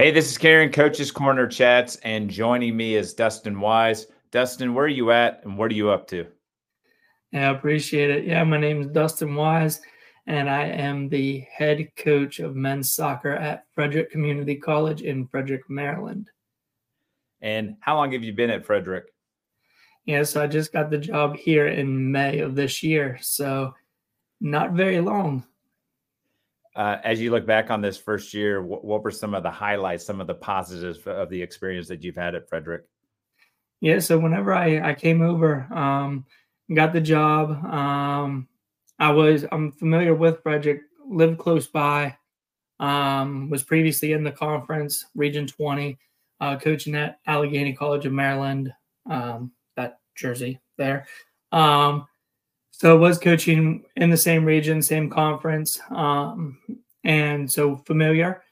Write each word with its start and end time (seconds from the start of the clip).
Hey, 0.00 0.10
this 0.10 0.30
is 0.30 0.38
Karen, 0.38 0.72
Coach's 0.72 1.10
Corner 1.10 1.46
Chats, 1.46 1.96
and 1.96 2.30
joining 2.30 2.74
me 2.74 2.94
is 2.94 3.12
Dustin 3.12 3.60
Wise. 3.60 4.06
Dustin, 4.30 4.72
where 4.72 4.86
are 4.86 4.88
you 4.88 5.10
at 5.10 5.44
and 5.44 5.58
what 5.58 5.70
are 5.70 5.74
you 5.74 5.90
up 5.90 6.08
to? 6.08 6.26
Yeah, 7.32 7.50
I 7.50 7.54
appreciate 7.54 8.08
it. 8.08 8.24
Yeah, 8.24 8.42
my 8.44 8.56
name 8.56 8.80
is 8.80 8.86
Dustin 8.86 9.34
Wise, 9.34 9.82
and 10.26 10.48
I 10.48 10.62
am 10.62 11.10
the 11.10 11.40
head 11.52 11.86
coach 11.96 12.38
of 12.38 12.56
men's 12.56 12.94
soccer 12.94 13.32
at 13.32 13.66
Frederick 13.74 14.10
Community 14.10 14.56
College 14.56 15.02
in 15.02 15.26
Frederick, 15.26 15.68
Maryland. 15.68 16.30
And 17.42 17.76
how 17.80 17.96
long 17.96 18.12
have 18.12 18.24
you 18.24 18.32
been 18.32 18.48
at 18.48 18.64
Frederick? 18.64 19.12
Yeah, 20.06 20.22
so 20.22 20.42
I 20.42 20.46
just 20.46 20.72
got 20.72 20.88
the 20.88 20.96
job 20.96 21.36
here 21.36 21.66
in 21.66 22.10
May 22.10 22.38
of 22.38 22.54
this 22.54 22.82
year. 22.82 23.18
So 23.20 23.74
not 24.40 24.72
very 24.72 25.02
long. 25.02 25.44
Uh, 26.80 26.98
as 27.04 27.20
you 27.20 27.30
look 27.30 27.44
back 27.44 27.70
on 27.70 27.82
this 27.82 27.98
first 27.98 28.32
year, 28.32 28.62
what, 28.62 28.82
what, 28.82 29.04
were 29.04 29.10
some 29.10 29.34
of 29.34 29.42
the 29.42 29.50
highlights, 29.50 30.02
some 30.02 30.18
of 30.18 30.26
the 30.26 30.34
positives 30.34 30.98
of 31.04 31.28
the 31.28 31.42
experience 31.42 31.86
that 31.86 32.02
you've 32.02 32.16
had 32.16 32.34
at 32.34 32.48
Frederick? 32.48 32.84
Yeah, 33.82 33.98
so 33.98 34.18
whenever 34.18 34.54
I, 34.54 34.88
I 34.88 34.94
came 34.94 35.20
over, 35.20 35.68
um, 35.74 36.24
got 36.72 36.94
the 36.94 37.00
job, 37.02 37.50
um, 37.66 38.48
I 38.98 39.12
was 39.12 39.44
I'm 39.52 39.72
familiar 39.72 40.14
with 40.14 40.42
Frederick, 40.42 40.80
lived 41.06 41.38
close 41.38 41.66
by, 41.66 42.16
um, 42.78 43.50
was 43.50 43.62
previously 43.62 44.12
in 44.12 44.24
the 44.24 44.32
conference, 44.32 45.04
Region 45.14 45.46
20, 45.46 45.98
uh, 46.40 46.56
coaching 46.56 46.94
at 46.94 47.18
Allegheny 47.26 47.74
College 47.74 48.06
of 48.06 48.14
Maryland, 48.14 48.72
um, 49.04 49.52
that 49.76 49.98
Jersey 50.16 50.58
there. 50.78 51.06
Um, 51.52 52.06
so 52.80 52.96
I 52.96 52.98
was 52.98 53.18
coaching 53.18 53.84
in 53.96 54.08
the 54.08 54.16
same 54.16 54.42
region, 54.42 54.80
same 54.80 55.10
conference, 55.10 55.78
um, 55.90 56.56
and 57.04 57.52
so 57.52 57.76
familiar. 57.76 58.42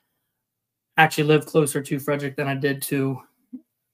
Actually, 0.98 1.24
lived 1.24 1.46
closer 1.46 1.80
to 1.80 1.98
Frederick 1.98 2.36
than 2.36 2.46
I 2.46 2.54
did 2.54 2.82
to 2.82 3.22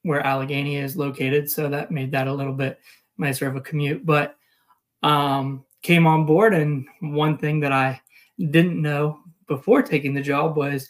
where 0.03 0.27
Allegheny 0.27 0.75
is 0.75 0.97
located, 0.97 1.49
so 1.49 1.69
that 1.69 1.93
made 1.93 2.11
that 2.11 2.27
a 2.27 2.33
little 2.33 2.53
bit 2.53 2.81
nicer 3.17 3.47
of 3.47 3.55
a 3.55 3.61
commute. 3.61 4.05
But 4.05 4.37
um, 5.05 5.65
came 5.83 6.05
on 6.05 6.27
board, 6.27 6.53
and 6.53 6.85
one 6.99 7.39
thing 7.39 7.61
that 7.61 7.71
I 7.71 8.01
didn't 8.51 8.83
know 8.83 9.21
before 9.47 9.83
taking 9.83 10.15
the 10.15 10.21
job 10.21 10.57
was 10.57 10.89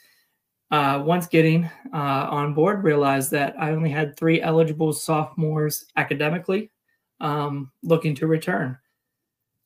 uh, 0.70 1.03
once 1.05 1.27
getting 1.27 1.67
uh, 1.92 2.29
on 2.31 2.55
board, 2.55 2.83
realized 2.83 3.31
that 3.33 3.56
I 3.61 3.73
only 3.73 3.91
had 3.91 4.17
three 4.17 4.41
eligible 4.41 4.95
sophomores 4.95 5.84
academically 5.97 6.70
um, 7.20 7.70
looking 7.83 8.14
to 8.14 8.27
return. 8.27 8.79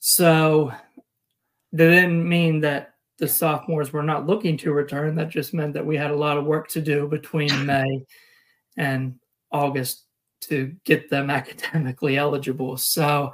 So 0.01 0.73
that 1.73 1.91
didn't 1.91 2.29
mean 2.29 2.61
that 2.61 2.95
the 3.19 3.29
sophomores 3.29 3.93
were 3.93 4.03
not 4.03 4.27
looking 4.27 4.57
to 4.59 4.73
return. 4.73 5.17
That 5.17 5.29
just 5.29 5.53
meant 5.53 5.75
that 5.75 5.85
we 5.85 5.97
had 5.97 6.11
a 6.11 6.17
lot 6.17 6.39
of 6.39 6.45
work 6.45 6.69
to 6.71 6.81
do 6.81 7.09
between 7.09 7.51
May 7.67 8.05
and 8.77 9.19
August 9.51 10.05
to 10.43 10.75
get 10.85 11.11
them 11.11 11.31
academically 11.31 12.17
eligible. 12.17 12.77
So 12.77 13.33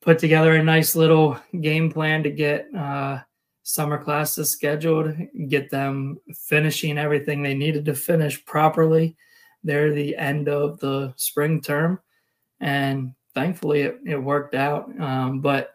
put 0.00 0.18
together 0.18 0.54
a 0.54 0.62
nice 0.62 0.94
little 0.94 1.38
game 1.60 1.90
plan 1.90 2.22
to 2.22 2.30
get 2.30 2.68
uh, 2.74 3.20
summer 3.62 4.02
classes 4.02 4.50
scheduled, 4.50 5.16
get 5.48 5.70
them 5.70 6.18
finishing 6.46 6.98
everything 6.98 7.42
they 7.42 7.54
needed 7.54 7.84
to 7.86 7.94
finish 7.94 8.44
properly. 8.44 9.16
They're 9.64 9.92
the 9.92 10.16
end 10.16 10.48
of 10.48 10.78
the 10.78 11.14
spring 11.16 11.62
term 11.62 12.00
and 12.60 13.14
thankfully 13.34 13.82
it, 13.82 13.98
it 14.06 14.16
worked 14.16 14.54
out. 14.54 14.88
Um, 15.00 15.40
but 15.40 15.74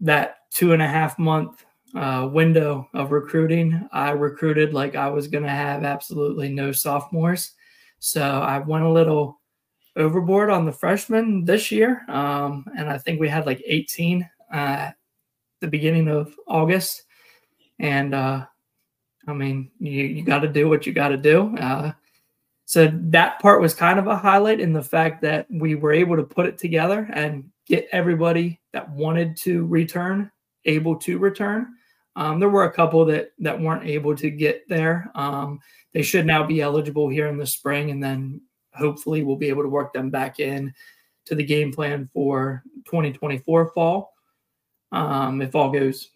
that 0.00 0.36
two 0.50 0.72
and 0.72 0.82
a 0.82 0.88
half 0.88 1.18
month 1.18 1.64
uh, 1.94 2.28
window 2.32 2.88
of 2.94 3.12
recruiting, 3.12 3.88
I 3.92 4.10
recruited 4.10 4.72
like 4.72 4.96
I 4.96 5.08
was 5.08 5.28
going 5.28 5.44
to 5.44 5.50
have 5.50 5.84
absolutely 5.84 6.48
no 6.48 6.72
sophomores. 6.72 7.52
So 7.98 8.22
I 8.22 8.58
went 8.58 8.84
a 8.84 8.90
little 8.90 9.40
overboard 9.96 10.50
on 10.50 10.64
the 10.64 10.72
freshmen 10.72 11.44
this 11.44 11.70
year. 11.70 12.02
Um, 12.08 12.64
and 12.76 12.88
I 12.88 12.98
think 12.98 13.20
we 13.20 13.28
had 13.28 13.46
like 13.46 13.62
18 13.64 14.28
uh, 14.52 14.56
at 14.56 14.96
the 15.60 15.68
beginning 15.68 16.08
of 16.08 16.34
August. 16.48 17.02
And 17.78 18.14
uh, 18.14 18.46
I 19.26 19.32
mean, 19.32 19.70
you, 19.78 20.04
you 20.04 20.24
got 20.24 20.40
to 20.40 20.48
do 20.48 20.68
what 20.68 20.86
you 20.86 20.92
got 20.92 21.08
to 21.08 21.16
do. 21.16 21.56
Uh, 21.56 21.92
so 22.72 22.90
that 22.90 23.38
part 23.38 23.60
was 23.60 23.74
kind 23.74 23.98
of 23.98 24.06
a 24.06 24.16
highlight 24.16 24.58
in 24.58 24.72
the 24.72 24.82
fact 24.82 25.20
that 25.20 25.46
we 25.50 25.74
were 25.74 25.92
able 25.92 26.16
to 26.16 26.22
put 26.22 26.46
it 26.46 26.56
together 26.56 27.06
and 27.12 27.44
get 27.66 27.86
everybody 27.92 28.62
that 28.72 28.88
wanted 28.88 29.36
to 29.42 29.66
return 29.66 30.30
able 30.64 30.96
to 30.96 31.18
return. 31.18 31.74
Um, 32.16 32.40
there 32.40 32.48
were 32.48 32.64
a 32.64 32.72
couple 32.72 33.04
that 33.04 33.32
that 33.40 33.60
weren't 33.60 33.86
able 33.86 34.16
to 34.16 34.30
get 34.30 34.66
there. 34.70 35.10
Um, 35.14 35.60
they 35.92 36.00
should 36.00 36.24
now 36.24 36.46
be 36.46 36.62
eligible 36.62 37.10
here 37.10 37.26
in 37.26 37.36
the 37.36 37.46
spring, 37.46 37.90
and 37.90 38.02
then 38.02 38.40
hopefully 38.72 39.22
we'll 39.22 39.36
be 39.36 39.50
able 39.50 39.64
to 39.64 39.68
work 39.68 39.92
them 39.92 40.08
back 40.08 40.40
in 40.40 40.72
to 41.26 41.34
the 41.34 41.44
game 41.44 41.74
plan 41.74 42.08
for 42.14 42.62
2024 42.86 43.72
fall. 43.74 44.14
Um, 44.92 45.42
if 45.42 45.54
all 45.54 45.70
goes, 45.70 46.08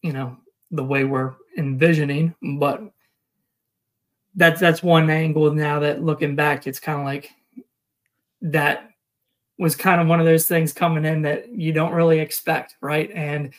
you 0.00 0.14
know, 0.14 0.38
the 0.70 0.84
way 0.84 1.04
we're 1.04 1.34
envisioning, 1.58 2.34
but 2.58 2.80
that's 4.34 4.60
that's 4.60 4.82
one 4.82 5.10
angle 5.10 5.52
now 5.52 5.80
that 5.80 6.02
looking 6.02 6.36
back, 6.36 6.66
it's 6.66 6.80
kind 6.80 6.98
of 6.98 7.04
like 7.04 7.30
that 8.42 8.90
was 9.58 9.76
kind 9.76 10.00
of 10.00 10.06
one 10.06 10.20
of 10.20 10.26
those 10.26 10.46
things 10.46 10.72
coming 10.72 11.04
in 11.04 11.22
that 11.22 11.48
you 11.50 11.72
don't 11.72 11.92
really 11.92 12.18
expect, 12.18 12.76
right? 12.80 13.10
And 13.12 13.52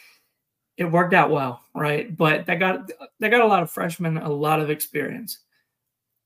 it 0.78 0.86
worked 0.86 1.14
out 1.14 1.30
well, 1.30 1.62
right? 1.76 2.16
But 2.16 2.46
that 2.48 2.60
got 2.60 2.90
that 3.20 3.30
got 3.30 3.42
a 3.42 3.48
lot 3.48 3.64
of 3.64 3.72
freshmen 3.72 4.18
a 4.18 4.30
lot 4.30 4.60
of 4.60 4.70
experience. 4.70 5.40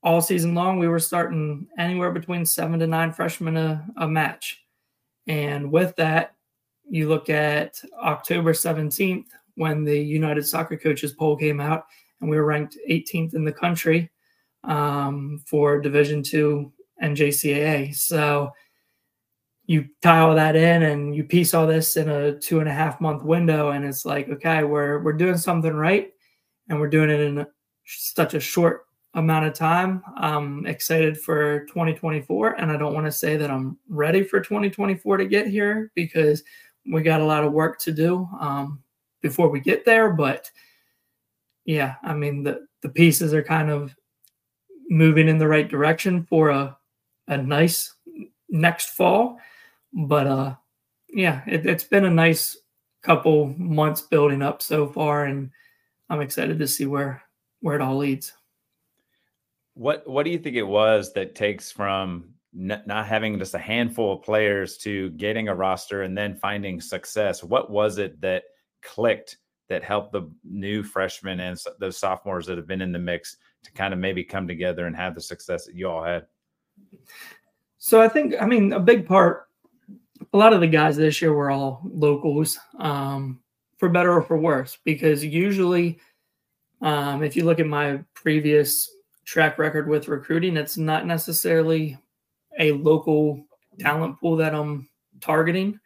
All 0.03 0.21
season 0.21 0.53
long, 0.53 0.77
we 0.77 0.87
were 0.87 0.99
starting 0.99 1.67
anywhere 1.79 2.11
between 2.11 2.45
seven 2.45 2.79
to 2.79 2.87
nine 2.87 3.11
freshmen 3.11 3.57
a, 3.57 3.85
a 3.97 4.07
match. 4.07 4.63
And 5.27 5.71
with 5.71 5.95
that, 5.95 6.35
you 6.87 7.09
look 7.09 7.29
at 7.29 7.81
October 7.99 8.53
17th 8.53 9.25
when 9.55 9.83
the 9.83 9.97
United 9.99 10.45
Soccer 10.45 10.77
Coaches 10.77 11.13
poll 11.13 11.35
came 11.35 11.59
out, 11.59 11.85
and 12.21 12.29
we 12.29 12.37
were 12.37 12.45
ranked 12.45 12.77
18th 12.87 13.33
in 13.33 13.43
the 13.43 13.51
country 13.51 14.11
um, 14.65 15.41
for 15.45 15.79
Division 15.79 16.23
two 16.23 16.71
and 16.99 17.15
JCAA. 17.15 17.95
So 17.95 18.51
you 19.67 19.87
tie 20.01 20.19
all 20.19 20.35
that 20.35 20.55
in 20.55 20.83
and 20.83 21.15
you 21.15 21.23
piece 21.23 21.53
all 21.53 21.65
this 21.65 21.97
in 21.97 22.09
a 22.09 22.37
two 22.37 22.59
and 22.59 22.69
a 22.69 22.73
half 22.73 23.01
month 23.01 23.23
window, 23.23 23.71
and 23.71 23.83
it's 23.83 24.05
like, 24.05 24.29
okay, 24.29 24.63
we're 24.63 24.99
we're 24.99 25.13
doing 25.13 25.37
something 25.37 25.73
right, 25.73 26.11
and 26.69 26.79
we're 26.79 26.89
doing 26.89 27.09
it 27.09 27.19
in 27.19 27.45
such 27.85 28.33
a 28.33 28.39
short 28.39 28.85
amount 29.15 29.45
of 29.45 29.53
time. 29.53 30.03
I'm 30.17 30.65
excited 30.65 31.19
for 31.19 31.65
2024, 31.65 32.53
and 32.53 32.71
I 32.71 32.77
don't 32.77 32.93
want 32.93 33.05
to 33.05 33.11
say 33.11 33.37
that 33.37 33.49
I'm 33.49 33.77
ready 33.89 34.23
for 34.23 34.39
2024 34.39 35.17
to 35.17 35.25
get 35.25 35.47
here 35.47 35.91
because 35.95 36.43
we 36.91 37.01
got 37.01 37.21
a 37.21 37.25
lot 37.25 37.43
of 37.43 37.53
work 37.53 37.79
to 37.79 37.91
do 37.91 38.27
um, 38.39 38.83
before 39.21 39.49
we 39.49 39.59
get 39.59 39.85
there. 39.85 40.11
But 40.11 40.51
yeah, 41.65 41.95
I 42.03 42.13
mean 42.13 42.43
the 42.43 42.67
the 42.81 42.89
pieces 42.89 43.33
are 43.33 43.43
kind 43.43 43.71
of 43.71 43.95
moving 44.89 45.27
in 45.27 45.37
the 45.37 45.47
right 45.47 45.67
direction 45.67 46.25
for 46.29 46.49
a 46.49 46.77
a 47.27 47.37
nice 47.37 47.93
next 48.49 48.89
fall. 48.89 49.39
But 49.93 50.27
uh 50.27 50.55
yeah, 51.09 51.41
it, 51.47 51.65
it's 51.65 51.83
been 51.83 52.05
a 52.05 52.09
nice 52.11 52.57
couple 53.01 53.53
months 53.57 54.01
building 54.01 54.41
up 54.41 54.61
so 54.61 54.87
far, 54.87 55.25
and 55.25 55.51
I'm 56.09 56.21
excited 56.21 56.59
to 56.59 56.67
see 56.67 56.85
where 56.85 57.23
where 57.61 57.75
it 57.75 57.81
all 57.81 57.97
leads. 57.97 58.33
What 59.75 60.07
what 60.07 60.23
do 60.23 60.31
you 60.31 60.39
think 60.39 60.55
it 60.55 60.63
was 60.63 61.13
that 61.13 61.35
takes 61.35 61.71
from 61.71 62.33
not 62.53 63.05
having 63.05 63.37
just 63.37 63.53
a 63.53 63.59
handful 63.59 64.13
of 64.13 64.23
players 64.23 64.77
to 64.77 65.09
getting 65.11 65.49
a 65.49 65.55
roster 65.55 66.03
and 66.03 66.17
then 66.17 66.35
finding 66.35 66.79
success? 66.79 67.43
What 67.43 67.69
was 67.69 67.97
it 67.97 68.19
that 68.21 68.43
clicked 68.81 69.37
that 69.67 69.83
helped 69.83 70.13
the 70.13 70.31
new 70.43 70.83
freshmen 70.83 71.39
and 71.39 71.57
those 71.79 71.97
sophomores 71.97 72.45
that 72.45 72.57
have 72.57 72.67
been 72.67 72.81
in 72.81 72.91
the 72.91 72.99
mix 72.99 73.37
to 73.65 73.71
kind 73.73 73.93
of 73.93 73.99
maybe 73.99 74.23
come 74.23 74.47
together 74.47 74.87
and 74.87 74.95
have 74.95 75.15
the 75.15 75.21
success 75.21 75.65
that 75.65 75.75
you 75.75 75.89
all 75.89 76.03
had? 76.03 76.25
So 77.77 78.01
I 78.01 78.07
think, 78.07 78.33
I 78.39 78.45
mean, 78.45 78.73
a 78.73 78.79
big 78.79 79.05
part, 79.07 79.47
a 80.33 80.37
lot 80.37 80.53
of 80.53 80.61
the 80.61 80.67
guys 80.67 80.95
this 80.95 81.21
year 81.21 81.33
were 81.33 81.51
all 81.51 81.81
locals, 81.83 82.57
um, 82.79 83.41
for 83.77 83.89
better 83.89 84.13
or 84.13 84.21
for 84.21 84.37
worse, 84.37 84.77
because 84.85 85.23
usually, 85.23 85.99
um, 86.81 87.23
if 87.23 87.35
you 87.35 87.43
look 87.43 87.59
at 87.59 87.67
my 87.67 87.99
previous 88.13 88.89
track 89.25 89.59
record 89.59 89.87
with 89.87 90.07
recruiting, 90.07 90.55
it's 90.55 90.77
not 90.77 91.05
necessarily 91.05 91.97
a 92.59 92.71
local 92.71 93.45
talent 93.79 94.19
pool 94.19 94.37
that 94.37 94.55
I'm 94.55 94.87
targeting. 95.19 95.79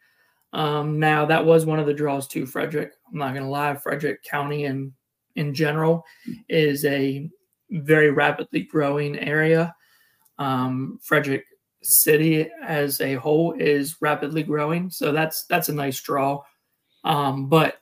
Um, 0.52 0.98
now 0.98 1.24
that 1.26 1.44
was 1.44 1.66
one 1.66 1.78
of 1.78 1.86
the 1.86 1.94
draws 1.94 2.26
to 2.28 2.46
Frederick. 2.46 2.92
I'm 3.10 3.18
not 3.18 3.34
going 3.34 3.44
to 3.44 3.50
lie, 3.50 3.74
Frederick 3.74 4.22
County 4.22 4.66
and 4.66 4.92
in 5.36 5.54
general 5.54 6.04
is 6.48 6.84
a 6.84 7.30
very 7.70 8.10
rapidly 8.10 8.62
growing 8.62 9.18
area. 9.18 9.74
Um, 10.38 10.98
Frederick 11.02 11.44
City 11.82 12.48
as 12.62 13.00
a 13.00 13.14
whole 13.14 13.52
is 13.52 13.96
rapidly 14.00 14.42
growing, 14.42 14.90
so 14.90 15.12
that's 15.12 15.44
that's 15.46 15.68
a 15.68 15.74
nice 15.74 16.00
draw. 16.00 16.42
Um, 17.04 17.48
but 17.48 17.80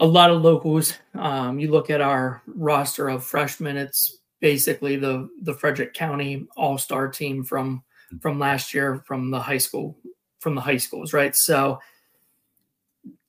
a 0.00 0.06
lot 0.06 0.30
of 0.30 0.42
locals. 0.42 0.94
Um, 1.14 1.58
you 1.58 1.70
look 1.70 1.90
at 1.90 2.00
our 2.00 2.42
roster 2.46 3.08
of 3.08 3.24
freshmen; 3.24 3.76
it's 3.76 4.18
basically 4.40 4.96
the 4.96 5.28
the 5.42 5.54
Frederick 5.54 5.94
County 5.94 6.46
All 6.56 6.78
Star 6.78 7.08
team 7.08 7.44
from 7.44 7.82
from 8.20 8.38
last 8.38 8.74
year 8.74 9.04
from 9.06 9.30
the 9.30 9.40
high 9.40 9.58
school 9.58 9.96
from 10.40 10.54
the 10.54 10.60
high 10.60 10.78
schools, 10.78 11.12
right? 11.12 11.36
So 11.36 11.78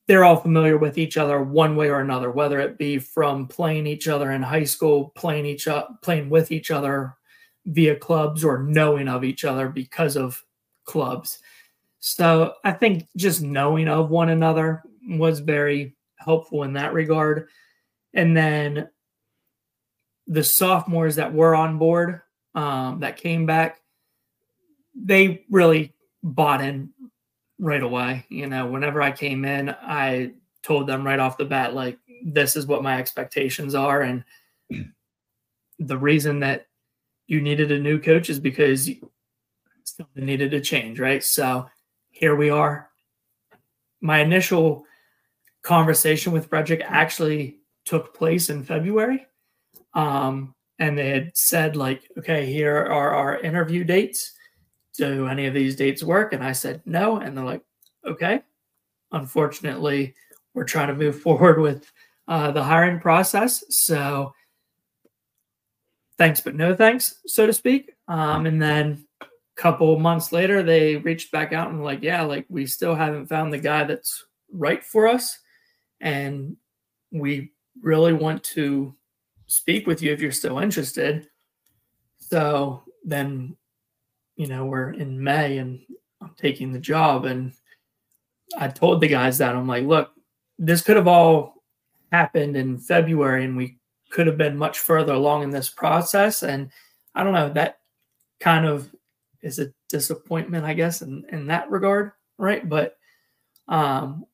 they're 0.08 0.24
all 0.24 0.38
familiar 0.38 0.78
with 0.78 0.98
each 0.98 1.18
other 1.18 1.42
one 1.42 1.76
way 1.76 1.90
or 1.90 2.00
another, 2.00 2.32
whether 2.32 2.60
it 2.60 2.78
be 2.78 2.98
from 2.98 3.48
playing 3.48 3.88
each 3.88 4.08
other 4.08 4.32
in 4.32 4.42
high 4.42 4.64
school, 4.64 5.12
playing 5.16 5.46
each 5.46 5.68
playing 6.02 6.30
with 6.30 6.52
each 6.52 6.72
other 6.72 7.16
via 7.66 7.96
clubs, 7.96 8.44
or 8.44 8.64
knowing 8.64 9.08
of 9.08 9.24
each 9.24 9.46
other 9.46 9.70
because 9.70 10.18
of 10.18 10.44
clubs. 10.86 11.40
So 12.00 12.56
I 12.64 12.72
think 12.72 13.08
just 13.16 13.42
knowing 13.42 13.88
of 13.88 14.10
one 14.10 14.30
another 14.30 14.84
was 15.08 15.40
very 15.40 15.96
helpful 16.18 16.64
in 16.64 16.74
that 16.74 16.94
regard. 16.94 17.48
And 18.14 18.36
then 18.36 18.90
the 20.28 20.44
sophomores 20.44 21.16
that 21.16 21.34
were 21.34 21.56
on 21.56 21.78
board 21.78 22.22
um, 22.56 23.00
that 23.02 23.18
came 23.18 23.46
back, 23.46 23.82
they 24.96 25.46
really 25.50 25.94
bought 26.24 26.62
in 26.62 26.90
right 27.62 27.82
away. 27.82 28.26
You 28.28 28.48
know, 28.48 28.66
whenever 28.66 29.02
I 29.02 29.12
came 29.12 29.46
in, 29.46 29.70
I 29.70 30.32
told 30.64 30.88
them 30.88 31.06
right 31.06 31.20
off 31.20 31.38
the 31.38 31.46
bat, 31.46 31.74
like, 31.74 31.98
this 32.24 32.56
is 32.56 32.66
what 32.66 32.84
my 32.84 32.98
expectations 32.98 33.74
are. 33.76 34.02
And 34.02 34.26
the 35.80 35.98
reason 35.98 36.42
that 36.42 36.68
you 37.28 37.40
needed 37.40 37.72
a 37.72 37.80
new 37.80 38.00
coach 38.00 38.30
is 38.30 38.40
because 38.40 38.90
something 39.84 40.26
needed 40.26 40.52
to 40.52 40.60
change, 40.60 41.00
right? 41.00 41.24
So 41.24 41.70
here 42.10 42.36
we 42.36 42.50
are. 42.50 42.90
My 44.02 44.20
initial 44.20 44.84
conversation 45.62 46.34
with 46.34 46.48
Frederick 46.48 46.82
actually 46.84 47.60
took 47.86 48.16
place 48.16 48.50
in 48.50 48.64
February. 48.64 49.26
Um, 49.94 50.56
and 50.80 50.98
they 50.98 51.10
had 51.10 51.32
said, 51.36 51.76
like, 51.76 52.10
okay, 52.18 52.52
here 52.52 52.76
are 52.76 53.14
our 53.14 53.40
interview 53.40 53.84
dates. 53.84 54.34
Do 55.02 55.26
any 55.26 55.48
of 55.48 55.56
these 55.56 55.76
dates 55.76 56.04
work? 56.04 56.32
And 56.32 56.44
I 56.44 56.52
said 56.52 56.84
no. 56.86 57.18
And 57.18 57.36
they're 57.36 57.44
like, 57.44 57.64
okay. 58.06 58.44
Unfortunately, 59.12 60.14
we're 60.54 60.64
trying 60.64 60.90
to 60.90 60.94
move 60.94 61.20
forward 61.22 61.60
with 61.60 61.92
uh, 62.28 62.52
the 62.52 62.64
hiring 62.64 63.00
process. 63.00 63.64
So 63.70 64.32
thanks, 66.20 66.40
but 66.40 66.54
no 66.54 66.76
thanks, 66.76 67.16
so 67.26 67.48
to 67.48 67.52
speak. 67.52 67.94
Um, 68.08 68.46
and 68.46 68.62
then 68.62 69.08
a 69.22 69.26
couple 69.56 69.98
months 69.98 70.32
later, 70.32 70.62
they 70.62 70.98
reached 70.98 71.32
back 71.32 71.52
out 71.52 71.72
and 71.72 71.84
like, 71.84 72.04
yeah, 72.04 72.22
like 72.22 72.46
we 72.48 72.68
still 72.68 72.94
haven't 72.94 73.26
found 73.26 73.52
the 73.52 73.58
guy 73.58 73.86
that's 73.86 74.24
right 74.52 74.84
for 74.84 75.08
us. 75.08 75.40
And 76.00 76.58
we 77.12 77.54
really 77.82 78.14
want 78.14 78.44
to 78.44 78.96
speak 79.48 79.88
with 79.88 80.04
you 80.04 80.14
if 80.14 80.22
you're 80.22 80.32
still 80.32 80.60
interested. 80.60 81.28
So 82.20 82.84
then, 83.04 83.58
you 84.42 84.48
know, 84.48 84.66
we're 84.66 84.90
in 84.90 85.24
May 85.24 85.60
and 85.60 85.80
I'm 86.20 86.34
taking 86.36 86.72
the 86.72 86.80
job. 86.80 87.26
And 87.26 87.54
I 88.58 88.70
told 88.70 89.00
the 89.00 89.08
guys 89.08 89.38
that 89.38 89.56
I'm 89.56 89.68
like, 89.68 89.86
look, 89.86 90.10
this 90.58 90.82
could 90.82 90.96
have 90.96 91.08
all 91.08 91.64
happened 92.12 92.58
in 92.58 92.80
February 92.80 93.46
and 93.46 93.56
we 93.56 93.78
could 94.10 94.26
have 94.26 94.40
been 94.40 94.58
much 94.58 94.80
further 94.80 95.14
along 95.14 95.44
in 95.44 95.52
this 95.52 95.70
process. 95.70 96.42
And 96.42 96.72
I 97.14 97.24
don't 97.24 97.34
know, 97.34 97.54
that 97.54 97.82
kind 98.40 98.66
of 98.66 98.90
is 99.44 99.60
a 99.60 99.72
disappointment, 99.90 100.66
I 100.66 100.74
guess, 100.74 101.04
in, 101.04 101.24
in 101.32 101.46
that 101.48 101.70
regard. 101.70 102.14
Right. 102.40 102.68
But 102.68 102.98
um, 103.68 104.26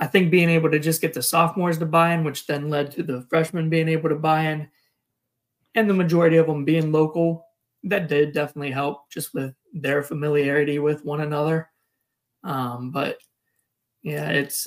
I 0.00 0.08
think 0.08 0.32
being 0.32 0.50
able 0.50 0.72
to 0.72 0.80
just 0.80 1.00
get 1.00 1.14
the 1.14 1.22
sophomores 1.22 1.78
to 1.78 1.86
buy 1.86 2.14
in, 2.14 2.24
which 2.24 2.48
then 2.48 2.68
led 2.68 2.90
to 2.92 3.04
the 3.04 3.24
freshmen 3.30 3.70
being 3.70 3.88
able 3.88 4.08
to 4.08 4.16
buy 4.16 4.46
in, 4.46 4.68
and 5.76 5.88
the 5.88 5.94
majority 5.94 6.38
of 6.38 6.48
them 6.48 6.64
being 6.64 6.90
local, 6.90 7.46
that 7.84 8.08
did 8.08 8.32
definitely 8.32 8.70
help 8.70 9.10
just 9.10 9.34
with 9.34 9.54
their 9.72 10.02
familiarity 10.02 10.78
with 10.78 11.04
one 11.04 11.20
another. 11.20 11.68
Um, 12.44 12.90
but 12.90 13.18
yeah, 14.02 14.28
it's 14.30 14.66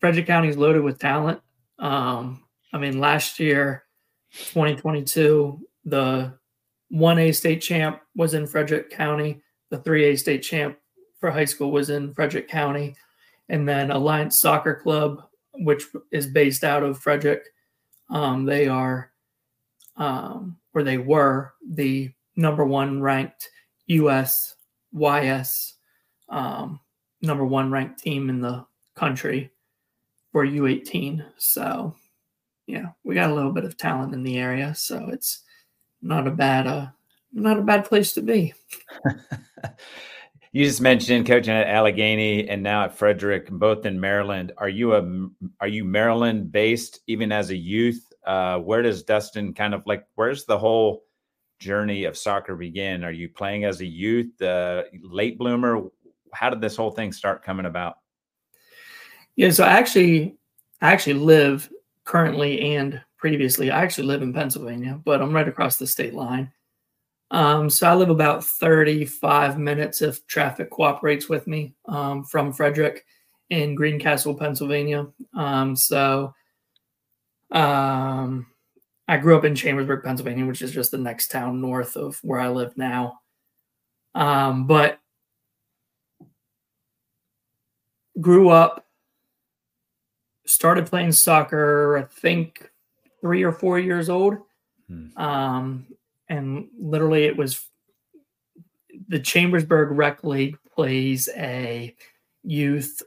Frederick 0.00 0.26
County 0.26 0.48
is 0.48 0.56
loaded 0.56 0.82
with 0.82 0.98
talent. 0.98 1.40
Um, 1.78 2.44
I 2.72 2.78
mean, 2.78 2.98
last 2.98 3.38
year, 3.40 3.84
2022, 4.32 5.60
the 5.84 6.34
1A 6.92 7.34
state 7.34 7.60
champ 7.62 8.00
was 8.14 8.34
in 8.34 8.46
Frederick 8.46 8.90
County. 8.90 9.42
The 9.70 9.78
3A 9.78 10.18
state 10.18 10.42
champ 10.42 10.78
for 11.18 11.30
high 11.30 11.44
school 11.44 11.70
was 11.70 11.90
in 11.90 12.12
Frederick 12.14 12.48
County 12.48 12.96
and 13.48 13.68
then 13.68 13.90
Alliance 13.90 14.38
Soccer 14.38 14.74
Club, 14.74 15.22
which 15.54 15.84
is 16.10 16.26
based 16.26 16.64
out 16.64 16.82
of 16.82 16.98
Frederick. 16.98 17.44
Um, 18.10 18.44
they 18.44 18.68
are, 18.68 19.10
um, 19.96 20.56
or 20.74 20.82
they 20.82 20.98
were, 20.98 21.54
the 21.68 22.10
number 22.36 22.64
one 22.64 23.00
ranked 23.00 23.48
U.S. 23.86 24.54
YS 24.92 25.74
um, 26.28 26.80
number 27.22 27.44
one 27.44 27.70
ranked 27.70 28.00
team 28.00 28.28
in 28.28 28.40
the 28.40 28.64
country 28.94 29.50
for 30.32 30.46
U18. 30.46 31.24
So, 31.36 31.94
yeah, 32.66 32.86
we 33.04 33.14
got 33.14 33.30
a 33.30 33.34
little 33.34 33.52
bit 33.52 33.64
of 33.64 33.76
talent 33.76 34.14
in 34.14 34.22
the 34.22 34.38
area, 34.38 34.74
so 34.74 35.08
it's 35.12 35.42
not 36.02 36.26
a 36.26 36.30
bad 36.30 36.66
uh, 36.66 36.88
not 37.32 37.58
a 37.58 37.62
bad 37.62 37.84
place 37.84 38.12
to 38.12 38.22
be. 38.22 38.54
You 40.54 40.64
just 40.64 40.80
mentioned 40.80 41.26
coaching 41.26 41.52
at 41.52 41.66
Allegheny 41.66 42.48
and 42.48 42.62
now 42.62 42.84
at 42.84 42.96
Frederick, 42.96 43.50
both 43.50 43.84
in 43.86 43.98
Maryland. 43.98 44.52
Are 44.56 44.68
you 44.68 44.94
a 44.94 45.28
are 45.60 45.66
you 45.66 45.84
Maryland 45.84 46.52
based 46.52 47.00
even 47.08 47.32
as 47.32 47.50
a 47.50 47.56
youth? 47.56 48.12
Uh, 48.26 48.58
where 48.58 48.82
does 48.82 49.02
Dustin 49.02 49.52
kind 49.52 49.74
of 49.74 49.82
like 49.86 50.06
where's 50.14 50.44
the 50.44 50.58
whole 50.58 51.04
journey 51.58 52.04
of 52.04 52.16
soccer 52.16 52.56
begin? 52.56 53.04
Are 53.04 53.12
you 53.12 53.28
playing 53.28 53.64
as 53.64 53.80
a 53.80 53.86
youth, 53.86 54.40
uh, 54.42 54.84
late 55.02 55.38
bloomer? 55.38 55.82
How 56.32 56.50
did 56.50 56.60
this 56.60 56.76
whole 56.76 56.90
thing 56.90 57.12
start 57.12 57.42
coming 57.42 57.66
about? 57.66 57.98
Yeah, 59.36 59.50
so 59.50 59.64
I 59.64 59.70
actually 59.70 60.36
I 60.80 60.92
actually 60.92 61.14
live 61.14 61.70
currently 62.04 62.76
and 62.76 63.00
previously. 63.18 63.70
I 63.70 63.82
actually 63.82 64.06
live 64.06 64.22
in 64.22 64.32
Pennsylvania, 64.32 65.00
but 65.04 65.22
I'm 65.22 65.32
right 65.32 65.48
across 65.48 65.76
the 65.76 65.86
state 65.86 66.14
line. 66.14 66.52
Um, 67.30 67.70
so 67.70 67.88
I 67.88 67.94
live 67.94 68.10
about 68.10 68.44
35 68.44 69.58
minutes 69.58 70.02
if 70.02 70.26
traffic 70.26 70.70
cooperates 70.70 71.28
with 71.28 71.46
me 71.46 71.74
um, 71.88 72.22
from 72.24 72.52
Frederick 72.52 73.04
in 73.50 73.74
Greencastle, 73.74 74.34
Pennsylvania. 74.34 75.06
Um, 75.34 75.74
so 75.74 76.34
um, 77.50 78.46
I 79.06 79.16
grew 79.18 79.36
up 79.36 79.44
in 79.44 79.54
Chambersburg, 79.54 80.02
Pennsylvania, 80.02 80.46
which 80.46 80.62
is 80.62 80.72
just 80.72 80.90
the 80.90 80.98
next 80.98 81.30
town 81.30 81.60
north 81.60 81.96
of 81.96 82.18
where 82.22 82.40
I 82.40 82.48
live 82.48 82.76
now. 82.76 83.20
Um, 84.14 84.66
but 84.66 84.98
grew 88.20 88.48
up, 88.48 88.86
started 90.46 90.86
playing 90.86 91.12
soccer, 91.12 91.98
I 91.98 92.02
think 92.02 92.70
three 93.20 93.42
or 93.42 93.52
four 93.52 93.78
years 93.78 94.08
old. 94.08 94.36
Hmm. 94.88 95.16
Um, 95.16 95.86
and 96.28 96.68
literally 96.78 97.24
it 97.24 97.36
was 97.36 97.66
the 99.08 99.20
Chambersburg 99.20 99.90
Rec 99.90 100.24
League 100.24 100.56
plays 100.74 101.28
a 101.36 101.94
youth 102.42 103.02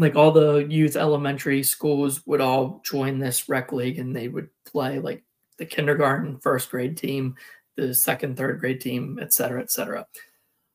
like 0.00 0.16
all 0.16 0.32
the 0.32 0.66
youth 0.68 0.96
elementary 0.96 1.62
schools 1.62 2.26
would 2.26 2.40
all 2.40 2.80
join 2.84 3.18
this 3.18 3.48
rec 3.48 3.72
league 3.72 3.98
and 3.98 4.14
they 4.14 4.28
would 4.28 4.48
play 4.64 4.98
like 4.98 5.22
the 5.58 5.66
kindergarten 5.66 6.38
first 6.38 6.70
grade 6.70 6.96
team 6.96 7.34
the 7.76 7.94
second 7.94 8.36
third 8.36 8.60
grade 8.60 8.80
team 8.80 9.18
et 9.20 9.32
cetera 9.32 9.60
et 9.60 9.70
cetera. 9.70 10.06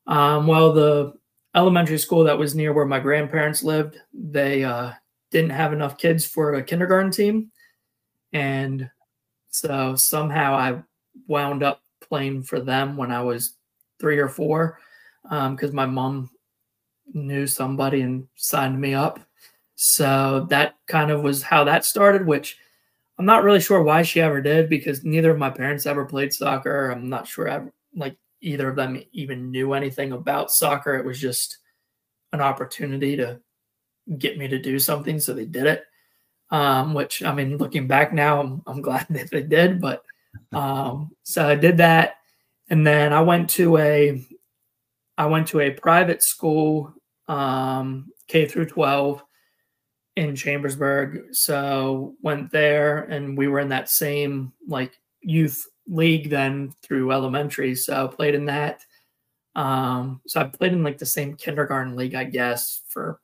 Um, 0.08 0.48
well 0.48 0.72
the 0.74 1.14
elementary 1.56 1.98
school 1.98 2.24
that 2.26 2.38
was 2.38 2.56
near 2.56 2.74
where 2.74 2.86
my 2.86 3.00
grandparents 3.00 3.64
lived 3.64 3.98
they 4.14 4.64
uh, 4.64 4.92
didn't 5.32 5.52
have 5.52 5.74
enough 5.74 5.98
kids 5.98 6.26
for 6.26 6.56
a 6.56 6.64
kindergarten 6.64 7.12
team. 7.12 7.52
And 8.34 8.90
so 9.50 9.96
somehow 9.96 10.56
i 10.56 10.82
wound 11.28 11.64
up 11.64 11.82
playing 12.02 12.44
for 12.44 12.60
them 12.60 12.98
when 12.98 13.12
I 13.12 13.22
was 13.22 13.56
three 14.00 14.18
or 14.18 14.28
four 14.28 14.80
because 15.24 15.70
um, 15.70 15.76
my 15.76 15.86
mom 15.86 16.30
knew 17.14 17.48
somebody 17.48 18.02
and 18.02 18.28
signed 18.36 18.80
me 18.80 18.94
up. 18.94 19.20
So 19.76 20.48
that 20.50 20.76
kind 20.88 21.12
of 21.12 21.22
was 21.22 21.44
how 21.44 21.64
that 21.66 21.86
started, 21.86 22.26
which 22.26 22.58
I'm 23.18 23.26
not 23.26 23.44
really 23.44 23.62
sure 23.62 23.84
why 23.84 24.04
she 24.04 24.22
ever 24.22 24.42
did 24.42 24.70
because 24.70 25.04
neither 25.04 25.32
of 25.32 25.38
my 25.38 25.50
parents 25.50 25.86
ever 25.86 26.06
played 26.06 26.34
soccer. 26.34 26.90
I'm 26.90 27.10
not 27.10 27.28
sure 27.28 27.48
ever, 27.48 27.74
like 27.96 28.18
either 28.42 28.70
of 28.70 28.76
them 28.76 29.02
even 29.12 29.52
knew 29.52 29.74
anything 29.74 30.12
about 30.12 30.52
soccer. 30.52 30.96
It 30.96 31.06
was 31.06 31.20
just 31.20 31.60
an 32.34 32.42
opportunity 32.42 33.16
to 33.18 33.40
get 34.18 34.38
me 34.38 34.48
to 34.48 34.60
do 34.60 34.80
something. 34.80 35.20
So 35.20 35.34
they 35.34 35.46
did 35.46 35.66
it. 35.66 35.84
Um, 36.52 36.94
which 36.94 37.24
I 37.24 37.34
mean, 37.34 37.58
looking 37.58 37.88
back 37.88 38.14
now, 38.14 38.40
I'm, 38.40 38.62
I'm 38.68 38.82
glad 38.82 39.08
that 39.10 39.32
they 39.32 39.42
did, 39.42 39.82
but 39.82 40.04
um, 40.54 41.12
so 41.24 41.48
I 41.48 41.56
did 41.56 41.78
that, 41.78 42.18
and 42.70 42.86
then 42.86 43.14
I 43.14 43.22
went 43.22 43.50
to 43.52 43.78
a 43.78 44.22
I 45.18 45.26
went 45.26 45.48
to 45.50 45.62
a 45.62 45.72
private 45.72 46.22
school, 46.24 46.94
um, 47.28 48.08
K 48.28 48.46
through 48.46 48.68
twelve, 48.68 49.24
in 50.16 50.36
Chambersburg. 50.36 51.28
So 51.32 52.16
went 52.22 52.52
there, 52.52 53.00
and 53.04 53.38
we 53.38 53.48
were 53.48 53.60
in 53.60 53.70
that 53.70 53.90
same 53.90 54.54
like 54.68 55.00
youth 55.22 55.66
league 55.88 56.30
then 56.30 56.74
through 56.82 57.12
elementary. 57.12 57.76
So 57.76 58.08
played 58.08 58.36
in 58.36 58.46
that. 58.46 58.82
Um, 59.56 60.22
so 60.28 60.42
I 60.42 60.46
played 60.46 60.74
in 60.74 60.84
like 60.84 60.98
the 60.98 61.06
same 61.06 61.36
kindergarten 61.36 61.96
league, 61.96 62.16
I 62.16 62.26
guess, 62.26 62.82
for 62.90 63.20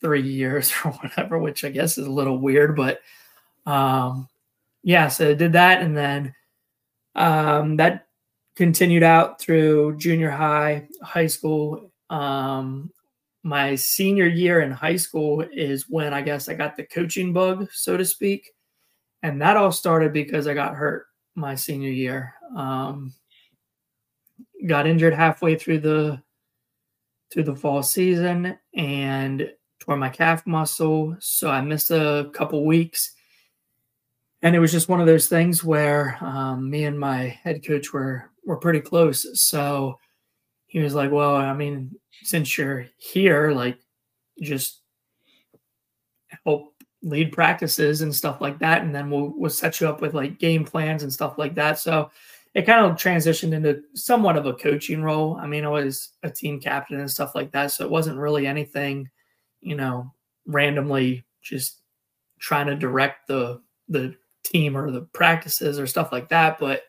three 0.00 0.22
years 0.22 0.72
or 0.84 0.92
whatever, 0.92 1.38
which 1.38 1.64
I 1.64 1.70
guess 1.70 1.96
is 1.96 2.06
a 2.06 2.12
little 2.12 2.38
weird, 2.38 2.76
but 2.76 3.00
um, 3.64 4.28
yeah, 4.82 5.08
so 5.08 5.30
I 5.30 5.34
did 5.34 5.52
that. 5.52 5.80
And 5.80 5.96
then 5.96 6.34
um, 7.14 7.76
that 7.76 8.06
continued 8.56 9.02
out 9.02 9.40
through 9.40 9.96
junior 9.96 10.30
high, 10.30 10.88
high 11.02 11.26
school. 11.26 11.90
Um, 12.10 12.90
my 13.42 13.74
senior 13.74 14.26
year 14.26 14.60
in 14.60 14.70
high 14.70 14.96
school 14.96 15.40
is 15.52 15.88
when 15.88 16.14
I 16.14 16.22
guess 16.22 16.48
I 16.48 16.54
got 16.54 16.76
the 16.76 16.84
coaching 16.84 17.32
bug, 17.32 17.68
so 17.72 17.96
to 17.96 18.04
speak. 18.04 18.50
And 19.22 19.40
that 19.40 19.56
all 19.56 19.72
started 19.72 20.12
because 20.12 20.46
I 20.46 20.54
got 20.54 20.74
hurt 20.74 21.06
my 21.34 21.54
senior 21.54 21.90
year. 21.90 22.34
Um, 22.56 23.14
got 24.66 24.86
injured 24.86 25.14
halfway 25.14 25.56
through 25.56 25.80
the 25.80 26.22
through 27.32 27.44
the 27.44 27.56
fall 27.56 27.82
season 27.82 28.58
and 28.74 29.50
tore 29.80 29.96
my 29.96 30.10
calf 30.10 30.46
muscle. 30.46 31.16
So 31.18 31.50
I 31.50 31.62
missed 31.62 31.90
a 31.90 32.30
couple 32.34 32.64
weeks. 32.66 33.14
And 34.42 34.54
it 34.54 34.58
was 34.58 34.72
just 34.72 34.88
one 34.88 35.00
of 35.00 35.06
those 35.06 35.28
things 35.28 35.64
where 35.64 36.18
um, 36.20 36.68
me 36.68 36.84
and 36.84 36.98
my 36.98 37.28
head 37.42 37.64
coach 37.64 37.92
were 37.92 38.31
were 38.44 38.56
pretty 38.56 38.80
close. 38.80 39.26
So 39.48 39.98
he 40.66 40.80
was 40.80 40.94
like, 40.94 41.10
"Well, 41.10 41.36
I 41.36 41.54
mean, 41.54 41.92
since 42.22 42.56
you're 42.58 42.86
here, 42.98 43.52
like, 43.52 43.78
just 44.42 44.80
help 46.44 46.74
lead 47.02 47.32
practices 47.32 48.00
and 48.02 48.14
stuff 48.14 48.40
like 48.40 48.58
that, 48.60 48.82
and 48.82 48.94
then 48.94 49.10
we'll 49.10 49.32
we'll 49.36 49.50
set 49.50 49.80
you 49.80 49.88
up 49.88 50.00
with 50.00 50.14
like 50.14 50.38
game 50.38 50.64
plans 50.64 51.02
and 51.02 51.12
stuff 51.12 51.38
like 51.38 51.54
that." 51.56 51.78
So 51.78 52.10
it 52.54 52.66
kind 52.66 52.84
of 52.84 52.96
transitioned 52.98 53.52
into 53.54 53.82
somewhat 53.94 54.36
of 54.36 54.46
a 54.46 54.52
coaching 54.54 55.02
role. 55.02 55.36
I 55.36 55.46
mean, 55.46 55.64
I 55.64 55.68
was 55.68 56.10
a 56.22 56.30
team 56.30 56.60
captain 56.60 57.00
and 57.00 57.10
stuff 57.10 57.34
like 57.34 57.52
that, 57.52 57.72
so 57.72 57.84
it 57.84 57.90
wasn't 57.90 58.18
really 58.18 58.46
anything, 58.46 59.08
you 59.60 59.74
know, 59.76 60.12
randomly 60.46 61.24
just 61.42 61.80
trying 62.40 62.66
to 62.66 62.76
direct 62.76 63.28
the 63.28 63.60
the 63.88 64.14
team 64.44 64.76
or 64.76 64.90
the 64.90 65.02
practices 65.14 65.78
or 65.78 65.86
stuff 65.86 66.12
like 66.12 66.28
that. 66.30 66.58
But 66.58 66.82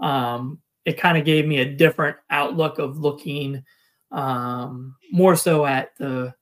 um, 0.00 0.60
it 0.84 0.98
kind 0.98 1.16
of 1.16 1.24
gave 1.24 1.46
me 1.46 1.58
a 1.58 1.74
different 1.74 2.16
outlook 2.30 2.78
of 2.78 2.98
looking 2.98 3.64
um, 4.10 4.96
more 5.10 5.36
so 5.36 5.66
at 5.66 5.96
the 5.98 6.34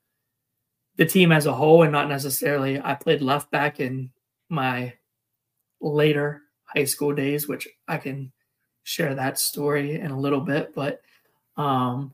the 0.96 1.06
team 1.06 1.32
as 1.32 1.46
a 1.46 1.52
whole 1.52 1.82
and 1.82 1.92
not 1.92 2.08
necessarily 2.08 2.80
I 2.82 2.94
played 2.94 3.22
left 3.22 3.50
back 3.50 3.80
in 3.80 4.11
my 4.50 4.92
later 5.80 6.42
high 6.64 6.84
school 6.84 7.14
days, 7.14 7.49
which 7.49 7.66
I 7.88 7.96
can 7.96 8.32
share 8.84 9.14
that 9.14 9.38
story 9.38 9.99
in 9.99 10.11
a 10.11 10.18
little 10.18 10.40
bit, 10.40 10.75
but 10.75 11.00
um, 11.56 12.12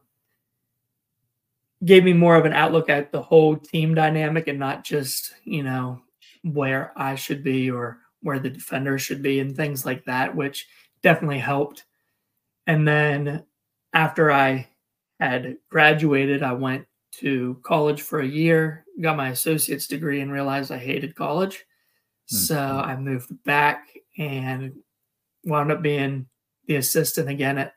gave 1.84 2.04
me 2.04 2.12
more 2.12 2.36
of 2.36 2.44
an 2.44 2.52
outlook 2.52 2.88
at 2.88 3.12
the 3.12 3.22
whole 3.22 3.56
team 3.56 3.94
dynamic 3.94 4.48
and 4.48 4.58
not 4.58 4.84
just, 4.84 5.34
you 5.44 5.62
know, 5.62 6.00
where 6.42 6.92
I 6.96 7.14
should 7.14 7.42
be 7.42 7.70
or 7.70 7.98
where 8.22 8.38
the 8.38 8.50
defender 8.50 8.98
should 8.98 9.22
be 9.22 9.40
and 9.40 9.56
things 9.56 9.86
like 9.86 10.04
that, 10.04 10.34
which 10.34 10.66
definitely 11.02 11.38
helped. 11.38 11.84
And 12.68 12.86
then 12.86 13.44
after 13.94 14.30
I 14.30 14.68
had 15.18 15.56
graduated, 15.70 16.42
I 16.42 16.52
went 16.52 16.86
to 17.12 17.58
college 17.64 18.02
for 18.02 18.20
a 18.20 18.26
year, 18.26 18.84
got 19.00 19.16
my 19.16 19.30
associate's 19.30 19.88
degree, 19.88 20.20
and 20.20 20.30
realized 20.30 20.70
I 20.70 20.78
hated 20.78 21.16
college. 21.16 21.56
Mm-hmm. 21.56 22.36
So 22.36 22.58
I 22.58 22.94
moved 22.94 23.30
back 23.44 23.88
and 24.18 24.74
wound 25.44 25.72
up 25.72 25.80
being 25.80 26.26
the 26.66 26.76
assistant 26.76 27.30
again 27.30 27.58
at 27.58 27.72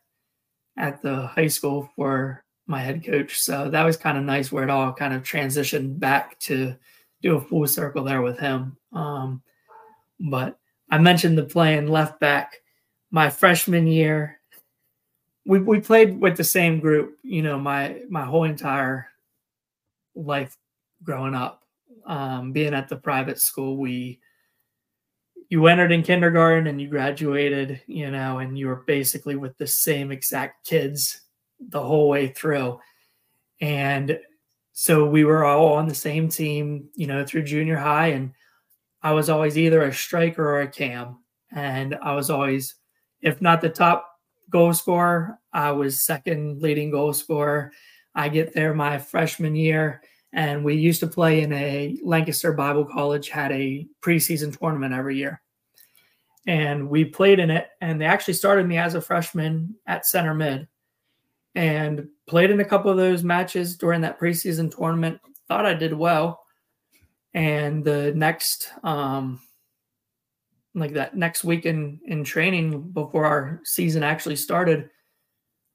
at 0.77 1.01
the 1.01 1.27
high 1.27 1.47
school 1.47 1.89
for 1.95 2.43
my 2.67 2.81
head 2.81 3.05
coach. 3.05 3.39
So 3.39 3.69
that 3.69 3.85
was 3.85 3.97
kind 3.97 4.17
of 4.17 4.23
nice 4.23 4.51
where 4.51 4.63
it 4.63 4.69
all 4.69 4.93
kind 4.93 5.13
of 5.13 5.23
transitioned 5.23 5.99
back 5.99 6.37
to 6.39 6.75
do 7.21 7.37
a 7.37 7.41
full 7.41 7.67
circle 7.67 8.03
there 8.03 8.21
with 8.21 8.39
him. 8.39 8.77
Um, 8.93 9.41
but 10.19 10.57
I 10.89 10.97
mentioned 10.97 11.37
the 11.37 11.43
playing 11.43 11.87
left 11.87 12.19
back 12.19 12.57
my 13.11 13.29
freshman 13.29 13.87
year 13.87 14.40
we 15.45 15.59
we 15.59 15.79
played 15.79 16.19
with 16.19 16.37
the 16.37 16.43
same 16.43 16.79
group, 16.79 17.17
you 17.23 17.41
know, 17.41 17.59
my 17.59 18.01
my 18.09 18.25
whole 18.25 18.43
entire 18.43 19.07
life 20.15 20.55
growing 21.03 21.35
up. 21.35 21.59
Um, 22.05 22.51
being 22.51 22.73
at 22.73 22.89
the 22.89 22.95
private 22.95 23.39
school, 23.39 23.77
we 23.77 24.19
you 25.49 25.67
entered 25.67 25.91
in 25.91 26.01
kindergarten 26.01 26.67
and 26.67 26.81
you 26.81 26.87
graduated, 26.87 27.81
you 27.85 28.09
know, 28.09 28.39
and 28.39 28.57
you 28.57 28.67
were 28.67 28.83
basically 28.87 29.35
with 29.35 29.57
the 29.57 29.67
same 29.67 30.09
exact 30.09 30.65
kids 30.65 31.21
the 31.59 31.81
whole 31.81 32.07
way 32.07 32.29
through. 32.29 32.79
And 33.59 34.17
so 34.71 35.05
we 35.05 35.25
were 35.25 35.43
all 35.43 35.73
on 35.73 35.87
the 35.87 35.93
same 35.93 36.29
team, 36.29 36.89
you 36.95 37.05
know, 37.05 37.25
through 37.25 37.43
junior 37.43 37.75
high. 37.75 38.07
And 38.07 38.31
I 39.03 39.11
was 39.11 39.29
always 39.29 39.57
either 39.57 39.81
a 39.83 39.93
striker 39.93 40.43
or 40.43 40.61
a 40.61 40.67
cam. 40.67 41.17
And 41.51 41.97
I 42.01 42.15
was 42.15 42.29
always, 42.29 42.75
if 43.21 43.41
not 43.41 43.59
the 43.59 43.69
top 43.69 44.10
goal 44.51 44.73
scorer. 44.73 45.39
I 45.51 45.71
was 45.71 46.03
second 46.03 46.61
leading 46.61 46.91
goal 46.91 47.13
scorer. 47.13 47.71
I 48.13 48.29
get 48.29 48.53
there 48.53 48.73
my 48.73 48.97
freshman 48.97 49.55
year, 49.55 50.01
and 50.33 50.63
we 50.63 50.75
used 50.75 50.99
to 50.99 51.07
play 51.07 51.41
in 51.41 51.51
a 51.53 51.97
Lancaster 52.03 52.53
Bible 52.53 52.85
College 52.85 53.29
had 53.29 53.51
a 53.51 53.87
preseason 54.01 54.57
tournament 54.57 54.93
every 54.93 55.17
year, 55.17 55.41
and 56.45 56.89
we 56.89 57.05
played 57.05 57.39
in 57.39 57.49
it. 57.49 57.69
And 57.79 57.99
they 57.99 58.05
actually 58.05 58.35
started 58.35 58.67
me 58.67 58.77
as 58.77 58.93
a 58.93 59.01
freshman 59.01 59.75
at 59.87 60.05
center 60.05 60.35
mid, 60.35 60.67
and 61.55 62.07
played 62.27 62.51
in 62.51 62.59
a 62.59 62.65
couple 62.65 62.91
of 62.91 62.97
those 62.97 63.23
matches 63.23 63.77
during 63.77 64.01
that 64.01 64.19
preseason 64.19 64.75
tournament. 64.75 65.19
Thought 65.47 65.65
I 65.65 65.73
did 65.73 65.93
well, 65.93 66.43
and 67.33 67.83
the 67.83 68.13
next 68.13 68.69
um, 68.83 69.39
like 70.73 70.93
that 70.93 71.15
next 71.15 71.43
week 71.43 71.65
in 71.65 71.99
in 72.05 72.23
training 72.23 72.81
before 72.91 73.25
our 73.25 73.59
season 73.63 74.03
actually 74.03 74.35
started 74.35 74.89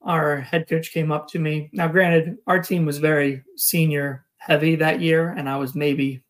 our 0.02 0.40
head 0.40 0.68
coach 0.68 0.92
came 0.92 1.10
up 1.10 1.28
to 1.28 1.38
me. 1.38 1.68
Now 1.72 1.88
granted 1.88 2.38
our 2.46 2.62
team 2.62 2.86
was 2.86 2.98
very 2.98 3.42
senior 3.56 4.24
heavy 4.38 4.76
that 4.76 5.00
year 5.00 5.30
and 5.30 5.48
i 5.48 5.56
was 5.56 5.74
maybe 5.74 6.22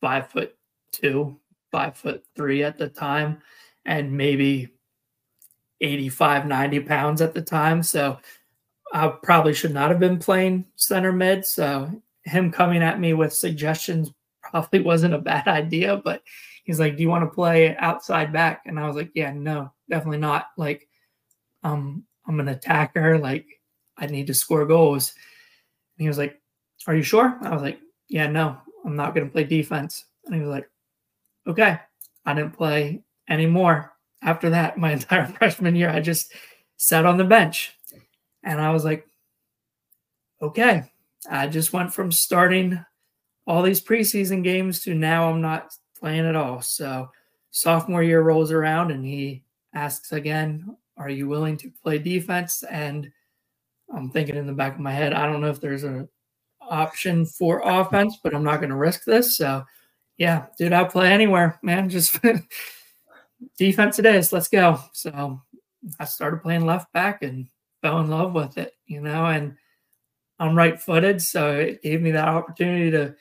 five 0.00 0.28
foot 0.28 0.56
two 0.90 1.38
five 1.70 1.96
foot 1.96 2.24
three 2.34 2.64
at 2.64 2.76
the 2.76 2.88
time 2.88 3.40
and 3.86 4.12
maybe 4.12 4.68
85 5.80 6.46
90 6.46 6.80
pounds 6.80 7.22
at 7.22 7.34
the 7.34 7.42
time. 7.42 7.82
So 7.82 8.18
i 8.92 9.08
probably 9.22 9.54
should 9.54 9.72
not 9.72 9.90
have 9.90 10.00
been 10.00 10.18
playing 10.18 10.66
center 10.76 11.12
mid. 11.12 11.46
So 11.46 11.90
him 12.24 12.50
coming 12.50 12.82
at 12.82 13.00
me 13.00 13.14
with 13.14 13.32
suggestions 13.32 14.12
probably 14.42 14.80
wasn't 14.90 15.14
a 15.14 15.18
bad 15.18 15.48
idea 15.48 15.96
but 15.96 16.22
he's 16.64 16.80
like, 16.80 16.96
"Do 16.96 17.02
you 17.02 17.08
want 17.08 17.24
to 17.24 17.34
play 17.34 17.76
outside 17.76 18.32
back?" 18.32 18.62
And 18.66 18.78
I 18.78 18.86
was 18.86 18.96
like, 18.96 19.10
"Yeah, 19.14 19.32
no, 19.32 19.72
definitely 19.90 20.18
not. 20.18 20.48
Like, 20.56 20.88
um, 21.64 22.04
I'm 22.26 22.40
an 22.40 22.48
attacker. 22.48 23.18
Like, 23.18 23.46
I 23.98 24.06
need 24.06 24.26
to 24.28 24.34
score 24.34 24.66
goals." 24.66 25.14
And 25.98 26.04
he 26.04 26.08
was 26.08 26.18
like, 26.18 26.40
"Are 26.86 26.94
you 26.96 27.02
sure?" 27.02 27.38
I 27.42 27.50
was 27.50 27.62
like, 27.62 27.80
"Yeah, 28.08 28.26
no, 28.28 28.58
I'm 28.84 28.96
not 28.96 29.14
going 29.14 29.26
to 29.26 29.32
play 29.32 29.44
defense." 29.44 30.06
And 30.26 30.34
he 30.34 30.40
was 30.40 30.50
like, 30.50 30.70
"Okay." 31.46 31.78
I 32.24 32.34
didn't 32.34 32.56
play 32.56 33.02
anymore 33.28 33.92
after 34.22 34.50
that. 34.50 34.78
My 34.78 34.92
entire 34.92 35.26
freshman 35.26 35.76
year, 35.76 35.90
I 35.90 36.00
just 36.00 36.32
sat 36.76 37.06
on 37.06 37.16
the 37.18 37.24
bench, 37.24 37.76
and 38.44 38.60
I 38.60 38.70
was 38.70 38.84
like, 38.84 39.06
"Okay." 40.40 40.84
I 41.30 41.46
just 41.46 41.72
went 41.72 41.94
from 41.94 42.10
starting 42.10 42.84
all 43.46 43.62
these 43.62 43.80
preseason 43.80 44.42
games 44.42 44.80
to 44.82 44.94
now 44.94 45.30
I'm 45.30 45.40
not 45.40 45.72
playing 46.02 46.26
at 46.26 46.36
all. 46.36 46.60
So 46.60 47.08
sophomore 47.52 48.02
year 48.02 48.22
rolls 48.22 48.50
around 48.50 48.90
and 48.90 49.04
he 49.04 49.44
asks 49.72 50.12
again, 50.12 50.76
Are 50.96 51.08
you 51.08 51.28
willing 51.28 51.56
to 51.58 51.70
play 51.82 51.98
defense? 51.98 52.64
And 52.68 53.08
I'm 53.94 54.10
thinking 54.10 54.36
in 54.36 54.46
the 54.46 54.52
back 54.52 54.74
of 54.74 54.80
my 54.80 54.92
head, 54.92 55.12
I 55.12 55.26
don't 55.26 55.40
know 55.40 55.50
if 55.50 55.60
there's 55.60 55.84
an 55.84 56.08
option 56.60 57.24
for 57.24 57.62
offense, 57.64 58.18
but 58.22 58.34
I'm 58.34 58.44
not 58.44 58.58
going 58.58 58.70
to 58.70 58.76
risk 58.76 59.04
this. 59.04 59.36
So 59.36 59.64
yeah, 60.18 60.46
dude, 60.58 60.72
I'll 60.72 60.86
play 60.86 61.10
anywhere, 61.10 61.60
man. 61.62 61.88
Just 61.88 62.18
defense 63.56 63.98
it 64.00 64.06
is. 64.06 64.32
Let's 64.32 64.48
go. 64.48 64.80
So 64.92 65.40
I 66.00 66.04
started 66.04 66.42
playing 66.42 66.66
left 66.66 66.92
back 66.92 67.22
and 67.22 67.48
fell 67.80 68.00
in 68.00 68.10
love 68.10 68.32
with 68.32 68.58
it, 68.58 68.72
you 68.86 69.00
know, 69.00 69.26
and 69.26 69.56
I'm 70.40 70.56
right 70.56 70.80
footed. 70.80 71.22
So 71.22 71.52
it 71.52 71.82
gave 71.82 72.02
me 72.02 72.10
that 72.12 72.28
opportunity 72.28 72.90
to 72.90 73.14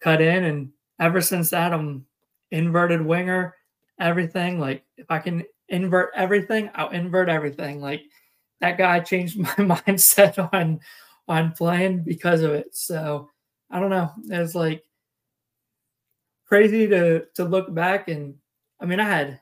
cut 0.00 0.20
in. 0.20 0.44
And 0.44 0.70
ever 0.98 1.20
since 1.20 1.50
that, 1.50 1.72
I'm 1.72 2.06
inverted 2.54 3.04
winger, 3.04 3.54
everything. 3.98 4.60
Like 4.60 4.84
if 4.96 5.10
I 5.10 5.18
can 5.18 5.44
invert 5.68 6.10
everything, 6.14 6.70
I'll 6.74 6.90
invert 6.90 7.28
everything. 7.28 7.80
Like 7.80 8.02
that 8.60 8.78
guy 8.78 9.00
changed 9.00 9.38
my 9.58 9.76
mindset 9.76 10.48
on 10.52 10.80
on 11.26 11.52
playing 11.52 12.04
because 12.04 12.42
of 12.42 12.52
it. 12.52 12.74
So 12.74 13.28
I 13.70 13.80
don't 13.80 13.90
know. 13.90 14.10
It's 14.30 14.54
like 14.54 14.84
crazy 16.46 16.86
to 16.88 17.26
to 17.34 17.44
look 17.44 17.74
back 17.74 18.08
and 18.08 18.34
I 18.80 18.86
mean 18.86 19.00
I 19.00 19.08
had 19.08 19.40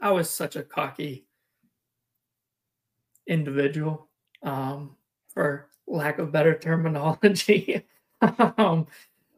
I 0.00 0.10
was 0.12 0.28
such 0.28 0.56
a 0.56 0.62
cocky 0.62 1.26
individual, 3.26 4.10
um, 4.42 4.96
for 5.32 5.70
lack 5.86 6.18
of 6.18 6.30
better 6.30 6.58
terminology. 6.58 7.82
um, 8.58 8.86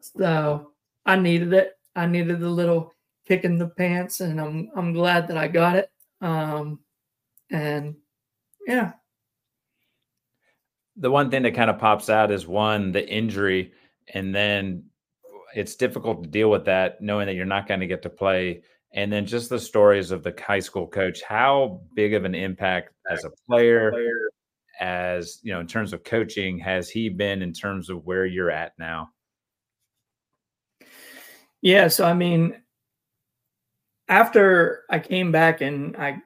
so 0.01 0.71
I 1.05 1.15
needed 1.15 1.53
it. 1.53 1.77
I 1.95 2.05
needed 2.05 2.41
the 2.41 2.49
little 2.49 2.93
kick 3.27 3.43
in 3.43 3.57
the 3.57 3.67
pants, 3.67 4.21
and 4.21 4.39
I'm 4.39 4.69
I'm 4.75 4.93
glad 4.93 5.27
that 5.27 5.37
I 5.37 5.47
got 5.47 5.75
it. 5.75 5.91
Um, 6.21 6.79
and 7.51 7.95
yeah. 8.65 8.93
The 10.95 11.11
one 11.11 11.29
thing 11.29 11.43
that 11.43 11.53
kind 11.53 11.69
of 11.69 11.77
pops 11.77 12.09
out 12.09 12.31
is 12.31 12.47
one, 12.47 12.91
the 12.91 13.07
injury, 13.07 13.71
and 14.13 14.33
then 14.33 14.85
it's 15.53 15.75
difficult 15.75 16.23
to 16.23 16.29
deal 16.29 16.49
with 16.49 16.65
that 16.65 17.01
knowing 17.01 17.27
that 17.27 17.35
you're 17.35 17.45
not 17.45 17.67
going 17.67 17.79
to 17.79 17.87
get 17.87 18.01
to 18.03 18.09
play. 18.09 18.63
And 18.93 19.11
then 19.11 19.25
just 19.25 19.49
the 19.49 19.59
stories 19.59 20.11
of 20.11 20.23
the 20.23 20.33
high 20.39 20.59
school 20.59 20.87
coach, 20.87 21.21
how 21.21 21.81
big 21.93 22.13
of 22.13 22.25
an 22.25 22.33
impact 22.33 22.93
as 23.11 23.25
a 23.25 23.31
player, 23.47 23.93
as 24.79 25.39
you 25.43 25.53
know, 25.53 25.59
in 25.59 25.67
terms 25.67 25.93
of 25.93 26.03
coaching, 26.03 26.57
has 26.59 26.89
he 26.89 27.09
been 27.09 27.41
in 27.41 27.53
terms 27.53 27.89
of 27.89 28.05
where 28.05 28.25
you're 28.25 28.49
at 28.49 28.73
now? 28.79 29.09
Yeah, 31.61 31.89
so 31.89 32.05
I 32.05 32.13
mean, 32.13 32.55
after 34.09 34.83
I 34.89 34.99
came 34.99 35.31
back 35.31 35.61
and 35.61 35.95
I 35.97 36.21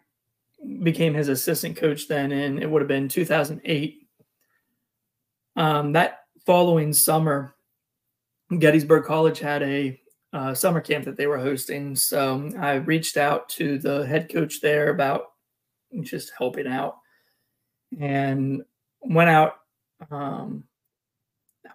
became 0.84 1.14
his 1.14 1.28
assistant 1.28 1.78
coach 1.78 2.08
then, 2.08 2.32
and 2.32 2.62
it 2.62 2.70
would 2.70 2.82
have 2.82 2.88
been 2.88 3.08
2008. 3.08 4.08
Um, 5.56 5.92
that 5.94 6.20
following 6.46 6.94
summer, 6.94 7.56
Gettysburg 8.58 9.06
College 9.06 9.40
had 9.40 9.64
a 9.64 10.00
uh, 10.34 10.54
summer 10.54 10.80
camp 10.80 11.06
that 11.06 11.18
they 11.18 11.28
were 11.28 11.38
hosting. 11.38 11.96
So 11.96 12.50
I 12.58 12.76
reached 12.76 13.18
out 13.18 13.50
to 13.50 13.78
the 13.78 14.06
head 14.06 14.32
coach 14.32 14.62
there 14.62 14.90
about 14.90 15.26
just 16.02 16.32
helping 16.38 16.68
out 16.68 16.98
and 18.00 18.62
went 19.02 19.30
out, 19.30 19.56
um, 20.10 20.64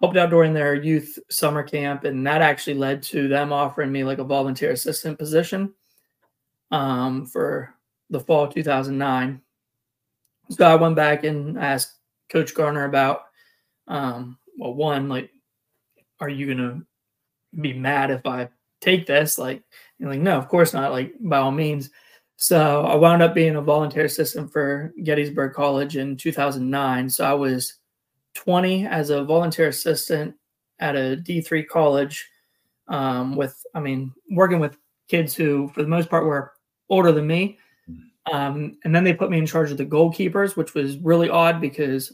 helped 0.01 0.17
out 0.17 0.31
during 0.31 0.53
their 0.53 0.73
youth 0.73 1.19
summer 1.29 1.61
camp. 1.61 2.03
And 2.03 2.25
that 2.25 2.41
actually 2.41 2.75
led 2.75 3.03
to 3.03 3.27
them 3.27 3.53
offering 3.53 3.91
me 3.91 4.03
like 4.03 4.17
a 4.17 4.23
volunteer 4.23 4.71
assistant 4.71 5.19
position 5.19 5.73
um, 6.71 7.25
for 7.25 7.73
the 8.09 8.19
fall 8.19 8.47
2009. 8.47 9.41
So 10.49 10.65
I 10.65 10.75
went 10.75 10.95
back 10.95 11.23
and 11.23 11.57
asked 11.57 11.93
Coach 12.29 12.53
Garner 12.53 12.85
about, 12.85 13.23
um, 13.87 14.37
well, 14.57 14.73
one, 14.73 15.09
like, 15.09 15.29
are 16.19 16.29
you 16.29 16.45
going 16.45 16.57
to 16.57 16.85
be 17.61 17.73
mad 17.73 18.11
if 18.11 18.25
I 18.25 18.49
take 18.81 19.05
this? 19.05 19.37
Like, 19.37 19.61
like, 19.99 20.19
no, 20.19 20.37
of 20.37 20.47
course 20.47 20.73
not. 20.73 20.91
Like, 20.91 21.13
by 21.19 21.37
all 21.37 21.51
means. 21.51 21.89
So 22.37 22.85
I 22.85 22.95
wound 22.95 23.21
up 23.21 23.33
being 23.33 23.55
a 23.55 23.61
volunteer 23.61 24.05
assistant 24.05 24.51
for 24.51 24.93
Gettysburg 25.03 25.53
College 25.53 25.97
in 25.97 26.15
2009. 26.15 27.09
So 27.09 27.25
I 27.25 27.33
was 27.33 27.75
20 28.35 28.85
as 28.85 29.09
a 29.09 29.23
volunteer 29.23 29.69
assistant 29.69 30.35
at 30.79 30.95
a 30.95 31.17
D3 31.17 31.67
college 31.67 32.29
um, 32.87 33.35
with, 33.35 33.59
I 33.73 33.79
mean, 33.79 34.13
working 34.29 34.59
with 34.59 34.77
kids 35.09 35.33
who, 35.33 35.67
for 35.69 35.81
the 35.81 35.89
most 35.89 36.09
part, 36.09 36.25
were 36.25 36.53
older 36.89 37.11
than 37.11 37.27
me. 37.27 37.57
Um, 38.31 38.77
and 38.83 38.93
then 38.93 39.03
they 39.03 39.13
put 39.13 39.29
me 39.29 39.37
in 39.37 39.45
charge 39.45 39.71
of 39.71 39.77
the 39.77 39.85
goalkeepers, 39.85 40.57
which 40.57 40.73
was 40.73 40.97
really 40.97 41.29
odd 41.29 41.61
because 41.61 42.13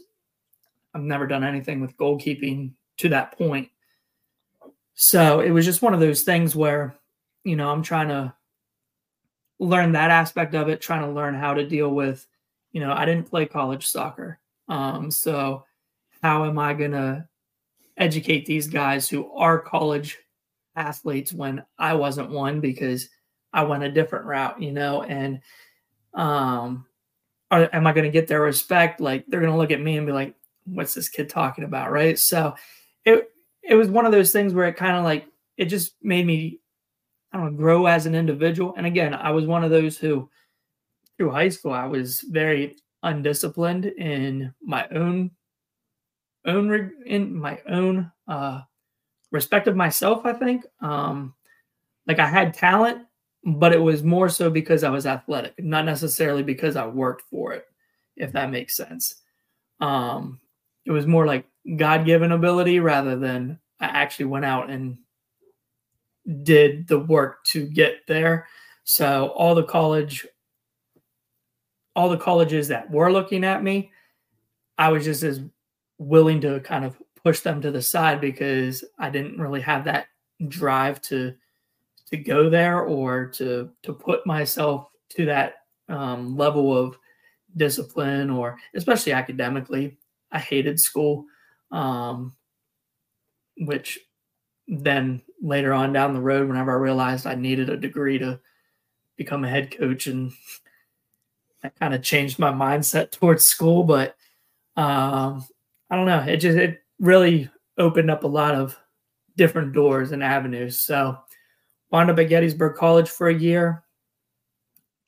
I've 0.94 1.02
never 1.02 1.26
done 1.26 1.42
anything 1.42 1.80
with 1.80 1.96
goalkeeping 1.96 2.72
to 2.98 3.08
that 3.08 3.36
point. 3.36 3.68
So 4.94 5.40
it 5.40 5.50
was 5.50 5.64
just 5.64 5.82
one 5.82 5.92
of 5.92 6.00
those 6.00 6.22
things 6.22 6.54
where, 6.54 6.94
you 7.42 7.56
know, 7.56 7.68
I'm 7.70 7.82
trying 7.82 8.08
to 8.08 8.32
learn 9.58 9.92
that 9.92 10.10
aspect 10.10 10.54
of 10.54 10.68
it, 10.68 10.80
trying 10.80 11.02
to 11.02 11.10
learn 11.10 11.34
how 11.34 11.54
to 11.54 11.66
deal 11.66 11.90
with, 11.90 12.26
you 12.72 12.80
know, 12.80 12.92
I 12.92 13.04
didn't 13.04 13.28
play 13.28 13.46
college 13.46 13.86
soccer. 13.86 14.38
Um, 14.68 15.10
so 15.10 15.64
how 16.22 16.44
am 16.44 16.58
I 16.58 16.74
going 16.74 16.92
to 16.92 17.28
educate 17.96 18.46
these 18.46 18.68
guys 18.68 19.08
who 19.08 19.32
are 19.32 19.58
college 19.58 20.18
athletes 20.76 21.32
when 21.32 21.64
I 21.78 21.94
wasn't 21.94 22.30
one 22.30 22.60
because 22.60 23.08
I 23.54 23.62
went 23.62 23.84
a 23.84 23.90
different 23.90 24.26
route, 24.26 24.60
you 24.60 24.72
know, 24.72 25.02
and 25.04 25.40
um, 26.12 26.84
are, 27.50 27.70
am 27.72 27.86
I 27.86 27.92
going 27.92 28.04
to 28.04 28.10
get 28.10 28.26
their 28.26 28.42
respect? 28.42 29.00
Like 29.00 29.24
they're 29.26 29.40
going 29.40 29.52
to 29.52 29.58
look 29.58 29.70
at 29.70 29.80
me 29.80 29.96
and 29.96 30.06
be 30.06 30.12
like, 30.12 30.34
what's 30.66 30.92
this 30.92 31.08
kid 31.08 31.30
talking 31.30 31.64
about? 31.64 31.92
Right. 31.92 32.18
So 32.18 32.54
it, 33.04 33.30
it 33.62 33.76
was 33.76 33.88
one 33.88 34.06
of 34.06 34.12
those 34.12 34.32
things 34.32 34.52
where 34.52 34.66
it 34.66 34.76
kind 34.76 34.96
of 34.96 35.04
like, 35.04 35.26
it 35.56 35.66
just 35.66 35.94
made 36.02 36.26
me, 36.26 36.58
I 37.32 37.38
don't 37.38 37.52
know, 37.52 37.56
grow 37.56 37.86
as 37.86 38.06
an 38.06 38.14
individual. 38.14 38.74
And 38.76 38.86
again, 38.86 39.14
I 39.14 39.30
was 39.30 39.46
one 39.46 39.62
of 39.62 39.70
those 39.70 39.96
who 39.96 40.28
through 41.16 41.30
high 41.30 41.48
school, 41.48 41.72
I 41.72 41.86
was 41.86 42.20
very 42.22 42.76
undisciplined 43.04 43.86
in 43.86 44.52
my 44.60 44.88
own, 44.88 45.30
own, 46.44 46.92
in 47.06 47.34
my 47.34 47.60
own, 47.68 48.10
uh, 48.26 48.62
respect 49.30 49.68
of 49.68 49.76
myself, 49.76 50.26
I 50.26 50.32
think. 50.32 50.64
Um, 50.80 51.34
like 52.06 52.18
I 52.18 52.26
had 52.26 52.54
talent, 52.54 53.02
but 53.44 53.72
it 53.72 53.80
was 53.80 54.02
more 54.02 54.28
so 54.28 54.50
because 54.50 54.84
I 54.84 54.90
was 54.90 55.06
athletic, 55.06 55.54
not 55.62 55.84
necessarily 55.84 56.42
because 56.42 56.76
I 56.76 56.86
worked 56.86 57.22
for 57.30 57.52
it, 57.52 57.66
if 58.16 58.32
that 58.32 58.50
makes 58.50 58.76
sense. 58.76 59.16
Um, 59.80 60.40
it 60.86 60.90
was 60.90 61.06
more 61.06 61.26
like 61.26 61.46
God 61.76 62.06
given 62.06 62.32
ability 62.32 62.80
rather 62.80 63.16
than 63.16 63.58
I 63.80 63.86
actually 63.86 64.26
went 64.26 64.46
out 64.46 64.70
and 64.70 64.96
did 66.42 66.88
the 66.88 66.98
work 66.98 67.44
to 67.44 67.66
get 67.66 68.06
there. 68.06 68.46
So 68.84 69.28
all 69.28 69.54
the 69.54 69.64
college, 69.64 70.26
all 71.94 72.08
the 72.08 72.16
colleges 72.16 72.68
that 72.68 72.90
were 72.90 73.12
looking 73.12 73.44
at 73.44 73.62
me, 73.62 73.90
I 74.78 74.88
was 74.88 75.04
just 75.04 75.22
as 75.22 75.40
willing 75.98 76.40
to 76.40 76.60
kind 76.60 76.84
of 76.84 76.96
push 77.22 77.40
them 77.40 77.60
to 77.60 77.70
the 77.70 77.82
side 77.82 78.20
because 78.20 78.84
I 78.98 79.10
didn't 79.10 79.38
really 79.38 79.60
have 79.60 79.84
that 79.84 80.06
drive 80.48 81.00
to 81.02 81.34
to 82.10 82.16
go 82.16 82.48
there 82.48 82.82
or 82.82 83.26
to 83.26 83.70
to 83.82 83.92
put 83.92 84.26
myself 84.26 84.88
to 85.10 85.26
that 85.26 85.54
um, 85.88 86.36
level 86.36 86.76
of 86.76 86.98
discipline 87.56 88.30
or 88.30 88.58
especially 88.74 89.12
academically. 89.12 89.96
I 90.32 90.38
hated 90.38 90.80
school, 90.80 91.26
um, 91.70 92.34
which 93.58 94.00
then 94.66 95.22
later 95.40 95.72
on 95.72 95.92
down 95.92 96.14
the 96.14 96.20
road, 96.20 96.48
whenever 96.48 96.72
I 96.72 96.80
realized 96.80 97.26
I 97.26 97.34
needed 97.34 97.70
a 97.70 97.76
degree 97.76 98.18
to 98.18 98.40
become 99.16 99.44
a 99.44 99.48
head 99.48 99.76
coach, 99.76 100.06
and 100.06 100.32
that 101.62 101.78
kind 101.78 101.94
of 101.94 102.02
changed 102.02 102.38
my 102.38 102.52
mindset 102.52 103.10
towards 103.10 103.44
school. 103.44 103.84
But 103.84 104.16
um, 104.76 105.46
I 105.90 105.96
don't 105.96 106.06
know, 106.06 106.20
it 106.20 106.38
just 106.38 106.58
it 106.58 106.82
really 106.98 107.48
opened 107.78 108.10
up 108.10 108.24
a 108.24 108.28
lot 108.28 108.54
of 108.54 108.76
different 109.36 109.72
doors 109.72 110.12
and 110.12 110.22
avenues. 110.22 110.80
So 110.80 111.18
wound 111.94 112.10
up 112.10 112.18
at 112.18 112.28
Gettysburg 112.28 112.74
College 112.74 113.08
for 113.08 113.28
a 113.28 113.34
year, 113.34 113.84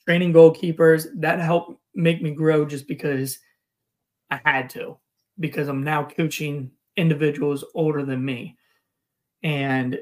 training 0.04 0.32
goalkeepers. 0.32 1.08
That 1.16 1.40
helped 1.40 1.80
make 1.96 2.22
me 2.22 2.30
grow 2.30 2.64
just 2.64 2.86
because 2.86 3.40
I 4.30 4.40
had 4.44 4.70
to, 4.70 4.96
because 5.40 5.66
I'm 5.66 5.82
now 5.82 6.04
coaching 6.04 6.70
individuals 6.96 7.64
older 7.74 8.04
than 8.04 8.24
me. 8.24 8.56
And 9.42 9.98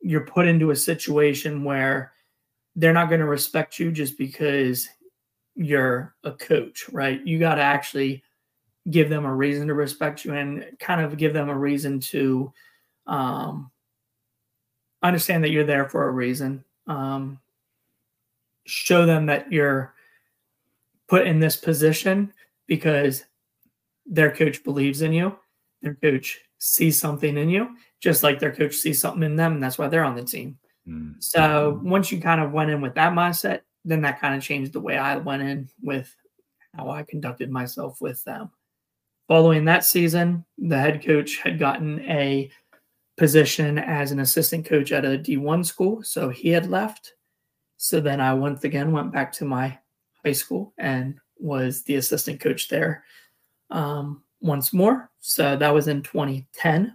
you're 0.00 0.26
put 0.26 0.48
into 0.48 0.72
a 0.72 0.76
situation 0.76 1.62
where 1.62 2.12
they're 2.74 2.92
not 2.92 3.08
going 3.08 3.20
to 3.20 3.26
respect 3.26 3.78
you 3.78 3.92
just 3.92 4.18
because 4.18 4.88
you're 5.54 6.16
a 6.24 6.32
coach, 6.32 6.86
right? 6.90 7.24
You 7.24 7.38
got 7.38 7.54
to 7.54 7.62
actually 7.62 8.24
give 8.90 9.10
them 9.10 9.24
a 9.24 9.34
reason 9.34 9.68
to 9.68 9.74
respect 9.74 10.24
you 10.24 10.34
and 10.34 10.64
kind 10.80 11.00
of 11.00 11.16
give 11.16 11.34
them 11.34 11.48
a 11.48 11.56
reason 11.56 12.00
to 12.00 12.52
um, 13.06 13.70
understand 15.02 15.44
that 15.44 15.50
you're 15.50 15.64
there 15.64 15.88
for 15.88 16.08
a 16.08 16.12
reason. 16.12 16.64
Um, 16.86 17.38
show 18.66 19.06
them 19.06 19.26
that 19.26 19.52
you're 19.52 19.94
put 21.08 21.26
in 21.26 21.40
this 21.40 21.56
position 21.56 22.32
because 22.66 23.24
their 24.06 24.30
coach 24.30 24.62
believes 24.64 25.02
in 25.02 25.12
you. 25.12 25.36
Their 25.82 25.94
coach 25.94 26.40
sees 26.58 27.00
something 27.00 27.36
in 27.36 27.48
you, 27.48 27.76
just 28.00 28.22
like 28.22 28.38
their 28.38 28.54
coach 28.54 28.74
sees 28.74 29.00
something 29.00 29.22
in 29.22 29.36
them, 29.36 29.54
and 29.54 29.62
that's 29.62 29.78
why 29.78 29.88
they're 29.88 30.04
on 30.04 30.16
the 30.16 30.24
team. 30.24 30.58
Mm-hmm. 30.88 31.20
So 31.20 31.80
once 31.82 32.10
you 32.10 32.20
kind 32.20 32.40
of 32.40 32.52
went 32.52 32.70
in 32.70 32.80
with 32.80 32.94
that 32.94 33.12
mindset, 33.12 33.60
then 33.84 34.02
that 34.02 34.20
kind 34.20 34.34
of 34.34 34.42
changed 34.42 34.72
the 34.72 34.80
way 34.80 34.98
I 34.98 35.16
went 35.16 35.42
in 35.42 35.68
with 35.82 36.14
how 36.76 36.90
I 36.90 37.02
conducted 37.02 37.50
myself 37.50 38.00
with 38.00 38.22
them. 38.24 38.50
Following 39.28 39.66
that 39.66 39.84
season, 39.84 40.44
the 40.56 40.78
head 40.78 41.04
coach 41.04 41.38
had 41.38 41.58
gotten 41.58 42.00
a 42.00 42.50
position 43.18 43.78
as 43.78 44.12
an 44.12 44.20
assistant 44.20 44.64
coach 44.64 44.92
at 44.92 45.04
a 45.04 45.18
D1 45.18 45.66
school. 45.66 46.02
So 46.02 46.30
he 46.30 46.48
had 46.48 46.70
left. 46.70 47.14
So 47.76 48.00
then 48.00 48.20
I 48.20 48.32
once 48.32 48.64
again 48.64 48.92
went 48.92 49.12
back 49.12 49.32
to 49.32 49.44
my 49.44 49.76
high 50.24 50.32
school 50.32 50.72
and 50.78 51.18
was 51.38 51.82
the 51.82 51.96
assistant 51.96 52.40
coach 52.40 52.68
there 52.68 53.04
um, 53.70 54.22
once 54.40 54.72
more. 54.72 55.10
So 55.18 55.56
that 55.56 55.74
was 55.74 55.88
in 55.88 56.02
2010. 56.02 56.94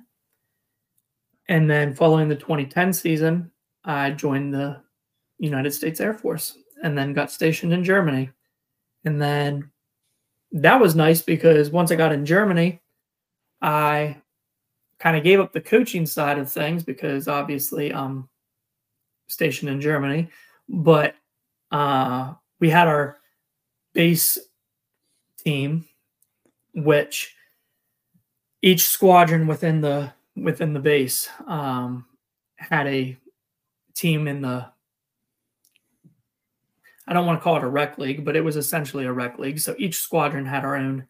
And 1.50 1.70
then 1.70 1.94
following 1.94 2.30
the 2.30 2.36
2010 2.36 2.94
season, 2.94 3.52
I 3.84 4.12
joined 4.12 4.54
the 4.54 4.82
United 5.40 5.72
States 5.72 6.00
Air 6.00 6.14
Force 6.14 6.58
and 6.84 6.98
then 6.98 7.14
got 7.14 7.32
stationed 7.32 7.74
in 7.74 7.84
Germany. 7.84 8.30
And 9.04 9.22
then 9.22 9.70
that 10.54 10.80
was 10.80 10.96
nice 10.96 11.22
because 11.22 11.70
once 11.70 11.92
I 11.92 11.96
got 11.96 12.14
in 12.14 12.26
Germany, 12.26 12.82
I 13.62 14.22
kind 15.04 15.18
of 15.18 15.24
gave 15.24 15.42
up 15.42 15.52
the 15.52 15.60
coaching 15.60 16.06
side 16.06 16.40
of 16.40 16.50
things 16.50 16.82
because 16.82 17.28
obviously 17.28 17.94
I'm 17.94 18.30
stationed 19.28 19.70
in 19.70 19.82
Germany, 19.82 20.30
but 20.70 21.16
uh, 21.72 22.36
we 22.62 22.70
had 22.70 22.88
our 22.88 23.18
base 23.94 24.40
team, 25.44 25.86
which 26.74 27.36
each 28.62 28.86
squadron 28.86 29.46
within 29.46 29.82
the 29.82 30.14
within 30.38 30.72
the 30.72 30.80
base 30.80 31.28
um, 31.48 32.06
had 32.56 32.88
a 32.88 33.18
team 33.94 34.30
in 34.30 34.42
the 34.42 34.66
I 37.06 37.12
don't 37.12 37.26
want 37.26 37.42
to 37.42 37.44
call 37.44 37.58
it 37.58 37.64
a 37.66 37.68
rec 37.68 37.98
league, 37.98 38.24
but 38.24 38.38
it 38.38 38.42
was 38.42 38.56
essentially 38.56 39.04
a 39.04 39.12
rec 39.12 39.38
league. 39.38 39.60
So 39.60 39.76
each 39.78 39.98
squadron 39.98 40.46
had 40.46 40.64
our 40.64 40.78
own 40.78 41.06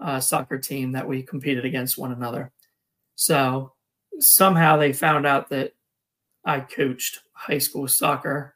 uh, 0.00 0.18
soccer 0.18 0.58
team 0.58 0.90
that 0.90 1.06
we 1.06 1.22
competed 1.22 1.64
against 1.64 1.98
one 1.98 2.10
another. 2.10 2.50
So 3.18 3.72
somehow 4.20 4.76
they 4.76 4.92
found 4.92 5.26
out 5.26 5.50
that 5.50 5.74
I 6.44 6.60
coached 6.60 7.18
high 7.32 7.58
school 7.58 7.88
soccer 7.88 8.54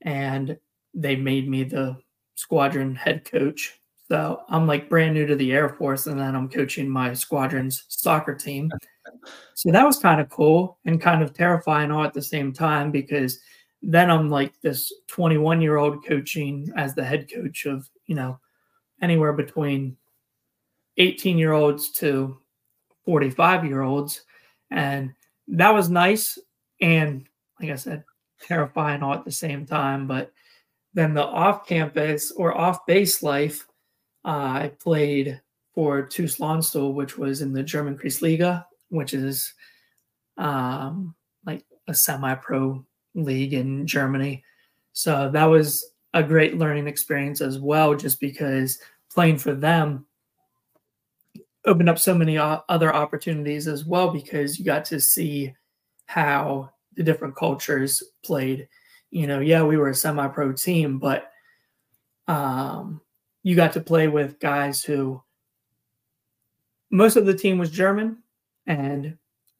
and 0.00 0.58
they 0.92 1.14
made 1.14 1.48
me 1.48 1.62
the 1.62 1.96
squadron 2.34 2.96
head 2.96 3.24
coach. 3.24 3.78
So 4.08 4.42
I'm 4.48 4.66
like 4.66 4.88
brand 4.88 5.14
new 5.14 5.24
to 5.26 5.36
the 5.36 5.52
Air 5.52 5.68
Force 5.68 6.08
and 6.08 6.18
then 6.18 6.34
I'm 6.34 6.48
coaching 6.48 6.88
my 6.88 7.14
squadron's 7.14 7.84
soccer 7.88 8.34
team. 8.34 8.70
So 9.54 9.70
that 9.72 9.84
was 9.84 9.98
kind 9.98 10.20
of 10.20 10.30
cool 10.30 10.78
and 10.84 11.00
kind 11.00 11.22
of 11.22 11.34
terrifying 11.34 11.90
all 11.90 12.04
at 12.04 12.14
the 12.14 12.22
same 12.22 12.52
time 12.52 12.92
because 12.92 13.40
then 13.82 14.10
I'm 14.10 14.30
like 14.30 14.60
this 14.60 14.92
21 15.08 15.60
year 15.60 15.76
old 15.76 16.04
coaching 16.06 16.72
as 16.76 16.94
the 16.94 17.04
head 17.04 17.28
coach 17.32 17.66
of, 17.66 17.88
you 18.06 18.14
know, 18.14 18.38
anywhere 19.00 19.32
between 19.32 19.96
18 20.98 21.36
year 21.36 21.52
olds 21.52 21.90
to 21.90 22.38
45 23.04 23.64
year 23.64 23.82
olds. 23.82 24.22
And 24.70 25.12
that 25.48 25.74
was 25.74 25.90
nice. 25.90 26.38
And 26.80 27.26
like 27.60 27.70
I 27.70 27.76
said, 27.76 28.04
terrifying 28.40 29.02
all 29.02 29.14
at 29.14 29.24
the 29.24 29.32
same 29.32 29.66
time. 29.66 30.06
But 30.06 30.32
then 30.94 31.14
the 31.14 31.24
off 31.24 31.66
campus 31.66 32.32
or 32.32 32.56
off 32.56 32.86
base 32.86 33.22
life, 33.22 33.66
uh, 34.24 34.28
I 34.28 34.72
played 34.80 35.40
for 35.74 36.02
TuS 36.02 36.38
Landstuhl, 36.38 36.94
which 36.94 37.16
was 37.16 37.40
in 37.40 37.52
the 37.52 37.62
German 37.62 37.96
Kreisliga, 37.96 38.64
which 38.88 39.14
is 39.14 39.52
um, 40.36 41.14
like 41.46 41.64
a 41.88 41.94
semi 41.94 42.34
pro 42.34 42.84
league 43.14 43.54
in 43.54 43.86
Germany. 43.86 44.44
So 44.92 45.30
that 45.32 45.44
was 45.44 45.84
a 46.14 46.22
great 46.22 46.58
learning 46.58 46.86
experience 46.86 47.40
as 47.40 47.58
well, 47.58 47.94
just 47.94 48.20
because 48.20 48.78
playing 49.10 49.38
for 49.38 49.54
them 49.54 50.06
opened 51.64 51.88
up 51.88 51.98
so 51.98 52.14
many 52.14 52.38
other 52.38 52.94
opportunities 52.94 53.68
as 53.68 53.84
well, 53.84 54.10
because 54.10 54.58
you 54.58 54.64
got 54.64 54.84
to 54.86 55.00
see 55.00 55.54
how 56.06 56.70
the 56.94 57.02
different 57.02 57.36
cultures 57.36 58.02
played. 58.24 58.68
You 59.10 59.26
know, 59.26 59.40
yeah, 59.40 59.62
we 59.62 59.76
were 59.76 59.90
a 59.90 59.94
semi 59.94 60.26
pro 60.28 60.52
team, 60.52 60.98
but 60.98 61.30
um, 62.28 63.00
you 63.42 63.56
got 63.56 63.72
to 63.74 63.80
play 63.80 64.08
with 64.08 64.40
guys 64.40 64.82
who 64.82 65.22
most 66.90 67.16
of 67.16 67.26
the 67.26 67.36
team 67.36 67.58
was 67.58 67.70
German. 67.70 68.18
And 68.66 69.16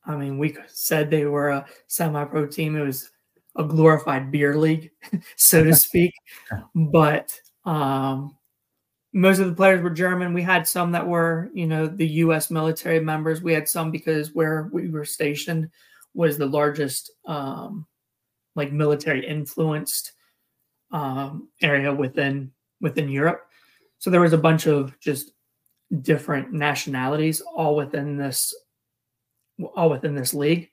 I 0.07 0.17
mean, 0.17 0.39
we 0.39 0.57
said 0.69 1.11
they 1.11 1.27
were 1.27 1.51
a 1.51 1.67
semi 1.89 2.25
pro 2.25 2.47
team. 2.47 2.77
It 2.77 2.85
was 2.85 3.11
a 3.57 3.65
glorified 3.65 4.31
beer 4.31 4.57
league, 4.57 4.91
so 5.37 5.65
to 5.65 5.75
speak. 5.77 6.13
but 6.75 7.39
um, 7.65 8.37
most 9.13 9.39
of 9.39 9.47
the 9.47 9.55
players 9.55 9.83
were 9.83 9.91
German. 9.91 10.33
We 10.33 10.43
had 10.43 10.67
some 10.67 10.93
that 10.93 11.07
were, 11.07 11.51
you 11.53 11.67
know, 11.67 11.87
the 11.87 12.07
U.S. 12.07 12.51
military 12.51 13.01
members. 13.01 13.43
We 13.43 13.53
had 13.53 13.69
some 13.69 13.91
because 13.91 14.35
where 14.35 14.71
we 14.73 14.89
were 14.89 15.05
stationed 15.05 15.69
was 16.15 16.39
the 16.39 16.47
largest, 16.47 17.11
um, 17.27 17.87
like 18.55 18.73
military 18.73 19.27
influenced 19.27 20.13
um, 20.93 21.49
area 21.61 21.93
within 21.93 22.53
within 22.81 23.09
Europe. 23.09 23.47
So 23.99 24.11
there 24.11 24.21
was 24.21 24.33
a 24.33 24.39
bunch 24.39 24.67
of 24.67 24.99
just 25.01 25.33
different 26.01 26.53
nationalities 26.53 27.41
all 27.41 27.77
within 27.77 28.17
this 28.17 28.55
all 29.77 29.91
within 29.91 30.15
this 30.15 30.35
league. 30.35 30.71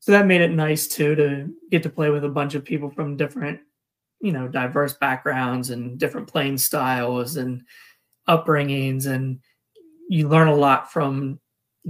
So 0.00 0.12
that 0.12 0.26
made 0.26 0.42
it 0.42 0.50
nice 0.50 0.86
too 0.86 1.14
to 1.14 1.50
get 1.70 1.82
to 1.84 1.88
play 1.88 2.10
with 2.10 2.24
a 2.24 2.28
bunch 2.28 2.54
of 2.54 2.64
people 2.64 2.90
from 2.90 3.16
different, 3.16 3.60
you 4.24 4.32
know, 4.32 4.48
diverse 4.48 4.94
backgrounds 4.94 5.68
and 5.68 5.98
different 5.98 6.26
playing 6.26 6.56
styles 6.56 7.36
and 7.36 7.62
upbringings. 8.26 9.04
And 9.04 9.40
you 10.08 10.28
learn 10.28 10.48
a 10.48 10.54
lot 10.54 10.90
from 10.90 11.38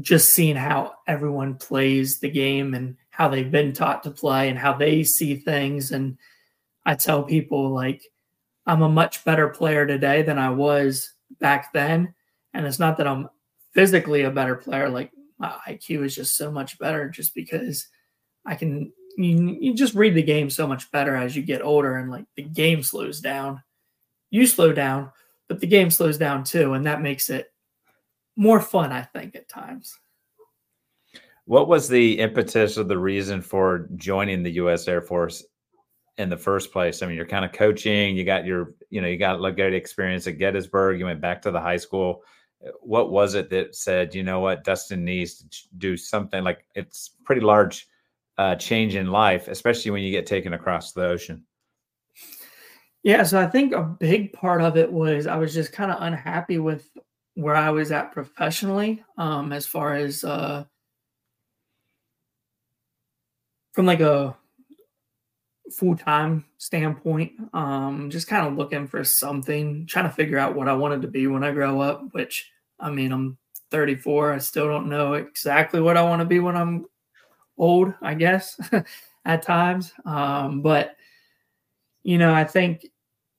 just 0.00 0.30
seeing 0.30 0.56
how 0.56 0.94
everyone 1.06 1.54
plays 1.54 2.18
the 2.18 2.28
game 2.28 2.74
and 2.74 2.96
how 3.10 3.28
they've 3.28 3.52
been 3.52 3.72
taught 3.72 4.02
to 4.02 4.10
play 4.10 4.48
and 4.48 4.58
how 4.58 4.72
they 4.72 5.04
see 5.04 5.36
things. 5.36 5.92
And 5.92 6.18
I 6.84 6.96
tell 6.96 7.22
people, 7.22 7.70
like, 7.70 8.02
I'm 8.66 8.82
a 8.82 8.88
much 8.88 9.24
better 9.24 9.48
player 9.48 9.86
today 9.86 10.22
than 10.22 10.36
I 10.36 10.50
was 10.50 11.14
back 11.38 11.72
then. 11.72 12.14
And 12.52 12.66
it's 12.66 12.80
not 12.80 12.96
that 12.96 13.06
I'm 13.06 13.28
physically 13.74 14.22
a 14.22 14.30
better 14.32 14.56
player, 14.56 14.88
like, 14.88 15.12
my 15.38 15.54
IQ 15.68 16.04
is 16.04 16.16
just 16.16 16.36
so 16.36 16.50
much 16.50 16.80
better 16.80 17.08
just 17.08 17.32
because 17.32 17.86
I 18.44 18.56
can 18.56 18.92
you, 19.16 19.56
you 19.60 19.74
just 19.74 19.94
read 19.94 20.14
the 20.14 20.22
game 20.22 20.50
so 20.50 20.66
much 20.66 20.90
better 20.90 21.14
as 21.14 21.36
you 21.36 21.42
get 21.42 21.62
older 21.62 21.96
and 21.96 22.10
like 22.10 22.24
the 22.36 22.42
game 22.42 22.82
slows 22.82 23.20
down. 23.20 23.62
You 24.30 24.46
slow 24.46 24.72
down, 24.72 25.12
but 25.48 25.60
the 25.60 25.66
game 25.66 25.90
slows 25.90 26.18
down 26.18 26.44
too, 26.44 26.74
and 26.74 26.86
that 26.86 27.02
makes 27.02 27.30
it 27.30 27.52
more 28.36 28.60
fun, 28.60 28.92
I 28.92 29.02
think, 29.02 29.36
at 29.36 29.48
times. 29.48 29.96
What 31.44 31.68
was 31.68 31.88
the 31.88 32.18
impetus 32.18 32.78
or 32.78 32.84
the 32.84 32.98
reason 32.98 33.42
for 33.42 33.88
joining 33.96 34.42
the 34.42 34.52
U.S. 34.52 34.88
Air 34.88 35.02
Force 35.02 35.44
in 36.16 36.30
the 36.30 36.36
first 36.36 36.72
place? 36.72 37.02
I 37.02 37.06
mean, 37.06 37.16
you're 37.16 37.26
kind 37.26 37.44
of 37.44 37.52
coaching. 37.52 38.16
You 38.16 38.24
got 38.24 38.46
your, 38.46 38.74
you 38.90 39.00
know, 39.00 39.08
you 39.08 39.18
got 39.18 39.44
a 39.44 39.52
great 39.52 39.74
experience 39.74 40.26
at 40.26 40.38
Gettysburg. 40.38 40.98
You 40.98 41.04
went 41.04 41.20
back 41.20 41.42
to 41.42 41.50
the 41.50 41.60
high 41.60 41.76
school. 41.76 42.22
What 42.80 43.10
was 43.10 43.34
it 43.34 43.50
that 43.50 43.76
said, 43.76 44.14
you 44.14 44.22
know 44.22 44.40
what, 44.40 44.64
Dustin 44.64 45.04
needs 45.04 45.36
to 45.36 45.46
do 45.76 45.98
something 45.98 46.42
like 46.42 46.64
it's 46.74 47.10
pretty 47.24 47.42
large 47.42 47.86
uh, 48.38 48.56
change 48.56 48.94
in 48.94 49.08
life, 49.10 49.48
especially 49.48 49.90
when 49.90 50.02
you 50.02 50.10
get 50.10 50.26
taken 50.26 50.54
across 50.54 50.92
the 50.92 51.06
ocean? 51.06 51.44
Yeah, 53.02 53.22
so 53.22 53.38
I 53.38 53.46
think 53.46 53.72
a 53.74 53.82
big 53.82 54.32
part 54.32 54.62
of 54.62 54.76
it 54.76 54.90
was 54.90 55.26
I 55.26 55.36
was 55.36 55.52
just 55.52 55.72
kind 55.72 55.90
of 55.90 55.98
unhappy 56.00 56.58
with 56.58 56.88
where 57.34 57.54
I 57.54 57.70
was 57.70 57.92
at 57.92 58.12
professionally, 58.12 59.04
um, 59.18 59.52
as 59.52 59.66
far 59.66 59.94
as 59.94 60.24
uh, 60.24 60.64
from 63.72 63.86
like 63.86 64.00
a 64.00 64.36
full 65.72 65.96
time 65.96 66.44
standpoint. 66.58 67.32
Um, 67.52 68.08
just 68.10 68.26
kind 68.26 68.46
of 68.46 68.56
looking 68.56 68.86
for 68.86 69.04
something, 69.04 69.86
trying 69.86 70.06
to 70.08 70.14
figure 70.14 70.38
out 70.38 70.54
what 70.54 70.68
I 70.68 70.74
wanted 70.74 71.02
to 71.02 71.08
be 71.08 71.26
when 71.26 71.44
I 71.44 71.52
grow 71.52 71.80
up. 71.80 72.02
Which 72.12 72.50
I 72.80 72.90
mean, 72.90 73.12
I'm 73.12 73.36
34. 73.70 74.32
I 74.32 74.38
still 74.38 74.66
don't 74.66 74.88
know 74.88 75.14
exactly 75.14 75.80
what 75.80 75.96
I 75.96 76.02
want 76.02 76.20
to 76.20 76.26
be 76.26 76.40
when 76.40 76.56
I'm 76.56 76.86
old, 77.56 77.94
I 78.02 78.14
guess, 78.14 78.58
at 79.24 79.42
times. 79.42 79.92
Um, 80.04 80.62
but 80.62 80.96
you 82.02 82.18
know, 82.18 82.34
I 82.34 82.44
think 82.44 82.86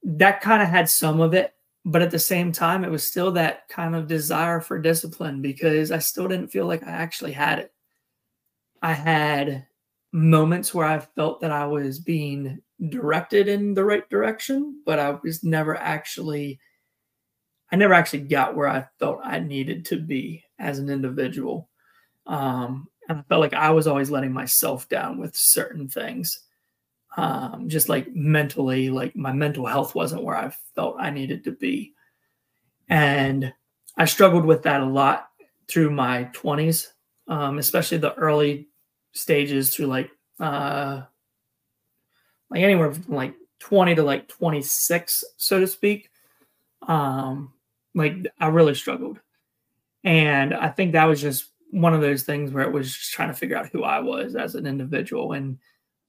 that 0.03 0.41
kind 0.41 0.61
of 0.61 0.69
had 0.69 0.89
some 0.89 1.21
of 1.21 1.33
it, 1.33 1.53
but 1.85 2.01
at 2.01 2.11
the 2.11 2.19
same 2.19 2.51
time, 2.51 2.83
it 2.83 2.91
was 2.91 3.05
still 3.05 3.31
that 3.33 3.67
kind 3.69 3.95
of 3.95 4.07
desire 4.07 4.59
for 4.59 4.79
discipline 4.79 5.41
because 5.41 5.91
I 5.91 5.99
still 5.99 6.27
didn't 6.27 6.51
feel 6.51 6.65
like 6.65 6.83
I 6.83 6.91
actually 6.91 7.31
had 7.31 7.59
it. 7.59 7.73
I 8.81 8.93
had 8.93 9.67
moments 10.11 10.73
where 10.73 10.87
I 10.87 10.99
felt 10.99 11.41
that 11.41 11.51
I 11.51 11.67
was 11.67 11.99
being 11.99 12.59
directed 12.89 13.47
in 13.47 13.73
the 13.73 13.83
right 13.83 14.07
direction, 14.09 14.81
but 14.85 14.99
I 14.99 15.11
was 15.23 15.43
never 15.43 15.75
actually 15.75 16.59
I 17.71 17.77
never 17.77 17.93
actually 17.93 18.21
got 18.21 18.55
where 18.55 18.67
I 18.67 18.85
felt 18.99 19.19
I 19.23 19.39
needed 19.39 19.85
to 19.85 19.99
be 19.99 20.43
as 20.59 20.79
an 20.79 20.89
individual. 20.89 21.69
Um, 22.27 22.87
and 23.07 23.19
I 23.19 23.21
felt 23.23 23.41
like 23.41 23.53
I 23.53 23.71
was 23.71 23.87
always 23.87 24.11
letting 24.11 24.33
myself 24.33 24.89
down 24.89 25.19
with 25.19 25.35
certain 25.35 25.87
things. 25.87 26.41
Um, 27.17 27.69
just 27.69 27.87
like 27.87 28.13
mentally, 28.13 28.89
like 28.89 29.15
my 29.15 29.31
mental 29.31 29.65
health 29.65 29.95
wasn't 29.95 30.23
where 30.23 30.35
I 30.35 30.51
felt 30.75 30.97
I 30.99 31.11
needed 31.11 31.45
to 31.45 31.51
be. 31.51 31.93
And 32.89 33.53
I 33.97 34.05
struggled 34.05 34.45
with 34.45 34.63
that 34.63 34.81
a 34.81 34.85
lot 34.85 35.29
through 35.67 35.91
my 35.91 36.29
20s, 36.33 36.87
um, 37.27 37.57
especially 37.57 37.99
the 37.99 38.13
early 38.15 38.67
stages 39.13 39.73
through 39.73 39.85
like 39.85 40.11
uh 40.41 41.01
like 42.49 42.61
anywhere 42.61 42.93
from 42.93 43.15
like 43.15 43.33
20 43.59 43.95
to 43.95 44.03
like 44.03 44.27
26, 44.27 45.23
so 45.37 45.59
to 45.59 45.67
speak. 45.67 46.09
Um, 46.87 47.53
like 47.93 48.27
I 48.39 48.47
really 48.47 48.75
struggled. 48.75 49.19
And 50.03 50.53
I 50.53 50.69
think 50.69 50.91
that 50.91 51.05
was 51.05 51.21
just 51.21 51.51
one 51.71 51.93
of 51.93 52.01
those 52.01 52.23
things 52.23 52.51
where 52.51 52.63
it 52.63 52.71
was 52.71 52.93
just 52.93 53.11
trying 53.11 53.29
to 53.29 53.33
figure 53.33 53.57
out 53.57 53.69
who 53.69 53.83
I 53.83 53.99
was 53.99 54.35
as 54.35 54.55
an 54.55 54.65
individual 54.65 55.33
and 55.33 55.57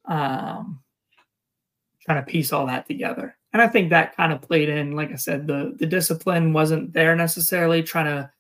um, 0.04 0.80
trying 2.04 2.24
to 2.24 2.30
piece 2.30 2.52
all 2.52 2.66
that 2.66 2.86
together. 2.86 3.36
And 3.52 3.62
I 3.62 3.68
think 3.68 3.90
that 3.90 4.16
kind 4.16 4.32
of 4.32 4.42
played 4.42 4.68
in. 4.68 4.92
Like 4.92 5.12
I 5.12 5.16
said, 5.16 5.46
the 5.46 5.74
the 5.78 5.86
discipline 5.86 6.52
wasn't 6.52 6.92
there 6.92 7.16
necessarily. 7.16 7.82
Trying 7.82 8.06
to 8.06 8.30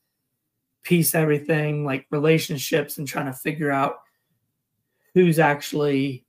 piece 0.82 1.14
everything 1.14 1.84
like 1.84 2.06
relationships 2.10 2.98
and 2.98 3.08
trying 3.08 3.26
to 3.26 3.32
figure 3.32 3.70
out 3.70 3.96
who's 5.14 5.38
actually 5.38 6.24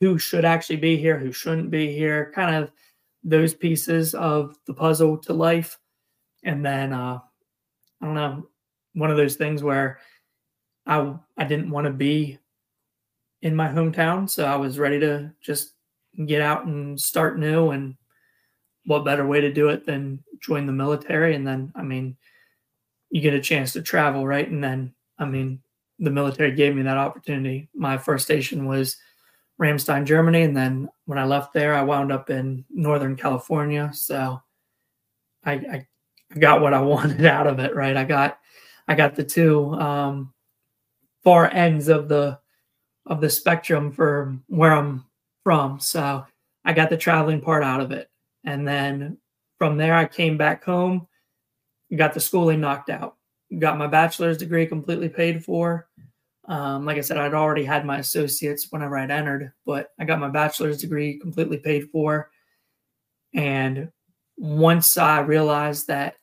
who 0.00 0.18
should 0.18 0.44
actually 0.44 0.76
be 0.76 0.96
here, 0.96 1.18
who 1.18 1.30
shouldn't 1.30 1.70
be 1.70 1.92
here, 1.92 2.32
kind 2.34 2.56
of 2.56 2.72
those 3.22 3.54
pieces 3.54 4.14
of 4.14 4.56
the 4.66 4.74
puzzle 4.74 5.18
to 5.18 5.32
life. 5.32 5.78
And 6.42 6.64
then 6.64 6.92
uh 6.92 7.18
I 8.00 8.04
don't 8.04 8.14
know, 8.14 8.48
one 8.96 9.10
of 9.10 9.16
those 9.16 9.36
things 9.36 9.62
where 9.62 9.98
I 10.86 11.14
I 11.36 11.44
didn't 11.44 11.70
want 11.70 11.86
to 11.86 11.92
be 11.92 12.38
in 13.42 13.54
my 13.54 13.68
hometown, 13.68 14.28
so 14.28 14.46
I 14.46 14.56
was 14.56 14.78
ready 14.78 14.98
to 15.00 15.32
just 15.40 15.74
get 16.24 16.40
out 16.40 16.64
and 16.64 16.98
start 16.98 17.38
new 17.38 17.70
and 17.70 17.94
what 18.86 19.04
better 19.04 19.26
way 19.26 19.40
to 19.42 19.52
do 19.52 19.68
it 19.68 19.84
than 19.84 20.24
join 20.40 20.64
the 20.64 20.72
military 20.72 21.34
and 21.34 21.46
then 21.46 21.72
I 21.76 21.82
mean 21.82 22.16
you 23.10 23.20
get 23.20 23.34
a 23.34 23.40
chance 23.40 23.72
to 23.74 23.82
travel, 23.82 24.26
right? 24.26 24.48
And 24.48 24.64
then 24.64 24.94
I 25.18 25.26
mean 25.26 25.62
the 25.98 26.10
military 26.10 26.52
gave 26.52 26.74
me 26.74 26.82
that 26.82 26.96
opportunity. 26.96 27.68
My 27.74 27.98
first 27.98 28.24
station 28.24 28.66
was 28.66 28.96
Ramstein, 29.60 30.04
Germany, 30.04 30.42
and 30.42 30.56
then 30.56 30.88
when 31.06 31.18
I 31.18 31.24
left 31.24 31.52
there, 31.52 31.74
I 31.74 31.82
wound 31.82 32.12
up 32.12 32.28
in 32.30 32.64
Northern 32.70 33.16
California. 33.16 33.90
So 33.94 34.40
I, 35.44 35.52
I, 35.52 35.86
got 36.38 36.60
what 36.60 36.74
I 36.74 36.80
wanted 36.82 37.24
out 37.24 37.46
of 37.46 37.58
it, 37.60 37.74
right? 37.74 37.96
I 37.96 38.04
got 38.04 38.38
I 38.88 38.94
got 38.94 39.14
the 39.14 39.24
two 39.24 39.74
um, 39.74 40.32
far 41.24 41.52
ends 41.52 41.88
of 41.88 42.08
the 42.08 42.38
of 43.06 43.20
the 43.20 43.30
spectrum 43.30 43.92
for 43.92 44.36
where 44.48 44.72
I'm 44.72 45.04
from. 45.44 45.78
So 45.78 46.24
I 46.64 46.72
got 46.72 46.90
the 46.90 46.96
traveling 46.96 47.40
part 47.40 47.62
out 47.62 47.80
of 47.80 47.92
it, 47.92 48.10
and 48.44 48.66
then 48.66 49.18
from 49.58 49.76
there, 49.76 49.94
I 49.94 50.04
came 50.04 50.36
back 50.36 50.64
home, 50.64 51.06
got 51.94 52.14
the 52.14 52.20
schooling 52.20 52.60
knocked 52.60 52.90
out, 52.90 53.16
got 53.58 53.78
my 53.78 53.86
bachelor's 53.86 54.38
degree 54.38 54.66
completely 54.66 55.08
paid 55.08 55.44
for. 55.44 55.88
Um, 56.48 56.84
like 56.84 56.98
I 56.98 57.00
said, 57.00 57.16
I'd 57.16 57.34
already 57.34 57.64
had 57.64 57.84
my 57.84 57.98
associates 57.98 58.68
whenever 58.70 58.96
I'd 58.96 59.10
entered, 59.10 59.52
but 59.64 59.90
I 59.98 60.04
got 60.04 60.20
my 60.20 60.28
bachelor's 60.28 60.78
degree 60.78 61.18
completely 61.18 61.58
paid 61.58 61.90
for. 61.90 62.30
And 63.34 63.90
once 64.36 64.96
I 64.96 65.20
realized 65.20 65.88
that, 65.88 66.16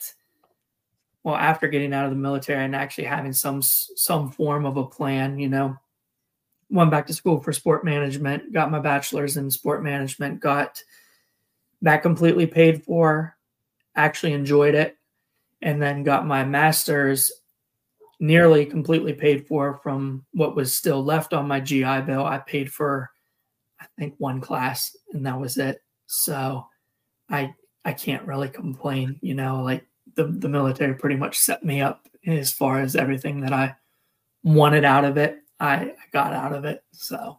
well, 1.24 1.36
after 1.36 1.68
getting 1.68 1.94
out 1.94 2.06
of 2.06 2.12
the 2.12 2.18
military 2.18 2.64
and 2.64 2.76
actually 2.76 3.06
having 3.06 3.34
some 3.34 3.62
some 3.62 4.32
form 4.32 4.66
of 4.66 4.78
a 4.78 4.86
plan, 4.86 5.40
you 5.40 5.50
know, 5.50 5.78
went 6.70 6.92
back 6.92 7.08
to 7.08 7.14
school 7.14 7.40
for 7.40 7.54
sport 7.54 7.86
management, 7.86 8.52
got 8.52 8.72
my 8.72 8.80
bachelor's 8.80 9.38
in 9.38 9.50
sport 9.50 9.84
management, 9.84 10.42
got 10.42 10.84
that 11.82 12.02
completely 12.02 12.46
paid 12.46 12.84
for, 12.84 13.38
actually 13.96 14.34
enjoyed 14.34 14.76
it, 14.76 14.98
and 15.62 15.82
then 15.82 16.04
got 16.04 16.28
my 16.28 16.44
master's 16.44 17.32
nearly 18.20 18.66
completely 18.66 19.14
paid 19.14 19.48
for 19.48 19.80
from 19.84 20.26
what 20.34 20.56
was 20.56 20.74
still 20.74 21.04
left 21.04 21.34
on 21.34 21.48
my 21.48 21.60
GI 21.60 22.02
Bill. 22.02 22.26
I 22.26 22.40
paid 22.40 22.72
for, 22.72 23.12
I 23.80 23.86
think, 23.98 24.16
one 24.18 24.42
class, 24.42 24.96
and 25.14 25.26
that 25.26 25.40
was 25.40 25.58
it. 25.58 25.82
So, 26.08 26.68
I 27.30 27.54
I 27.86 27.94
can't 27.94 28.28
really 28.28 28.50
complain. 28.50 29.20
You 29.22 29.36
know, 29.36 29.64
like 29.64 29.86
the 30.16 30.26
the 30.26 30.50
military 30.50 30.94
pretty 30.96 31.16
much 31.16 31.38
set 31.38 31.64
me 31.64 31.82
up 31.82 32.08
as 32.26 32.52
far 32.52 32.80
as 32.80 32.96
everything 32.96 33.42
that 33.42 33.54
I 33.54 33.76
wanted 34.44 34.86
out 34.86 35.06
of 35.06 35.18
it. 35.18 35.40
I, 35.60 35.94
got 36.12 36.34
out 36.34 36.52
of 36.52 36.66
it. 36.66 36.84
So, 36.92 37.38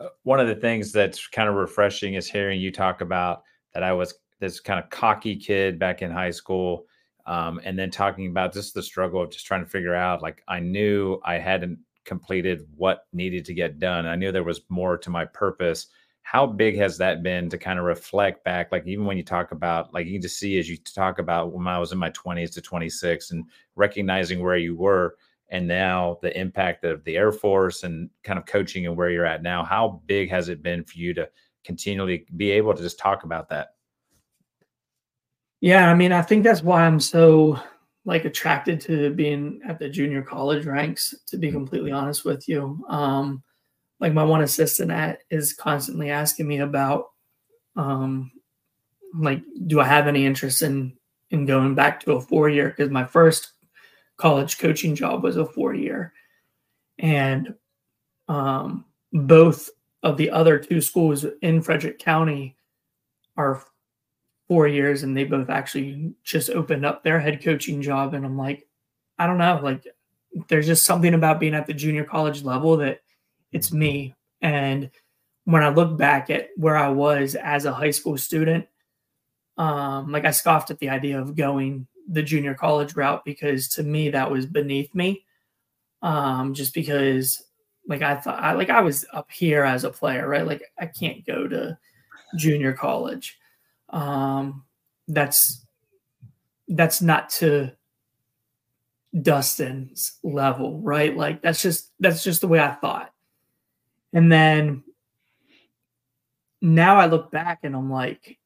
uh, 0.00 0.08
one 0.22 0.40
of 0.40 0.48
the 0.48 0.54
things 0.54 0.92
that's 0.92 1.26
kind 1.26 1.48
of 1.48 1.54
refreshing 1.54 2.14
is 2.14 2.28
hearing 2.28 2.60
you 2.60 2.72
talk 2.72 3.02
about 3.02 3.42
that 3.74 3.82
I 3.82 3.92
was 3.92 4.14
this 4.40 4.60
kind 4.60 4.82
of 4.82 4.88
cocky 4.90 5.36
kid 5.36 5.78
back 5.78 6.02
in 6.02 6.10
high 6.10 6.30
school 6.30 6.86
um, 7.26 7.60
and 7.64 7.78
then 7.78 7.90
talking 7.90 8.26
about 8.26 8.52
just 8.52 8.74
the 8.74 8.82
struggle 8.82 9.22
of 9.22 9.30
just 9.30 9.46
trying 9.46 9.64
to 9.64 9.70
figure 9.70 9.94
out 9.94 10.22
like 10.22 10.42
i 10.48 10.58
knew 10.58 11.20
i 11.24 11.34
hadn't 11.34 11.78
completed 12.04 12.66
what 12.76 13.06
needed 13.12 13.44
to 13.44 13.54
get 13.54 13.78
done 13.78 14.06
i 14.06 14.16
knew 14.16 14.32
there 14.32 14.42
was 14.42 14.62
more 14.68 14.96
to 14.96 15.10
my 15.10 15.24
purpose 15.24 15.88
how 16.22 16.46
big 16.46 16.76
has 16.76 16.96
that 16.98 17.22
been 17.22 17.48
to 17.48 17.58
kind 17.58 17.78
of 17.78 17.84
reflect 17.84 18.44
back 18.44 18.70
like 18.72 18.86
even 18.86 19.04
when 19.04 19.16
you 19.16 19.22
talk 19.22 19.52
about 19.52 19.92
like 19.92 20.06
you 20.06 20.12
can 20.12 20.22
just 20.22 20.38
see 20.38 20.58
as 20.58 20.68
you 20.68 20.76
talk 20.76 21.18
about 21.18 21.52
when 21.52 21.66
i 21.66 21.78
was 21.78 21.92
in 21.92 21.98
my 21.98 22.10
20s 22.10 22.52
to 22.52 22.60
26 22.60 23.30
and 23.32 23.44
recognizing 23.76 24.42
where 24.42 24.56
you 24.56 24.76
were 24.76 25.16
and 25.48 25.66
now 25.66 26.18
the 26.22 26.38
impact 26.38 26.84
of 26.84 27.02
the 27.04 27.16
air 27.16 27.32
force 27.32 27.82
and 27.82 28.08
kind 28.22 28.38
of 28.38 28.46
coaching 28.46 28.86
and 28.86 28.96
where 28.96 29.10
you're 29.10 29.26
at 29.26 29.42
now 29.42 29.64
how 29.64 30.00
big 30.06 30.30
has 30.30 30.48
it 30.48 30.62
been 30.62 30.84
for 30.84 30.98
you 30.98 31.12
to 31.12 31.28
continually 31.64 32.26
be 32.36 32.50
able 32.50 32.74
to 32.74 32.82
just 32.82 32.98
talk 32.98 33.24
about 33.24 33.48
that 33.48 33.74
yeah, 35.60 35.90
I 35.90 35.94
mean, 35.94 36.12
I 36.12 36.22
think 36.22 36.42
that's 36.42 36.62
why 36.62 36.86
I'm 36.86 37.00
so 37.00 37.58
like 38.06 38.24
attracted 38.24 38.80
to 38.80 39.10
being 39.10 39.60
at 39.68 39.78
the 39.78 39.88
junior 39.88 40.22
college 40.22 40.64
ranks. 40.64 41.14
To 41.28 41.36
be 41.36 41.48
mm-hmm. 41.48 41.56
completely 41.56 41.92
honest 41.92 42.24
with 42.24 42.48
you, 42.48 42.82
um, 42.88 43.42
like 44.00 44.12
my 44.12 44.24
one 44.24 44.42
assistant 44.42 44.90
at 44.90 45.20
is 45.30 45.52
constantly 45.52 46.10
asking 46.10 46.48
me 46.48 46.58
about, 46.58 47.10
um, 47.76 48.32
like, 49.14 49.42
do 49.66 49.80
I 49.80 49.84
have 49.84 50.06
any 50.06 50.24
interest 50.24 50.62
in 50.62 50.96
in 51.30 51.46
going 51.46 51.74
back 51.74 52.00
to 52.00 52.12
a 52.12 52.20
four 52.20 52.48
year? 52.48 52.70
Because 52.70 52.90
my 52.90 53.04
first 53.04 53.52
college 54.16 54.58
coaching 54.58 54.94
job 54.94 55.22
was 55.22 55.36
a 55.36 55.46
four 55.46 55.74
year, 55.74 56.12
and 56.98 57.54
um, 58.28 58.84
both 59.12 59.68
of 60.02 60.16
the 60.16 60.30
other 60.30 60.58
two 60.58 60.80
schools 60.80 61.26
in 61.42 61.60
Frederick 61.60 61.98
County 61.98 62.56
are 63.36 63.62
four 64.48 64.66
years 64.66 65.02
and 65.02 65.16
they 65.16 65.24
both 65.24 65.48
actually 65.48 66.12
just 66.24 66.50
opened 66.50 66.84
up 66.84 67.02
their 67.04 67.20
head 67.20 67.42
coaching 67.42 67.80
job. 67.82 68.14
And 68.14 68.24
I'm 68.24 68.36
like, 68.36 68.66
I 69.18 69.26
don't 69.26 69.38
know, 69.38 69.60
like 69.62 69.86
there's 70.48 70.66
just 70.66 70.84
something 70.84 71.14
about 71.14 71.38
being 71.38 71.54
at 71.54 71.66
the 71.66 71.74
junior 71.74 72.04
college 72.04 72.42
level 72.42 72.76
that 72.78 73.00
it's 73.52 73.72
me. 73.72 74.14
And 74.40 74.90
when 75.44 75.62
I 75.62 75.68
look 75.68 75.96
back 75.96 76.30
at 76.30 76.48
where 76.56 76.76
I 76.76 76.88
was 76.88 77.34
as 77.34 77.64
a 77.64 77.72
high 77.72 77.90
school 77.90 78.16
student, 78.16 78.66
um, 79.56 80.10
like 80.12 80.24
I 80.24 80.30
scoffed 80.30 80.70
at 80.70 80.78
the 80.78 80.88
idea 80.88 81.20
of 81.20 81.36
going 81.36 81.86
the 82.08 82.22
junior 82.22 82.54
college 82.54 82.96
route 82.96 83.24
because 83.24 83.68
to 83.68 83.82
me 83.82 84.10
that 84.10 84.30
was 84.30 84.46
beneath 84.46 84.94
me. 84.94 85.24
Um, 86.02 86.54
just 86.54 86.72
because 86.72 87.42
like 87.86 88.00
I 88.02 88.16
thought 88.16 88.42
I 88.42 88.52
like 88.52 88.70
I 88.70 88.80
was 88.80 89.04
up 89.12 89.30
here 89.30 89.64
as 89.64 89.84
a 89.84 89.90
player, 89.90 90.26
right? 90.26 90.46
Like 90.46 90.62
I 90.78 90.86
can't 90.86 91.26
go 91.26 91.46
to 91.46 91.76
junior 92.36 92.72
college 92.72 93.38
um, 93.90 94.64
that's 95.08 95.64
that's 96.68 97.02
not 97.02 97.30
to 97.30 97.72
Dustin's 99.20 100.18
level, 100.22 100.80
right? 100.80 101.16
Like 101.16 101.42
that's 101.42 101.62
just 101.62 101.90
that's 102.00 102.22
just 102.22 102.40
the 102.40 102.48
way 102.48 102.60
I 102.60 102.72
thought. 102.72 103.09
And 104.12 104.30
then 104.30 104.82
now 106.60 106.96
I 106.96 107.06
look 107.06 107.30
back 107.30 107.60
and 107.62 107.74
I'm 107.74 107.90
like, 107.90 108.38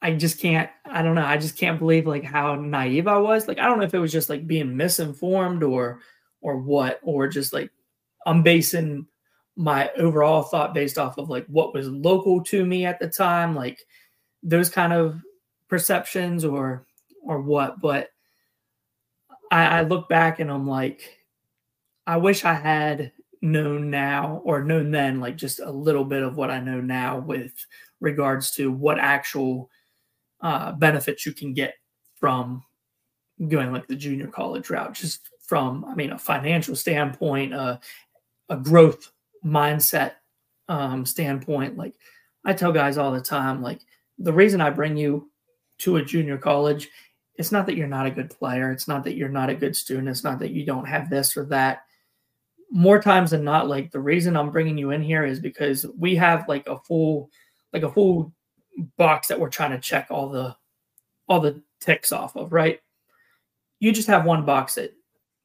I 0.00 0.14
just 0.14 0.38
can't, 0.40 0.70
I 0.84 1.02
don't 1.02 1.16
know, 1.16 1.24
I 1.24 1.36
just 1.38 1.56
can't 1.56 1.78
believe 1.78 2.06
like 2.06 2.24
how 2.24 2.54
naive 2.54 3.08
I 3.08 3.18
was. 3.18 3.48
Like 3.48 3.58
I 3.58 3.64
don't 3.64 3.78
know 3.78 3.84
if 3.84 3.94
it 3.94 3.98
was 3.98 4.12
just 4.12 4.28
like 4.30 4.46
being 4.46 4.76
misinformed 4.76 5.62
or 5.62 6.00
or 6.40 6.56
what, 6.58 7.00
or 7.02 7.26
just 7.26 7.52
like 7.52 7.70
I'm 8.26 8.42
basing 8.42 9.06
my 9.56 9.90
overall 9.96 10.42
thought 10.42 10.72
based 10.72 10.98
off 10.98 11.18
of 11.18 11.28
like 11.28 11.44
what 11.46 11.74
was 11.74 11.88
local 11.88 12.44
to 12.44 12.64
me 12.64 12.84
at 12.86 13.00
the 13.00 13.08
time, 13.08 13.56
like 13.56 13.80
those 14.42 14.70
kind 14.70 14.92
of 14.92 15.20
perceptions 15.68 16.44
or 16.44 16.86
or 17.24 17.40
what. 17.40 17.80
But 17.80 18.10
I, 19.50 19.80
I 19.80 19.82
look 19.82 20.08
back 20.08 20.38
and 20.38 20.50
I'm 20.50 20.66
like, 20.68 21.17
I 22.08 22.16
wish 22.16 22.46
I 22.46 22.54
had 22.54 23.12
known 23.42 23.90
now 23.90 24.40
or 24.42 24.64
known 24.64 24.90
then 24.90 25.20
like 25.20 25.36
just 25.36 25.60
a 25.60 25.70
little 25.70 26.06
bit 26.06 26.22
of 26.22 26.38
what 26.38 26.50
I 26.50 26.58
know 26.58 26.80
now 26.80 27.18
with 27.18 27.52
regards 28.00 28.50
to 28.52 28.72
what 28.72 28.98
actual 28.98 29.68
uh, 30.40 30.72
benefits 30.72 31.26
you 31.26 31.32
can 31.32 31.52
get 31.52 31.74
from 32.18 32.64
going 33.46 33.72
like 33.72 33.86
the 33.88 33.94
junior 33.94 34.28
college 34.28 34.70
route, 34.70 34.94
just 34.94 35.28
from 35.42 35.84
I 35.84 35.94
mean 35.94 36.10
a 36.10 36.18
financial 36.18 36.74
standpoint, 36.74 37.52
uh, 37.52 37.76
a 38.48 38.56
growth 38.56 39.12
mindset 39.44 40.12
um, 40.70 41.04
standpoint, 41.04 41.76
like 41.76 41.94
I 42.42 42.54
tell 42.54 42.72
guys 42.72 42.96
all 42.96 43.12
the 43.12 43.20
time, 43.20 43.60
like 43.60 43.80
the 44.18 44.32
reason 44.32 44.62
I 44.62 44.70
bring 44.70 44.96
you 44.96 45.30
to 45.80 45.96
a 45.96 46.04
junior 46.04 46.38
college, 46.38 46.88
it's 47.34 47.52
not 47.52 47.66
that 47.66 47.76
you're 47.76 47.86
not 47.86 48.06
a 48.06 48.10
good 48.10 48.30
player. 48.30 48.72
It's 48.72 48.88
not 48.88 49.04
that 49.04 49.14
you're 49.14 49.28
not 49.28 49.50
a 49.50 49.54
good 49.54 49.76
student. 49.76 50.08
It's 50.08 50.24
not 50.24 50.38
that 50.38 50.52
you 50.52 50.64
don't 50.64 50.88
have 50.88 51.10
this 51.10 51.36
or 51.36 51.44
that. 51.46 51.82
More 52.70 53.00
times 53.00 53.30
than 53.30 53.44
not, 53.44 53.68
like 53.68 53.90
the 53.90 54.00
reason 54.00 54.36
I'm 54.36 54.50
bringing 54.50 54.76
you 54.76 54.90
in 54.90 55.02
here 55.02 55.24
is 55.24 55.40
because 55.40 55.86
we 55.96 56.14
have 56.16 56.48
like 56.48 56.68
a 56.68 56.78
full, 56.78 57.30
like 57.72 57.82
a 57.82 57.90
full 57.90 58.32
box 58.96 59.28
that 59.28 59.40
we're 59.40 59.48
trying 59.48 59.70
to 59.70 59.78
check 59.78 60.08
all 60.10 60.28
the, 60.28 60.54
all 61.28 61.40
the 61.40 61.62
ticks 61.80 62.12
off 62.12 62.36
of, 62.36 62.52
right? 62.52 62.80
You 63.80 63.92
just 63.92 64.08
have 64.08 64.24
one 64.24 64.44
box 64.44 64.74
that 64.74 64.92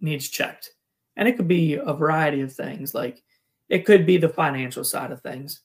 needs 0.01 0.27
checked, 0.27 0.71
and 1.15 1.27
it 1.27 1.37
could 1.37 1.47
be 1.47 1.75
a 1.75 1.93
variety 1.93 2.41
of 2.41 2.51
things 2.51 2.93
like 2.93 3.23
It 3.69 3.85
could 3.85 4.05
be 4.05 4.17
the 4.17 4.29
financial 4.29 4.83
side 4.83 5.11
of 5.11 5.21
things. 5.21 5.61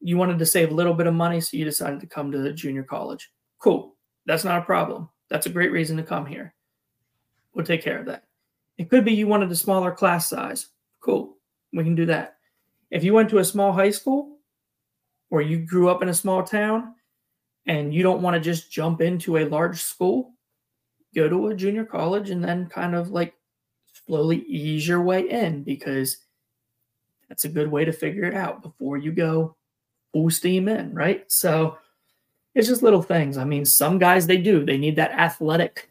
You 0.00 0.18
wanted 0.18 0.38
to 0.38 0.46
save 0.46 0.70
a 0.70 0.74
little 0.74 0.94
bit 0.94 1.06
of 1.06 1.14
money, 1.14 1.40
so 1.40 1.56
you 1.56 1.64
decided 1.64 2.00
to 2.00 2.06
come 2.06 2.30
to 2.32 2.52
junior 2.52 2.82
college. 2.82 3.30
Cool. 3.58 3.94
That's 4.26 4.44
not 4.44 4.60
a 4.60 4.64
problem. 4.64 5.08
That's 5.30 5.46
a 5.46 5.50
great 5.50 5.72
reason 5.72 5.96
to 5.96 6.02
come 6.02 6.26
here. 6.26 6.54
We'll 7.54 7.64
take 7.64 7.82
care 7.82 7.98
of 7.98 8.06
that. 8.06 8.24
It 8.76 8.90
could 8.90 9.04
be 9.04 9.14
you 9.14 9.26
wanted 9.26 9.50
a 9.50 9.56
smaller 9.56 9.90
class 9.90 10.28
size. 10.28 10.68
Cool. 11.06 11.36
We 11.72 11.84
can 11.84 11.94
do 11.94 12.06
that. 12.06 12.38
If 12.90 13.04
you 13.04 13.14
went 13.14 13.30
to 13.30 13.38
a 13.38 13.44
small 13.44 13.72
high 13.72 13.90
school 13.90 14.38
or 15.30 15.40
you 15.40 15.58
grew 15.58 15.88
up 15.88 16.02
in 16.02 16.08
a 16.08 16.14
small 16.14 16.42
town 16.42 16.96
and 17.64 17.94
you 17.94 18.02
don't 18.02 18.22
want 18.22 18.34
to 18.34 18.40
just 18.40 18.72
jump 18.72 19.00
into 19.00 19.38
a 19.38 19.48
large 19.48 19.80
school, 19.80 20.32
go 21.14 21.28
to 21.28 21.46
a 21.46 21.54
junior 21.54 21.84
college 21.84 22.30
and 22.30 22.42
then 22.42 22.66
kind 22.66 22.96
of 22.96 23.10
like 23.10 23.34
slowly 24.04 24.38
ease 24.48 24.86
your 24.88 25.00
way 25.00 25.30
in 25.30 25.62
because 25.62 26.18
that's 27.28 27.44
a 27.44 27.48
good 27.48 27.70
way 27.70 27.84
to 27.84 27.92
figure 27.92 28.24
it 28.24 28.34
out 28.34 28.60
before 28.60 28.96
you 28.96 29.12
go 29.12 29.54
full 30.12 30.28
steam 30.28 30.66
in, 30.66 30.92
right? 30.92 31.30
So 31.30 31.78
it's 32.56 32.66
just 32.66 32.82
little 32.82 33.02
things. 33.02 33.38
I 33.38 33.44
mean, 33.44 33.64
some 33.64 33.98
guys 33.98 34.26
they 34.26 34.38
do, 34.38 34.64
they 34.64 34.76
need 34.76 34.96
that 34.96 35.12
athletic 35.12 35.88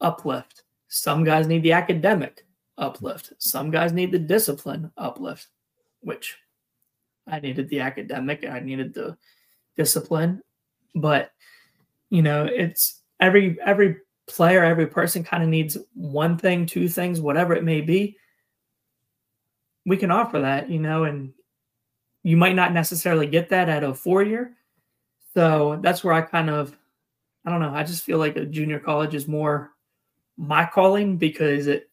uplift. 0.00 0.62
Some 0.86 1.24
guys 1.24 1.48
need 1.48 1.64
the 1.64 1.72
academic 1.72 2.44
uplift. 2.78 3.32
Some 3.38 3.70
guys 3.70 3.92
need 3.92 4.12
the 4.12 4.18
discipline 4.18 4.90
uplift, 4.96 5.48
which 6.00 6.36
I 7.26 7.40
needed 7.40 7.68
the 7.68 7.80
academic, 7.80 8.44
I 8.48 8.60
needed 8.60 8.94
the 8.94 9.16
discipline. 9.76 10.42
But 10.94 11.30
you 12.10 12.22
know, 12.22 12.44
it's 12.44 13.00
every 13.20 13.58
every 13.64 13.96
player, 14.26 14.64
every 14.64 14.86
person 14.86 15.24
kind 15.24 15.42
of 15.42 15.48
needs 15.48 15.76
one 15.94 16.38
thing, 16.38 16.66
two 16.66 16.88
things, 16.88 17.20
whatever 17.20 17.54
it 17.54 17.64
may 17.64 17.80
be. 17.80 18.16
We 19.84 19.96
can 19.96 20.10
offer 20.10 20.40
that, 20.40 20.70
you 20.70 20.78
know, 20.78 21.04
and 21.04 21.32
you 22.22 22.36
might 22.36 22.54
not 22.54 22.72
necessarily 22.72 23.26
get 23.26 23.48
that 23.48 23.68
at 23.68 23.82
a 23.82 23.94
four 23.94 24.22
year. 24.22 24.54
So 25.34 25.78
that's 25.82 26.04
where 26.04 26.14
I 26.14 26.20
kind 26.20 26.50
of, 26.50 26.76
I 27.44 27.50
don't 27.50 27.60
know, 27.60 27.74
I 27.74 27.82
just 27.82 28.04
feel 28.04 28.18
like 28.18 28.36
a 28.36 28.44
junior 28.44 28.78
college 28.78 29.14
is 29.14 29.26
more 29.26 29.72
my 30.36 30.64
calling 30.66 31.16
because 31.16 31.66
it, 31.66 31.90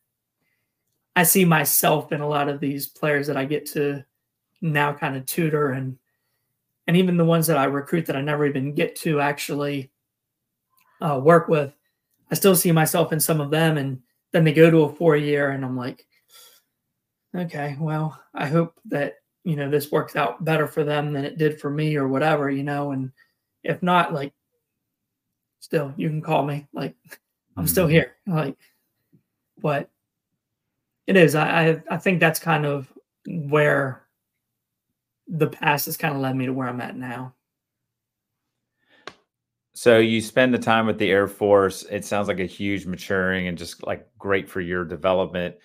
I 1.19 1.23
see 1.23 1.45
myself 1.45 2.11
in 2.11 2.21
a 2.21 2.27
lot 2.27 2.49
of 2.49 2.59
these 2.59 2.87
players 2.87 3.27
that 3.27 3.37
I 3.37 3.45
get 3.45 3.65
to 3.71 4.03
now 4.61 4.93
kind 4.93 5.15
of 5.15 5.25
tutor 5.25 5.71
and, 5.71 5.97
and 6.87 6.97
even 6.97 7.17
the 7.17 7.25
ones 7.25 7.47
that 7.47 7.57
I 7.57 7.65
recruit 7.65 8.05
that 8.07 8.15
I 8.15 8.21
never 8.21 8.45
even 8.45 8.73
get 8.73 8.95
to 8.97 9.21
actually 9.21 9.91
uh, 11.01 11.19
work 11.21 11.47
with 11.47 11.73
I 12.31 12.35
still 12.35 12.55
see 12.55 12.71
myself 12.71 13.11
in 13.11 13.19
some 13.19 13.41
of 13.41 13.49
them, 13.49 13.77
and 13.77 14.01
then 14.31 14.43
they 14.43 14.53
go 14.53 14.69
to 14.69 14.83
a 14.83 14.93
four 14.93 15.15
year, 15.15 15.51
and 15.51 15.65
I'm 15.65 15.75
like, 15.75 16.05
okay, 17.35 17.75
well, 17.79 18.19
I 18.33 18.47
hope 18.47 18.79
that 18.85 19.15
you 19.43 19.55
know 19.55 19.69
this 19.69 19.91
works 19.91 20.15
out 20.15 20.43
better 20.43 20.67
for 20.67 20.83
them 20.83 21.13
than 21.13 21.25
it 21.25 21.37
did 21.37 21.59
for 21.59 21.69
me, 21.69 21.95
or 21.95 22.07
whatever, 22.07 22.49
you 22.49 22.63
know. 22.63 22.91
And 22.91 23.11
if 23.63 23.81
not, 23.81 24.13
like, 24.13 24.33
still, 25.59 25.93
you 25.97 26.07
can 26.07 26.21
call 26.21 26.45
me. 26.45 26.67
Like, 26.71 26.95
I'm 27.57 27.67
still 27.67 27.85
mm-hmm. 27.85 27.93
here. 27.93 28.15
Like, 28.27 28.57
but 29.57 29.89
it 31.09 31.17
is. 31.17 31.33
I 31.33 31.69
I, 31.69 31.83
I 31.89 31.97
think 31.97 32.19
that's 32.19 32.39
kind 32.39 32.67
of 32.67 32.93
where 33.25 34.03
the 35.27 35.47
past 35.47 35.87
has 35.87 35.97
kind 35.97 36.15
of 36.15 36.21
led 36.21 36.35
me 36.35 36.45
to 36.45 36.53
where 36.53 36.67
I'm 36.67 36.81
at 36.81 36.95
now. 36.95 37.33
So 39.73 39.97
you 39.97 40.21
spend 40.21 40.53
the 40.53 40.59
time 40.59 40.85
with 40.85 40.99
the 40.99 41.09
Air 41.09 41.27
Force. 41.27 41.83
It 41.89 42.05
sounds 42.05 42.27
like 42.27 42.39
a 42.39 42.45
huge 42.45 42.85
maturing 42.85 43.47
and 43.47 43.57
just 43.57 43.85
like 43.87 44.07
great 44.19 44.47
for 44.49 44.61
your 44.61 44.85
development. 44.85 45.55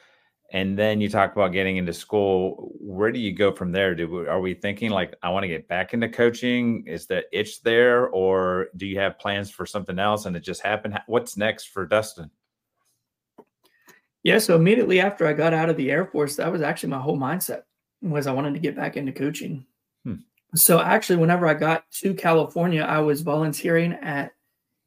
And 0.52 0.78
then 0.78 1.00
you 1.00 1.10
talk 1.10 1.32
about 1.32 1.52
getting 1.52 1.76
into 1.76 1.92
school. 1.92 2.72
Where 2.80 3.12
do 3.12 3.18
you 3.18 3.34
go 3.34 3.52
from 3.52 3.72
there? 3.72 3.94
Do 3.94 4.08
we, 4.08 4.26
are 4.26 4.40
we 4.40 4.54
thinking 4.54 4.90
like 4.90 5.14
I 5.22 5.28
want 5.28 5.42
to 5.44 5.48
get 5.48 5.68
back 5.68 5.92
into 5.92 6.08
coaching? 6.08 6.84
Is 6.86 7.06
that 7.08 7.24
itch 7.32 7.62
there, 7.62 8.08
or 8.08 8.68
do 8.76 8.86
you 8.86 8.98
have 8.98 9.18
plans 9.18 9.50
for 9.50 9.66
something 9.66 9.98
else 9.98 10.24
and 10.24 10.36
it 10.36 10.40
just 10.40 10.62
happened? 10.62 10.98
What's 11.06 11.36
next 11.36 11.66
for 11.66 11.84
Dustin? 11.84 12.30
Yeah, 14.24 14.38
so 14.38 14.56
immediately 14.56 15.00
after 15.00 15.26
I 15.26 15.32
got 15.34 15.54
out 15.54 15.70
of 15.70 15.76
the 15.76 15.90
Air 15.90 16.06
Force, 16.06 16.34
that 16.36 16.50
was 16.50 16.62
actually 16.62 16.88
my 16.88 16.98
whole 16.98 17.18
mindset 17.18 17.62
was 18.02 18.26
I 18.26 18.32
wanted 18.32 18.54
to 18.54 18.60
get 18.60 18.76
back 18.76 18.96
into 18.96 19.12
coaching. 19.12 19.64
So 20.54 20.80
actually, 20.80 21.16
whenever 21.16 21.48
I 21.48 21.54
got 21.54 21.90
to 21.92 22.14
California, 22.14 22.82
I 22.82 23.00
was 23.00 23.22
volunteering 23.22 23.92
at 23.94 24.32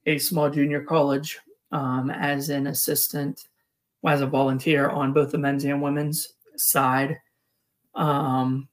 a 0.05 0.17
small 0.17 0.49
junior 0.49 0.81
college 0.81 1.39
um, 1.71 2.09
as 2.09 2.49
an 2.49 2.67
assistant, 2.67 3.49
as 4.05 4.21
a 4.21 4.27
volunteer 4.27 4.89
on 4.89 5.11
both 5.11 5.31
the 5.31 5.37
men's 5.37 5.65
and 5.65 5.81
women's 5.81 6.33
side. 6.55 7.19
Um, 7.95 8.69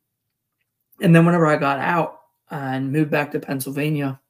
and 1.00 1.14
then 1.14 1.26
whenever 1.26 1.46
I 1.46 1.56
got 1.56 1.80
out 1.80 2.20
and 2.50 2.92
moved 2.92 3.10
back 3.10 3.32
to 3.32 3.40
Pennsylvania, 3.40 4.20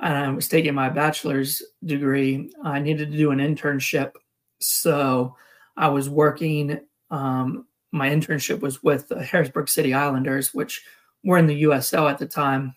and 0.00 0.14
I 0.14 0.28
was 0.30 0.48
taking 0.48 0.74
my 0.74 0.90
bachelor's 0.90 1.62
degree, 1.84 2.52
I 2.62 2.80
needed 2.80 3.12
to 3.12 3.16
do 3.16 3.30
an 3.30 3.38
internship. 3.38 4.12
So 4.58 5.36
I 5.76 5.88
was 5.88 6.08
working. 6.08 6.80
Um, 7.10 7.66
my 7.92 8.08
internship 8.10 8.60
was 8.60 8.82
with 8.82 9.08
the 9.08 9.22
Harrisburg 9.22 9.68
City 9.68 9.94
Islanders, 9.94 10.52
which 10.52 10.84
were 11.22 11.38
in 11.38 11.46
the 11.46 11.62
USL 11.64 12.10
at 12.10 12.18
the 12.18 12.26
time. 12.26 12.74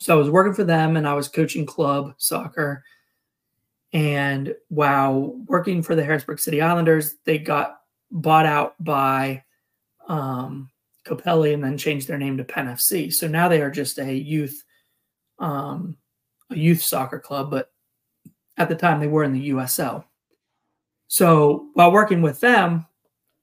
So 0.00 0.14
I 0.14 0.18
was 0.18 0.30
working 0.30 0.54
for 0.54 0.64
them 0.64 0.96
and 0.96 1.06
I 1.06 1.14
was 1.14 1.28
coaching 1.28 1.66
club 1.66 2.14
soccer. 2.16 2.82
And 3.92 4.54
while 4.68 5.36
working 5.46 5.82
for 5.82 5.94
the 5.94 6.04
Harrisburg 6.04 6.38
City 6.38 6.62
Islanders, 6.62 7.16
they 7.24 7.38
got 7.38 7.80
bought 8.10 8.46
out 8.46 8.82
by 8.82 9.44
um, 10.08 10.70
Capelli 11.04 11.54
and 11.54 11.62
then 11.62 11.76
changed 11.76 12.08
their 12.08 12.18
name 12.18 12.36
to 12.38 12.44
Penn 12.44 12.66
FC. 12.66 13.12
So 13.12 13.28
now 13.28 13.48
they 13.48 13.60
are 13.60 13.70
just 13.70 13.98
a 13.98 14.12
youth, 14.12 14.64
um, 15.38 15.96
a 16.50 16.56
youth 16.56 16.82
soccer 16.82 17.18
club, 17.18 17.50
but 17.50 17.70
at 18.56 18.68
the 18.68 18.76
time 18.76 19.00
they 19.00 19.06
were 19.06 19.24
in 19.24 19.32
the 19.32 19.50
USL. 19.50 20.04
So 21.10 21.66
while 21.74 21.90
working 21.90 22.22
with 22.22 22.38
them 22.38 22.86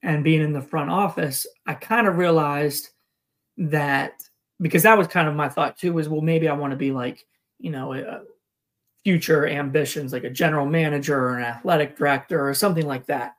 and 0.02 0.24
being 0.24 0.42
in 0.42 0.54
the 0.54 0.62
front 0.62 0.90
office, 0.90 1.46
I 1.66 1.74
kind 1.74 2.08
of 2.08 2.18
realized 2.18 2.92
that 3.58 4.24
because 4.62 4.84
that 4.84 4.98
was 4.98 5.08
kind 5.08 5.28
of 5.28 5.36
my 5.36 5.50
thought 5.50 5.78
too 5.78 5.92
was 5.92 6.08
well 6.08 6.22
maybe 6.22 6.48
I 6.48 6.54
want 6.54 6.72
to 6.72 6.78
be 6.78 6.92
like 6.92 7.26
you 7.60 7.70
know 7.70 7.94
a, 7.94 8.22
future 9.04 9.48
ambitions 9.48 10.14
like 10.14 10.24
a 10.24 10.30
general 10.30 10.66
manager 10.66 11.20
or 11.20 11.38
an 11.38 11.44
athletic 11.44 11.98
director 11.98 12.48
or 12.48 12.54
something 12.54 12.88
like 12.88 13.06
that. 13.08 13.36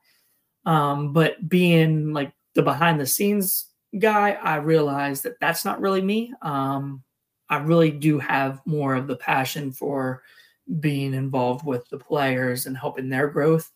Um, 0.63 1.11
but 1.11 1.49
being 1.49 2.13
like 2.13 2.31
the 2.53 2.61
behind 2.61 2.99
the 2.99 3.07
scenes 3.07 3.65
guy, 3.97 4.33
I 4.33 4.57
realized 4.57 5.23
that 5.23 5.39
that's 5.39 5.65
not 5.65 5.81
really 5.81 6.03
me. 6.03 6.33
Um, 6.43 7.03
I 7.49 7.57
really 7.57 7.89
do 7.89 8.19
have 8.19 8.61
more 8.67 8.93
of 8.93 9.07
the 9.07 9.15
passion 9.15 9.71
for 9.71 10.21
being 10.79 11.15
involved 11.15 11.65
with 11.65 11.89
the 11.89 11.97
players 11.97 12.67
and 12.67 12.77
helping 12.77 13.09
their 13.09 13.27
growth. 13.27 13.71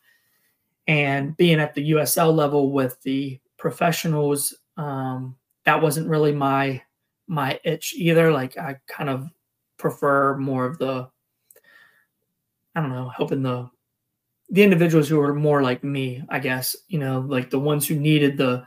And 0.87 1.35
being 1.37 1.59
at 1.59 1.73
the 1.73 1.91
USL 1.91 2.35
level 2.35 2.71
with 2.71 3.01
the 3.03 3.39
professionals, 3.57 4.53
um, 4.77 5.35
that 5.65 5.81
wasn't 5.81 6.09
really 6.09 6.33
my 6.33 6.81
my 7.27 7.59
itch 7.63 7.93
either. 7.95 8.31
Like 8.31 8.57
I 8.57 8.77
kind 8.87 9.09
of 9.09 9.29
prefer 9.77 10.37
more 10.37 10.65
of 10.65 10.77
the 10.77 11.07
I 12.75 12.81
don't 12.81 12.91
know, 12.91 13.09
helping 13.09 13.43
the 13.43 13.69
the 14.49 14.63
individuals 14.63 15.07
who 15.07 15.19
are 15.21 15.33
more 15.33 15.63
like 15.63 15.83
me, 15.83 16.23
I 16.29 16.39
guess, 16.39 16.75
you 16.87 16.99
know, 16.99 17.21
like 17.27 17.49
the 17.49 17.59
ones 17.59 17.87
who 17.87 17.95
needed 17.95 18.37
the 18.37 18.65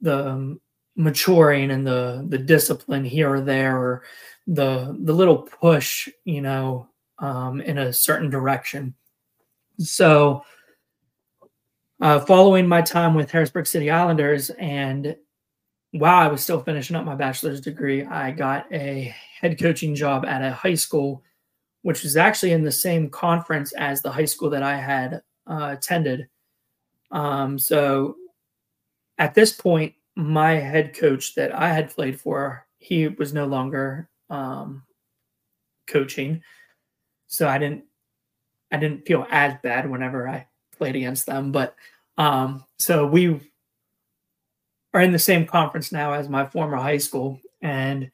the 0.00 0.28
um, 0.30 0.60
maturing 0.96 1.70
and 1.70 1.86
the 1.86 2.24
the 2.28 2.38
discipline 2.38 3.04
here 3.04 3.30
or 3.30 3.40
there 3.40 3.76
or 3.76 4.02
the 4.46 4.96
the 5.02 5.12
little 5.12 5.42
push, 5.42 6.08
you 6.24 6.40
know, 6.40 6.88
um, 7.18 7.60
in 7.60 7.78
a 7.78 7.92
certain 7.92 8.30
direction. 8.30 8.94
So 9.78 10.42
uh, 12.00 12.20
following 12.20 12.66
my 12.66 12.80
time 12.82 13.14
with 13.14 13.30
Harrisburg 13.30 13.66
City 13.66 13.90
Islanders 13.90 14.50
and 14.50 15.16
while 15.92 16.18
I 16.18 16.28
was 16.28 16.42
still 16.42 16.62
finishing 16.62 16.96
up 16.96 17.04
my 17.04 17.14
bachelor's 17.14 17.60
degree, 17.60 18.04
I 18.04 18.30
got 18.30 18.72
a 18.72 19.14
head 19.40 19.58
coaching 19.58 19.94
job 19.94 20.24
at 20.24 20.42
a 20.42 20.52
high 20.52 20.74
school, 20.74 21.22
which 21.82 22.02
was 22.02 22.16
actually 22.16 22.52
in 22.52 22.62
the 22.62 22.70
same 22.70 23.10
conference 23.10 23.72
as 23.72 24.00
the 24.00 24.10
high 24.10 24.24
school 24.24 24.50
that 24.50 24.62
I 24.62 24.76
had 24.76 25.22
uh, 25.48 25.74
attended. 25.76 26.28
Um, 27.10 27.58
so 27.58 28.16
at 29.18 29.34
this 29.34 29.52
point, 29.52 29.94
my 30.14 30.52
head 30.52 30.94
coach 30.94 31.34
that 31.34 31.54
I 31.54 31.72
had 31.72 31.90
played 31.90 32.20
for, 32.20 32.66
he 32.78 33.08
was 33.08 33.34
no 33.34 33.46
longer 33.46 34.08
um, 34.28 34.84
coaching. 35.88 36.42
So 37.26 37.48
I 37.48 37.58
didn't, 37.58 37.84
I 38.70 38.76
didn't 38.76 39.06
feel 39.06 39.26
as 39.30 39.54
bad 39.62 39.90
whenever 39.90 40.28
I 40.28 40.46
played 40.80 40.96
against 40.96 41.26
them. 41.26 41.52
But 41.52 41.76
um, 42.16 42.64
so 42.78 43.06
we 43.06 43.38
are 44.94 45.02
in 45.02 45.12
the 45.12 45.18
same 45.18 45.46
conference 45.46 45.92
now 45.92 46.14
as 46.14 46.28
my 46.28 46.46
former 46.46 46.76
high 46.78 46.96
school 46.96 47.38
and 47.60 48.10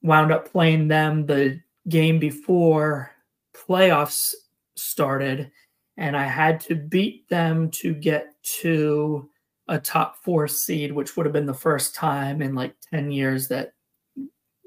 wound 0.00 0.30
up 0.30 0.50
playing 0.50 0.86
them 0.86 1.26
the 1.26 1.60
game 1.88 2.20
before 2.20 3.10
playoffs 3.54 4.32
started 4.76 5.50
and 5.96 6.16
I 6.16 6.24
had 6.24 6.60
to 6.60 6.76
beat 6.76 7.28
them 7.28 7.70
to 7.72 7.92
get 7.92 8.34
to 8.60 9.28
a 9.68 9.78
top 9.78 10.16
four 10.22 10.48
seed, 10.48 10.92
which 10.92 11.16
would 11.16 11.26
have 11.26 11.32
been 11.32 11.46
the 11.46 11.52
first 11.52 11.94
time 11.94 12.40
in 12.40 12.54
like 12.54 12.74
10 12.92 13.10
years 13.10 13.48
that 13.48 13.74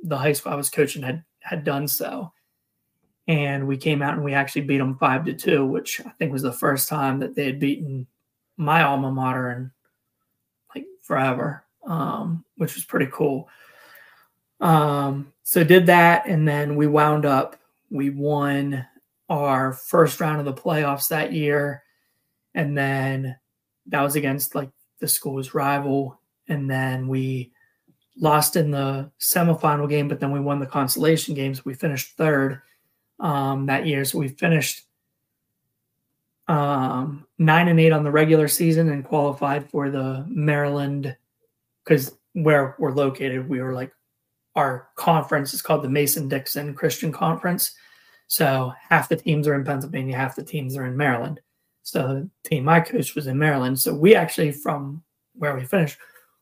the 0.03 0.17
high 0.17 0.33
school 0.33 0.51
I 0.51 0.55
was 0.55 0.69
coaching 0.69 1.01
had 1.01 1.23
had 1.39 1.63
done 1.63 1.87
so. 1.87 2.31
And 3.27 3.67
we 3.67 3.77
came 3.77 4.01
out 4.01 4.13
and 4.13 4.23
we 4.23 4.33
actually 4.33 4.61
beat 4.61 4.77
them 4.77 4.97
five 4.97 5.25
to 5.25 5.33
two, 5.33 5.65
which 5.65 5.99
I 6.05 6.09
think 6.11 6.31
was 6.31 6.43
the 6.43 6.51
first 6.51 6.87
time 6.87 7.19
that 7.19 7.35
they 7.35 7.45
had 7.45 7.59
beaten 7.59 8.07
my 8.57 8.83
alma 8.83 9.11
mater 9.11 9.51
in 9.51 9.71
like 10.75 10.85
forever, 11.01 11.63
um, 11.85 12.45
which 12.57 12.75
was 12.75 12.85
pretty 12.85 13.07
cool. 13.11 13.49
Um, 14.59 15.33
so 15.43 15.63
did 15.63 15.87
that, 15.87 16.27
and 16.27 16.47
then 16.47 16.75
we 16.75 16.87
wound 16.87 17.25
up. 17.25 17.57
We 17.89 18.09
won 18.09 18.85
our 19.29 19.73
first 19.73 20.19
round 20.19 20.39
of 20.39 20.45
the 20.45 20.61
playoffs 20.61 21.09
that 21.09 21.33
year, 21.33 21.83
and 22.53 22.77
then 22.77 23.37
that 23.87 24.01
was 24.01 24.15
against 24.15 24.55
like 24.55 24.69
the 24.99 25.07
school's 25.07 25.53
rival, 25.53 26.19
and 26.47 26.69
then 26.69 27.07
we 27.07 27.51
lost 28.17 28.55
in 28.55 28.71
the 28.71 29.11
semifinal 29.19 29.89
game, 29.89 30.07
but 30.07 30.19
then 30.19 30.31
we 30.31 30.39
won 30.39 30.59
the 30.59 30.65
consolation 30.65 31.35
games. 31.35 31.65
We 31.65 31.73
finished 31.73 32.15
third 32.15 32.61
um, 33.19 33.65
that 33.67 33.85
year, 33.85 34.05
so 34.05 34.19
we 34.19 34.27
finished 34.27 34.83
um, 36.47 37.25
nine 37.37 37.67
and 37.67 37.79
eight 37.79 37.91
on 37.91 38.03
the 38.03 38.11
regular 38.11 38.47
season 38.47 38.89
and 38.89 39.03
qualified 39.03 39.69
for 39.69 39.89
the 39.89 40.25
Maryland 40.27 41.15
because 41.83 42.15
where 42.33 42.75
we're 42.79 42.91
located, 42.91 43.49
we 43.49 43.61
were 43.61 43.73
like 43.73 43.91
our 44.55 44.89
conference 44.95 45.53
is 45.53 45.61
called 45.61 45.83
the 45.83 45.89
Mason 45.89 46.29
Dixon 46.29 46.73
Christian 46.73 47.11
Conference. 47.11 47.73
So 48.27 48.73
half 48.89 49.09
the 49.09 49.15
teams 49.15 49.47
are 49.47 49.55
in 49.55 49.65
Pennsylvania, 49.65 50.15
half 50.15 50.35
the 50.35 50.43
teams 50.43 50.77
are 50.77 50.85
in 50.85 50.97
Maryland. 50.97 51.41
So 51.83 51.99
the 51.99 52.49
team 52.49 52.67
I 52.67 52.79
coached 52.79 53.15
was 53.15 53.27
in 53.27 53.37
Maryland. 53.37 53.79
So 53.79 53.93
we 53.93 54.15
actually 54.15 54.51
from 54.51 55.03
where 55.35 55.55
we 55.55 55.65
finished, 55.65 55.97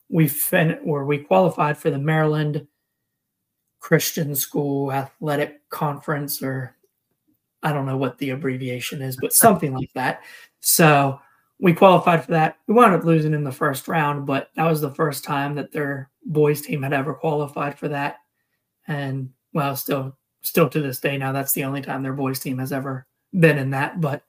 we 0.10 0.28
fin 0.28 0.80
where 0.84 1.06
we 1.06 1.18
qualified 1.18 1.78
for 1.78 1.90
the 1.90 1.98
Maryland 1.98 2.66
Christian 3.84 4.34
School 4.34 4.94
Athletic 4.94 5.70
Conference, 5.70 6.42
or 6.42 6.74
I 7.64 7.74
don't 7.74 7.86
know 7.86 7.98
what 7.98 8.18
the 8.18 8.30
abbreviation 8.30 9.02
is, 9.02 9.18
but 9.20 9.34
something 9.34 9.74
like 9.74 9.92
that. 9.94 10.22
So 10.62 11.20
we 11.60 11.74
qualified 11.74 12.24
for 12.24 12.32
that. 12.32 12.58
We 12.66 12.76
wound 12.76 12.96
up 12.96 13.04
losing 13.04 13.34
in 13.34 13.44
the 13.44 13.52
first 13.52 13.90
round, 13.90 14.26
but 14.26 14.52
that 14.56 14.70
was 14.70 14.80
the 14.80 14.96
first 14.96 15.26
time 15.26 15.54
that 15.56 15.74
their 15.74 16.10
boys 16.26 16.62
team 16.62 16.82
had 16.82 16.94
ever 16.94 17.14
qualified 17.14 17.78
for 17.78 17.90
that. 17.90 18.20
And 18.88 19.32
well, 19.54 19.76
still, 19.76 20.18
still 20.44 20.70
to 20.70 20.82
this 20.82 21.02
day 21.02 21.18
now, 21.18 21.34
that's 21.34 21.52
the 21.52 21.66
only 21.66 21.82
time 21.82 22.04
their 22.04 22.14
boys 22.14 22.40
team 22.40 22.60
has 22.60 22.72
ever 22.72 23.06
been 23.38 23.58
in 23.58 23.70
that. 23.72 24.00
But 24.00 24.24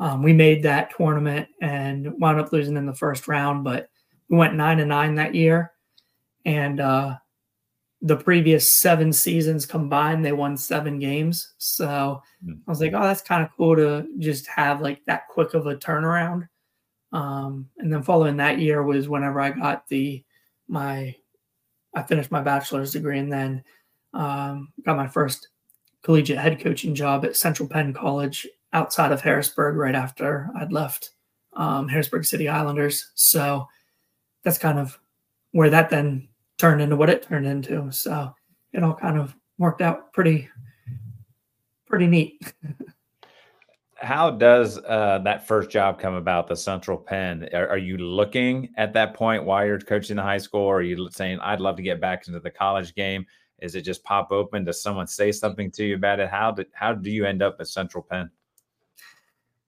um, 0.00 0.22
we 0.22 0.32
made 0.32 0.62
that 0.62 0.96
tournament 0.96 1.46
and 1.60 2.18
wound 2.18 2.40
up 2.40 2.52
losing 2.52 2.78
in 2.78 2.86
the 2.86 2.94
first 2.94 3.28
round, 3.28 3.64
but 3.64 3.90
we 4.30 4.38
went 4.38 4.54
nine 4.54 4.80
and 4.80 4.88
nine 4.88 5.14
that 5.16 5.34
year. 5.34 5.72
And 6.46 6.80
uh, 6.80 7.16
the 8.04 8.16
previous 8.16 8.80
seven 8.80 9.10
seasons 9.14 9.64
combined, 9.64 10.22
they 10.22 10.32
won 10.32 10.58
seven 10.58 10.98
games. 10.98 11.54
So 11.56 12.20
hmm. 12.44 12.52
I 12.68 12.70
was 12.70 12.80
like, 12.80 12.92
oh, 12.92 13.02
that's 13.02 13.22
kind 13.22 13.42
of 13.42 13.48
cool 13.56 13.74
to 13.76 14.06
just 14.18 14.46
have 14.46 14.82
like 14.82 15.02
that 15.06 15.26
quick 15.28 15.54
of 15.54 15.66
a 15.66 15.74
turnaround. 15.74 16.46
Um, 17.12 17.70
and 17.78 17.90
then 17.90 18.02
following 18.02 18.36
that 18.36 18.58
year 18.58 18.82
was 18.82 19.08
whenever 19.08 19.40
I 19.40 19.50
got 19.50 19.88
the 19.88 20.22
my 20.68 21.14
I 21.94 22.02
finished 22.02 22.30
my 22.30 22.42
bachelor's 22.42 22.92
degree 22.92 23.18
and 23.18 23.32
then 23.32 23.64
um, 24.12 24.72
got 24.84 24.98
my 24.98 25.08
first 25.08 25.48
collegiate 26.02 26.38
head 26.38 26.60
coaching 26.60 26.94
job 26.94 27.24
at 27.24 27.36
Central 27.36 27.68
Penn 27.68 27.94
College 27.94 28.46
outside 28.74 29.12
of 29.12 29.22
Harrisburg 29.22 29.76
right 29.76 29.94
after 29.94 30.50
I'd 30.56 30.72
left 30.72 31.12
um, 31.54 31.88
Harrisburg 31.88 32.26
City 32.26 32.50
Islanders. 32.50 33.12
So 33.14 33.66
that's 34.42 34.58
kind 34.58 34.78
of 34.78 34.98
where 35.52 35.70
that 35.70 35.88
then 35.88 36.28
turned 36.58 36.80
into 36.80 36.96
what 36.96 37.10
it 37.10 37.22
turned 37.22 37.46
into. 37.46 37.90
So 37.92 38.34
it 38.72 38.82
all 38.82 38.94
kind 38.94 39.18
of 39.18 39.34
worked 39.58 39.82
out 39.82 40.12
pretty, 40.12 40.48
pretty 41.86 42.06
neat. 42.06 42.52
How 43.96 44.30
does 44.30 44.78
uh, 44.78 45.20
that 45.24 45.46
first 45.46 45.70
job 45.70 45.98
come 45.98 46.14
about, 46.14 46.46
the 46.46 46.56
Central 46.56 46.98
Penn? 46.98 47.48
Are, 47.54 47.68
are, 47.68 47.78
you 47.78 47.96
looking 47.96 48.68
at 48.76 48.92
that 48.92 49.14
point 49.14 49.44
while 49.44 49.64
you're 49.64 49.78
coaching 49.78 50.16
the 50.16 50.22
high 50.22 50.38
school? 50.38 50.60
Or 50.60 50.78
are 50.78 50.82
you 50.82 51.08
saying, 51.10 51.38
I'd 51.40 51.60
love 51.60 51.76
to 51.76 51.82
get 51.82 52.00
back 52.00 52.26
into 52.26 52.40
the 52.40 52.50
college 52.50 52.94
game? 52.94 53.24
Is 53.60 53.74
it 53.76 53.82
just 53.82 54.04
pop 54.04 54.30
open? 54.30 54.64
Does 54.64 54.82
someone 54.82 55.06
say 55.06 55.32
something 55.32 55.70
to 55.70 55.84
you 55.84 55.94
about 55.94 56.20
it? 56.20 56.28
How 56.28 56.50
did 56.50 56.66
how 56.72 56.92
do 56.92 57.10
you 57.10 57.24
end 57.24 57.40
up 57.40 57.56
at 57.60 57.68
Central 57.68 58.02
Penn? 58.02 58.30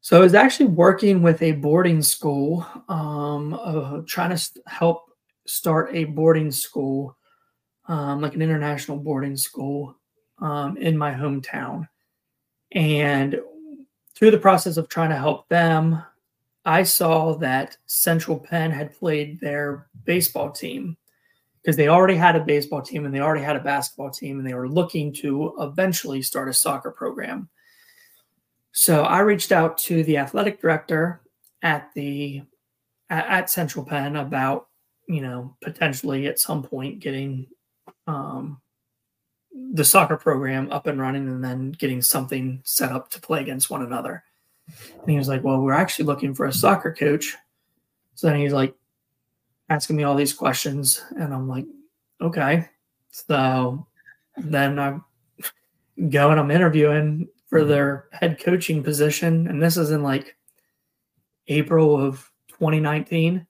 So 0.02 0.16
I 0.16 0.20
was 0.20 0.34
actually 0.34 0.66
working 0.66 1.22
with 1.22 1.42
a 1.42 1.52
boarding 1.52 2.02
school, 2.02 2.66
um, 2.88 3.54
uh, 3.54 4.02
trying 4.06 4.36
to 4.36 4.50
help 4.66 5.10
start 5.46 5.90
a 5.92 6.04
boarding 6.04 6.50
school, 6.50 7.16
um, 7.88 8.20
like 8.20 8.34
an 8.34 8.42
international 8.42 8.98
boarding 8.98 9.36
school, 9.36 9.96
um, 10.38 10.76
in 10.76 10.96
my 10.96 11.12
hometown. 11.12 11.88
And 12.72 13.40
through 14.14 14.30
the 14.30 14.38
process 14.38 14.76
of 14.76 14.88
trying 14.88 15.10
to 15.10 15.16
help 15.16 15.48
them, 15.48 16.02
I 16.64 16.82
saw 16.82 17.34
that 17.36 17.76
Central 17.86 18.38
Penn 18.38 18.70
had 18.70 18.92
played 18.92 19.40
their 19.40 19.86
baseball 20.04 20.50
team 20.50 20.96
because 21.62 21.76
they 21.76 21.88
already 21.88 22.16
had 22.16 22.36
a 22.36 22.44
baseball 22.44 22.82
team 22.82 23.04
and 23.04 23.14
they 23.14 23.20
already 23.20 23.44
had 23.44 23.56
a 23.56 23.60
basketball 23.60 24.10
team 24.10 24.38
and 24.38 24.46
they 24.46 24.54
were 24.54 24.68
looking 24.68 25.12
to 25.12 25.54
eventually 25.60 26.22
start 26.22 26.48
a 26.48 26.52
soccer 26.52 26.90
program. 26.90 27.48
So 28.72 29.04
I 29.04 29.20
reached 29.20 29.52
out 29.52 29.78
to 29.78 30.02
the 30.04 30.18
athletic 30.18 30.60
director 30.60 31.22
at 31.62 31.92
the 31.94 32.42
at, 33.10 33.26
at 33.26 33.50
Central 33.50 33.84
Penn 33.84 34.16
about 34.16 34.68
you 35.06 35.20
know 35.20 35.56
potentially 35.62 36.26
at 36.26 36.40
some 36.40 36.62
point 36.62 37.00
getting 37.00 37.46
um, 38.06 38.60
the 39.72 39.84
soccer 39.84 40.16
program 40.16 40.70
up 40.70 40.86
and 40.86 41.00
running 41.00 41.28
and 41.28 41.42
then 41.42 41.72
getting 41.72 42.02
something 42.02 42.60
set 42.64 42.92
up 42.92 43.10
to 43.10 43.20
play 43.20 43.40
against 43.40 43.70
one 43.70 43.82
another. 43.82 44.24
And 45.00 45.10
he 45.10 45.18
was 45.18 45.28
like, 45.28 45.44
"Well, 45.44 45.60
we're 45.60 45.72
actually 45.72 46.06
looking 46.06 46.34
for 46.34 46.46
a 46.46 46.52
soccer 46.52 46.92
coach." 46.92 47.36
So 48.14 48.26
then 48.26 48.40
he's 48.40 48.52
like 48.52 48.74
asking 49.68 49.96
me 49.96 50.04
all 50.04 50.14
these 50.14 50.34
questions, 50.34 51.04
and 51.16 51.32
I'm 51.32 51.48
like, 51.48 51.66
"Okay." 52.20 52.68
So 53.10 53.86
then 54.36 54.78
I'm 54.78 55.04
going, 56.10 56.38
I'm 56.38 56.50
interviewing 56.50 57.28
for 57.48 57.60
mm-hmm. 57.60 57.68
their 57.68 58.08
head 58.12 58.38
coaching 58.40 58.82
position, 58.82 59.46
and 59.48 59.62
this 59.62 59.76
is 59.76 59.90
in 59.90 60.02
like 60.02 60.36
April 61.48 61.96
of 61.96 62.30
2019. 62.48 63.46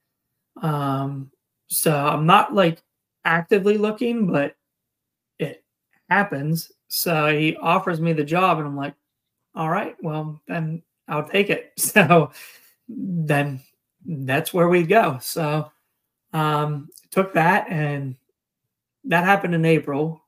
Um, 0.63 1.31
so 1.69 1.93
I'm 1.93 2.27
not 2.27 2.55
like 2.55 2.83
actively 3.25 3.79
looking, 3.79 4.27
but 4.27 4.57
it 5.39 5.65
happens. 6.09 6.71
So 6.89 7.37
he 7.37 7.57
offers 7.57 8.01
me 8.01 8.13
the 8.13 8.25
job, 8.25 8.59
and 8.59 8.67
I'm 8.67 8.77
like, 8.77 8.95
all 9.55 9.69
right, 9.69 9.97
well, 10.03 10.41
then 10.47 10.83
I'll 11.09 11.29
take 11.29 11.51
it. 11.51 11.73
So 11.79 12.31
then 12.89 13.61
that's 14.05 14.55
where 14.55 14.69
we 14.69 14.85
go. 14.85 15.19
So 15.21 15.71
um, 16.33 16.89
took 17.11 17.35
that, 17.35 17.67
and 17.69 18.17
that 19.05 19.25
happened 19.25 19.55
in 19.55 19.65
April. 19.65 20.23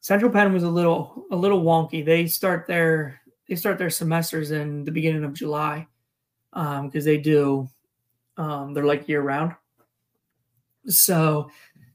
Central 0.00 0.30
Penn 0.30 0.52
was 0.52 0.64
a 0.64 0.68
little 0.68 1.24
a 1.30 1.36
little 1.36 1.62
wonky. 1.62 2.04
They 2.04 2.26
start 2.26 2.66
their 2.66 3.20
they 3.48 3.56
start 3.56 3.78
their 3.78 3.90
semesters 3.90 4.50
in 4.50 4.84
the 4.84 4.90
beginning 4.90 5.24
of 5.24 5.32
July 5.32 5.86
um, 6.52 6.88
because 6.88 7.06
um, 7.06 7.12
they 7.12 7.18
do 7.18 7.68
um, 8.36 8.74
they're 8.74 8.84
like 8.84 9.08
year 9.08 9.22
round. 9.22 9.54
So 10.86 11.50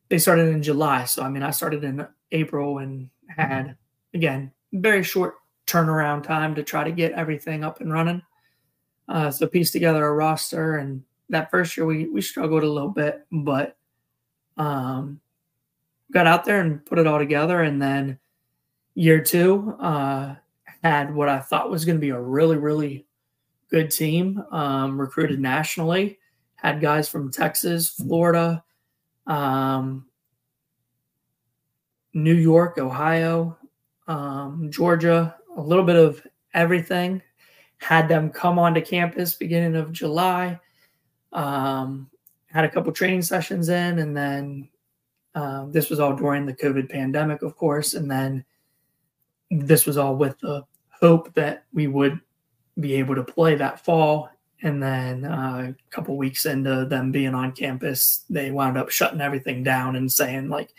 they 0.10 0.18
started 0.18 0.50
in 0.50 0.64
July. 0.64 1.06
So 1.06 1.24
I 1.24 1.30
mean, 1.30 1.44
I 1.44 1.52
started 1.52 1.84
in 1.84 2.08
April 2.32 2.80
and 2.80 3.10
had 3.28 3.76
again 4.14 4.52
very 4.74 5.04
short 5.04 5.36
turnaround 5.68 6.24
time 6.24 6.56
to 6.56 6.64
try 6.64 6.84
to 6.84 6.92
get 6.92 7.12
everything 7.14 7.64
up 7.64 7.82
and 7.82 7.94
running. 7.94 8.22
Uh, 9.08 9.32
so 9.32 9.48
piece 9.48 9.72
together 9.72 10.06
a 10.06 10.14
roster, 10.14 10.78
and 10.78 11.04
that 11.30 11.52
first 11.52 11.76
year 11.76 11.86
we 11.86 12.08
we 12.08 12.22
struggled 12.22 12.64
a 12.64 12.72
little 12.72 12.90
bit, 12.90 13.26
but 13.32 13.78
um, 14.58 15.20
got 16.12 16.28
out 16.28 16.46
there 16.46 16.62
and 16.62 16.86
put 16.86 17.00
it 17.00 17.08
all 17.08 17.20
together. 17.20 17.62
And 17.62 17.82
then 17.82 18.20
year 18.94 19.22
two, 19.22 19.76
uh, 19.80 20.36
had 20.84 21.14
what 21.14 21.30
I 21.30 21.40
thought 21.40 21.70
was 21.70 21.86
going 21.86 21.98
to 21.98 22.02
be 22.02 22.10
a 22.10 22.20
really, 22.20 22.58
really 22.58 23.06
good 23.70 23.92
team, 23.92 24.44
um, 24.52 25.00
recruited 25.00 25.40
nationally, 25.40 26.20
had 26.56 26.82
guys 26.82 27.08
from 27.10 27.32
Texas, 27.32 27.90
Florida, 27.90 28.64
um, 29.28 30.05
New 32.13 32.36
York, 32.36 32.78
Ohio, 32.78 33.57
um, 34.07 34.70
Georgia, 34.72 35.36
a 35.55 35.61
little 35.61 35.84
bit 35.84 35.95
of 35.95 36.26
everything. 36.53 37.22
Had 37.78 38.09
them 38.09 38.30
come 38.30 38.59
onto 38.59 38.82
campus 38.82 39.36
beginning 39.36 39.76
of 39.76 39.91
July. 39.91 40.59
Um, 41.32 42.09
had 42.47 42.65
a 42.65 42.70
couple 42.70 42.91
training 42.91 43.22
sessions 43.22 43.70
in, 43.70 43.99
and 43.99 44.17
then 44.17 44.67
um, 45.36 45.72
this 45.72 45.89
was 45.89 45.99
all 45.99 46.15
during 46.15 46.45
the 46.45 46.53
COVID 46.53 46.89
pandemic, 46.89 47.43
of 47.43 47.55
course, 47.55 47.93
and 47.93 48.09
then 48.09 48.43
this 49.51 49.86
was 49.86 49.97
all 49.97 50.15
with 50.15 50.38
the 50.39 50.65
hope 50.89 51.34
that 51.36 51.65
we 51.74 51.88
would 51.88 52.20
be 52.80 52.95
able 52.95 53.15
to 53.15 53.24
play 53.24 53.55
that 53.55 53.84
fall 53.84 54.30
And 54.62 54.84
then 54.84 55.26
uh, 55.26 55.74
a 55.74 55.91
couple 55.91 56.18
weeks 56.18 56.45
into 56.45 56.86
them 56.86 57.12
being 57.12 57.34
on 57.34 57.53
campus, 57.53 58.26
they 58.30 58.51
wound 58.51 58.78
up 58.78 58.89
shutting 58.89 59.22
everything 59.22 59.64
down 59.64 59.95
and 59.95 60.12
saying 60.12 60.49
like, 60.49 60.74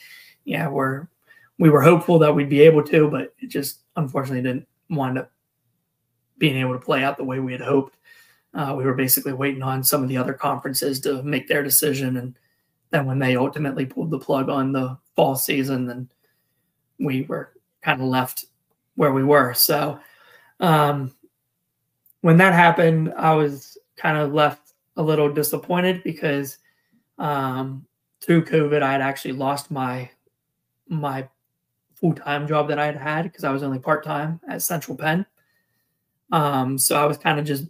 "Yeah, 0.44 0.68
we're 0.68 1.08
we 1.58 1.70
were 1.70 1.82
hopeful 1.82 2.18
that 2.20 2.34
we'd 2.34 2.50
be 2.50 2.60
able 2.62 2.82
to, 2.84 3.08
but 3.08 3.34
it 3.38 3.48
just 3.48 3.80
unfortunately 3.96 4.42
didn't 4.42 4.68
wind 4.90 5.18
up 5.18 5.30
being 6.36 6.56
able 6.56 6.74
to 6.74 6.84
play 6.84 7.02
out 7.02 7.16
the 7.16 7.24
way 7.24 7.40
we 7.40 7.52
had 7.52 7.62
hoped." 7.62 7.96
Uh, 8.52 8.74
we 8.76 8.84
were 8.84 8.94
basically 8.94 9.32
waiting 9.32 9.62
on 9.62 9.82
some 9.84 10.02
of 10.02 10.08
the 10.08 10.16
other 10.16 10.34
conferences 10.34 11.00
to 11.00 11.22
make 11.22 11.48
their 11.48 11.62
decision, 11.62 12.16
and 12.18 12.36
then 12.90 13.06
when 13.06 13.18
they 13.18 13.36
ultimately 13.36 13.86
pulled 13.86 14.10
the 14.10 14.18
plug 14.18 14.50
on 14.50 14.72
the 14.72 14.98
fall 15.16 15.36
season, 15.36 15.86
then 15.86 16.10
we 16.98 17.22
were 17.22 17.52
kind 17.80 18.00
of 18.00 18.06
left 18.06 18.44
where 18.96 19.12
we 19.12 19.24
were. 19.24 19.54
So 19.54 20.00
um, 20.58 21.12
when 22.20 22.36
that 22.38 22.52
happened, 22.52 23.12
I 23.16 23.34
was 23.34 23.78
kind 23.96 24.18
of 24.18 24.32
left 24.32 24.72
a 24.96 25.02
little 25.02 25.32
disappointed 25.32 26.02
because 26.02 26.58
um, 27.18 27.86
through 28.20 28.44
COVID, 28.44 28.82
I 28.82 28.92
had 28.92 29.00
actually 29.00 29.32
lost 29.32 29.70
my 29.70 30.10
my 30.88 31.28
full 31.94 32.14
time 32.14 32.48
job 32.48 32.68
that 32.68 32.78
I 32.78 32.86
had 32.86 32.96
had 32.96 33.22
because 33.24 33.44
I 33.44 33.52
was 33.52 33.62
only 33.62 33.78
part 33.78 34.04
time 34.04 34.40
at 34.48 34.62
Central 34.62 34.96
Penn. 34.96 35.24
Um, 36.32 36.78
so 36.78 37.00
I 37.00 37.06
was 37.06 37.18
kind 37.18 37.38
of 37.38 37.44
just 37.44 37.64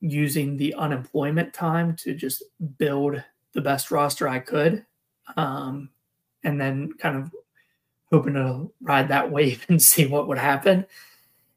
using 0.00 0.56
the 0.56 0.74
unemployment 0.74 1.52
time 1.52 1.96
to 1.96 2.14
just 2.14 2.42
build 2.78 3.22
the 3.52 3.60
best 3.60 3.90
roster 3.90 4.28
I 4.28 4.38
could, 4.38 4.84
um, 5.36 5.88
and 6.44 6.60
then 6.60 6.92
kind 6.98 7.16
of 7.16 7.34
hoping 8.10 8.34
to 8.34 8.70
ride 8.80 9.08
that 9.08 9.30
wave 9.30 9.64
and 9.68 9.80
see 9.80 10.06
what 10.06 10.28
would 10.28 10.38
happen. 10.38 10.86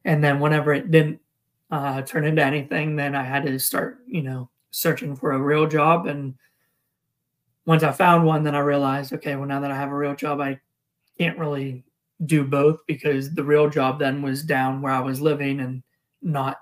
And 0.05 0.23
then 0.23 0.39
whenever 0.39 0.73
it 0.73 0.91
didn't 0.91 1.19
uh, 1.71 2.01
turn 2.01 2.25
into 2.25 2.43
anything, 2.43 2.95
then 2.95 3.15
I 3.15 3.23
had 3.23 3.45
to 3.45 3.59
start, 3.59 3.99
you 4.07 4.23
know, 4.23 4.49
searching 4.71 5.15
for 5.15 5.31
a 5.31 5.39
real 5.39 5.67
job. 5.67 6.07
And 6.07 6.35
once 7.65 7.83
I 7.83 7.91
found 7.91 8.25
one, 8.25 8.43
then 8.43 8.55
I 8.55 8.59
realized, 8.59 9.13
okay, 9.13 9.35
well, 9.35 9.47
now 9.47 9.59
that 9.59 9.71
I 9.71 9.75
have 9.75 9.91
a 9.91 9.95
real 9.95 10.15
job, 10.15 10.41
I 10.41 10.59
can't 11.17 11.37
really 11.37 11.83
do 12.25 12.43
both 12.43 12.79
because 12.87 13.33
the 13.33 13.43
real 13.43 13.69
job 13.69 13.99
then 13.99 14.21
was 14.21 14.43
down 14.43 14.81
where 14.81 14.91
I 14.91 14.99
was 14.99 15.21
living 15.21 15.59
and 15.59 15.83
not 16.21 16.57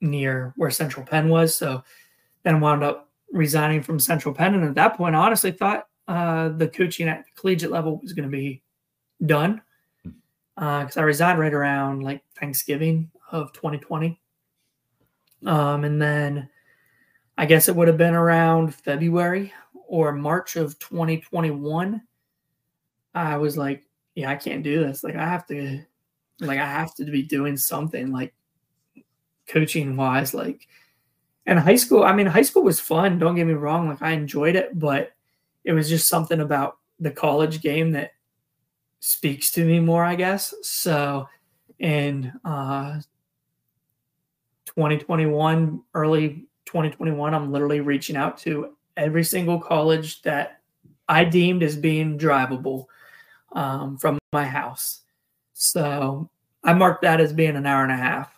near 0.00 0.52
where 0.56 0.70
Central 0.70 1.06
Penn 1.06 1.28
was. 1.28 1.54
So 1.54 1.82
then 2.42 2.60
wound 2.60 2.82
up 2.82 3.08
resigning 3.32 3.82
from 3.82 3.98
Central 3.98 4.34
Penn. 4.34 4.54
And 4.54 4.64
at 4.64 4.74
that 4.74 4.96
point, 4.96 5.14
I 5.14 5.18
honestly 5.18 5.52
thought 5.52 5.86
uh, 6.06 6.50
the 6.50 6.68
coaching 6.68 7.08
at 7.08 7.24
the 7.24 7.40
collegiate 7.40 7.70
level 7.70 7.98
was 8.00 8.12
going 8.12 8.28
to 8.28 8.36
be 8.36 8.62
done 9.24 9.62
because 10.56 10.96
uh, 10.96 11.00
I 11.00 11.04
resigned 11.04 11.38
right 11.38 11.52
around 11.52 12.02
like 12.02 12.22
Thanksgiving 12.38 13.10
of 13.32 13.52
2020. 13.52 14.20
Um, 15.44 15.84
and 15.84 16.00
then 16.00 16.48
I 17.36 17.46
guess 17.46 17.68
it 17.68 17.76
would 17.76 17.88
have 17.88 17.98
been 17.98 18.14
around 18.14 18.74
February 18.74 19.52
or 19.86 20.12
March 20.12 20.56
of 20.56 20.78
2021. 20.78 22.02
I 23.14 23.36
was 23.36 23.56
like, 23.56 23.84
yeah, 24.14 24.30
I 24.30 24.36
can't 24.36 24.62
do 24.62 24.80
this. 24.80 25.04
Like, 25.04 25.16
I 25.16 25.24
have 25.24 25.46
to, 25.48 25.80
like, 26.40 26.58
I 26.58 26.66
have 26.66 26.94
to 26.96 27.04
be 27.04 27.22
doing 27.22 27.56
something 27.56 28.12
like 28.12 28.34
coaching 29.48 29.96
wise. 29.96 30.34
Like, 30.34 30.66
and 31.46 31.58
high 31.58 31.76
school, 31.76 32.04
I 32.04 32.12
mean, 32.12 32.26
high 32.26 32.42
school 32.42 32.62
was 32.62 32.80
fun. 32.80 33.18
Don't 33.18 33.34
get 33.34 33.46
me 33.46 33.54
wrong. 33.54 33.88
Like, 33.88 34.02
I 34.02 34.12
enjoyed 34.12 34.56
it, 34.56 34.78
but 34.78 35.12
it 35.64 35.72
was 35.72 35.88
just 35.88 36.08
something 36.08 36.40
about 36.40 36.78
the 37.00 37.10
college 37.10 37.60
game 37.60 37.92
that 37.92 38.12
speaks 39.00 39.50
to 39.52 39.64
me 39.64 39.80
more, 39.80 40.04
I 40.04 40.14
guess. 40.14 40.54
So 40.62 41.28
and 41.80 42.32
uh, 42.44 43.00
2021, 44.76 45.82
early 45.94 46.46
2021, 46.66 47.34
I'm 47.34 47.52
literally 47.52 47.80
reaching 47.80 48.16
out 48.16 48.38
to 48.38 48.74
every 48.96 49.24
single 49.24 49.60
college 49.60 50.22
that 50.22 50.60
I 51.08 51.24
deemed 51.24 51.62
as 51.62 51.76
being 51.76 52.18
drivable 52.18 52.86
um, 53.52 53.98
from 53.98 54.18
my 54.32 54.44
house. 54.44 55.02
So 55.52 56.28
I 56.62 56.72
marked 56.72 57.02
that 57.02 57.20
as 57.20 57.32
being 57.32 57.56
an 57.56 57.66
hour 57.66 57.82
and 57.82 57.92
a 57.92 57.96
half. 57.96 58.30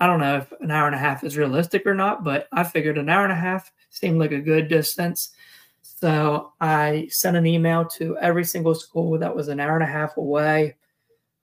I 0.00 0.06
don't 0.06 0.20
know 0.20 0.38
if 0.38 0.52
an 0.60 0.70
hour 0.70 0.86
and 0.86 0.94
a 0.94 0.98
half 0.98 1.24
is 1.24 1.36
realistic 1.36 1.86
or 1.86 1.94
not, 1.94 2.24
but 2.24 2.48
I 2.52 2.64
figured 2.64 2.98
an 2.98 3.08
hour 3.08 3.24
and 3.24 3.32
a 3.32 3.36
half 3.36 3.72
seemed 3.90 4.18
like 4.18 4.32
a 4.32 4.40
good 4.40 4.68
distance. 4.68 5.30
So 5.82 6.52
I 6.60 7.08
sent 7.10 7.36
an 7.36 7.46
email 7.46 7.86
to 7.96 8.18
every 8.18 8.44
single 8.44 8.74
school 8.74 9.18
that 9.18 9.34
was 9.34 9.48
an 9.48 9.60
hour 9.60 9.74
and 9.74 9.84
a 9.84 9.86
half 9.86 10.16
away. 10.16 10.76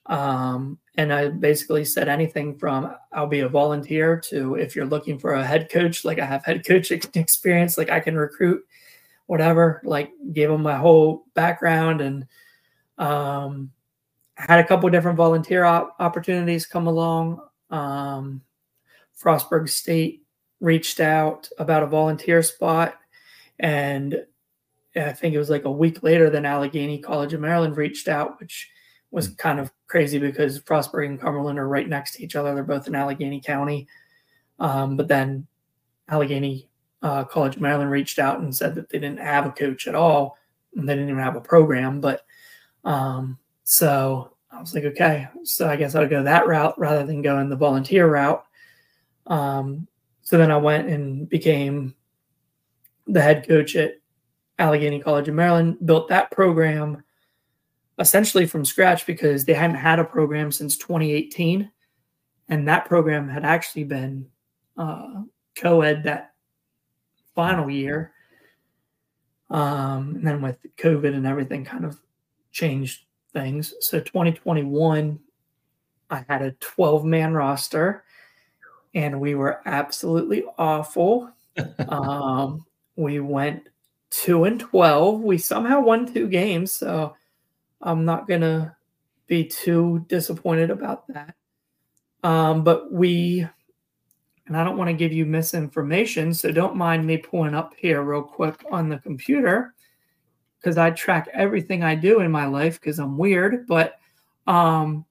Um, 0.07 0.79
and 0.95 1.13
I 1.13 1.29
basically 1.29 1.85
said 1.85 2.09
anything 2.09 2.57
from 2.57 2.93
I'll 3.11 3.27
be 3.27 3.41
a 3.41 3.49
volunteer 3.49 4.19
to 4.29 4.55
if 4.55 4.75
you're 4.75 4.85
looking 4.85 5.17
for 5.17 5.33
a 5.33 5.45
head 5.45 5.69
coach, 5.69 6.03
like 6.03 6.19
I 6.19 6.25
have 6.25 6.43
head 6.43 6.65
coach 6.67 6.91
experience, 6.91 7.77
like 7.77 7.89
I 7.89 7.99
can 7.99 8.17
recruit, 8.17 8.65
whatever. 9.27 9.81
Like 9.83 10.11
gave 10.33 10.49
them 10.49 10.63
my 10.63 10.77
whole 10.77 11.25
background 11.33 12.01
and 12.01 12.27
um, 12.97 13.71
had 14.35 14.59
a 14.59 14.67
couple 14.67 14.89
different 14.89 15.17
volunteer 15.17 15.63
op- 15.63 15.95
opportunities 15.99 16.65
come 16.65 16.87
along. 16.87 17.41
Um, 17.69 18.41
Frostburg 19.21 19.69
State 19.69 20.23
reached 20.59 20.99
out 20.99 21.47
about 21.57 21.83
a 21.83 21.87
volunteer 21.87 22.43
spot, 22.43 22.95
and 23.59 24.25
I 24.95 25.13
think 25.13 25.33
it 25.33 25.39
was 25.39 25.49
like 25.49 25.65
a 25.65 25.71
week 25.71 26.03
later, 26.03 26.29
then 26.29 26.45
Allegheny 26.45 26.99
College 26.99 27.33
of 27.33 27.41
Maryland 27.41 27.77
reached 27.77 28.07
out, 28.07 28.39
which 28.39 28.69
was 29.11 29.29
mm. 29.29 29.37
kind 29.37 29.59
of 29.59 29.71
crazy 29.87 30.17
because 30.17 30.59
Frostburg 30.59 31.05
and 31.05 31.21
Cumberland 31.21 31.59
are 31.59 31.67
right 31.67 31.87
next 31.87 32.15
to 32.15 32.23
each 32.23 32.35
other. 32.35 32.55
They're 32.55 32.63
both 32.63 32.87
in 32.87 32.93
Allegany 32.93 33.43
County. 33.43 33.87
Um, 34.59 34.97
but 34.97 35.07
then 35.07 35.47
Allegheny 36.07 36.69
uh, 37.01 37.23
College 37.25 37.57
of 37.57 37.61
Maryland 37.61 37.91
reached 37.91 38.19
out 38.19 38.39
and 38.39 38.55
said 38.55 38.75
that 38.75 38.89
they 38.89 38.99
didn't 38.99 39.19
have 39.19 39.45
a 39.45 39.51
coach 39.51 39.87
at 39.87 39.95
all. 39.95 40.37
And 40.75 40.87
they 40.87 40.93
didn't 40.93 41.09
even 41.09 41.21
have 41.21 41.35
a 41.35 41.41
program. 41.41 41.99
But 41.99 42.25
um, 42.85 43.37
so 43.63 44.35
I 44.51 44.59
was 44.59 44.73
like, 44.73 44.85
okay, 44.85 45.27
so 45.43 45.69
I 45.69 45.75
guess 45.75 45.95
I'll 45.95 46.07
go 46.07 46.23
that 46.23 46.47
route 46.47 46.79
rather 46.79 47.05
than 47.05 47.21
going 47.21 47.49
the 47.49 47.55
volunteer 47.55 48.09
route. 48.09 48.43
Um, 49.27 49.87
so 50.21 50.37
then 50.37 50.51
I 50.51 50.57
went 50.57 50.87
and 50.87 51.27
became 51.27 51.95
the 53.07 53.21
head 53.21 53.45
coach 53.47 53.75
at 53.75 53.95
Allegheny 54.59 54.99
College 54.99 55.27
of 55.27 55.35
Maryland, 55.35 55.77
built 55.85 56.07
that 56.09 56.31
program 56.31 57.03
essentially 57.99 58.45
from 58.45 58.65
scratch 58.65 59.05
because 59.05 59.45
they 59.45 59.53
hadn't 59.53 59.75
had 59.75 59.99
a 59.99 60.03
program 60.03 60.51
since 60.51 60.77
2018. 60.77 61.71
And 62.49 62.67
that 62.67 62.85
program 62.85 63.29
had 63.29 63.45
actually 63.45 63.83
been 63.85 64.27
uh, 64.77 65.21
co 65.55 65.81
ed 65.81 66.03
that 66.03 66.33
final 67.35 67.69
year. 67.69 68.11
Um, 69.49 70.15
and 70.15 70.27
then 70.27 70.41
with 70.41 70.57
COVID 70.77 71.13
and 71.13 71.27
everything 71.27 71.65
kind 71.65 71.85
of 71.85 71.99
changed 72.51 73.05
things. 73.33 73.73
So 73.79 73.99
2021, 73.99 75.19
I 76.09 76.25
had 76.27 76.41
a 76.41 76.51
12 76.51 77.05
man 77.05 77.33
roster 77.33 78.03
and 78.93 79.19
we 79.19 79.35
were 79.35 79.61
absolutely 79.65 80.43
awful. 80.57 81.31
um, 81.87 82.65
we 82.95 83.19
went 83.19 83.69
two 84.09 84.43
and 84.43 84.59
12. 84.59 85.21
We 85.21 85.37
somehow 85.37 85.81
won 85.81 86.11
two 86.11 86.27
games. 86.27 86.71
So 86.71 87.15
I'm 87.83 88.05
not 88.05 88.27
going 88.27 88.41
to 88.41 88.75
be 89.27 89.45
too 89.45 90.05
disappointed 90.07 90.69
about 90.69 91.07
that. 91.07 91.35
Um, 92.23 92.63
but 92.63 92.91
we, 92.91 93.47
and 94.47 94.57
I 94.57 94.63
don't 94.63 94.77
want 94.77 94.89
to 94.89 94.93
give 94.93 95.13
you 95.13 95.25
misinformation, 95.25 96.33
so 96.33 96.51
don't 96.51 96.75
mind 96.75 97.05
me 97.05 97.17
pulling 97.17 97.55
up 97.55 97.73
here 97.77 98.03
real 98.03 98.21
quick 98.21 98.63
on 98.71 98.89
the 98.89 98.97
computer 98.97 99.73
because 100.59 100.77
I 100.77 100.91
track 100.91 101.27
everything 101.33 101.83
I 101.83 101.95
do 101.95 102.19
in 102.19 102.29
my 102.29 102.45
life 102.45 102.79
because 102.79 102.99
I'm 102.99 103.17
weird. 103.17 103.65
But 103.65 103.99
um, 104.45 105.05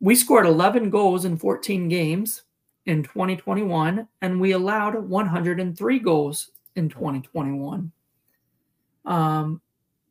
we 0.00 0.14
scored 0.14 0.46
11 0.46 0.90
goals 0.90 1.24
in 1.24 1.36
14 1.36 1.88
games 1.88 2.42
in 2.86 3.02
2021, 3.02 4.06
and 4.22 4.40
we 4.40 4.52
allowed 4.52 4.94
103 4.94 5.98
goals 5.98 6.50
in 6.76 6.88
2021. 6.88 7.90
Um, 9.04 9.60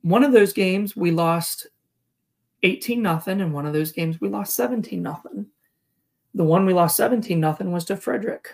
one 0.07 0.23
of 0.23 0.31
those 0.31 0.53
games 0.53 0.95
we 0.95 1.11
lost 1.11 1.67
18 2.63 3.01
nothing, 3.01 3.41
and 3.41 3.53
one 3.53 3.65
of 3.65 3.73
those 3.73 3.91
games 3.91 4.21
we 4.21 4.29
lost 4.29 4.55
17 4.55 5.01
nothing. 5.01 5.47
The 6.33 6.45
one 6.45 6.65
we 6.65 6.73
lost 6.73 6.95
17 6.95 7.37
nothing 7.39 7.71
was 7.73 7.83
to 7.85 7.97
Frederick. 7.97 8.53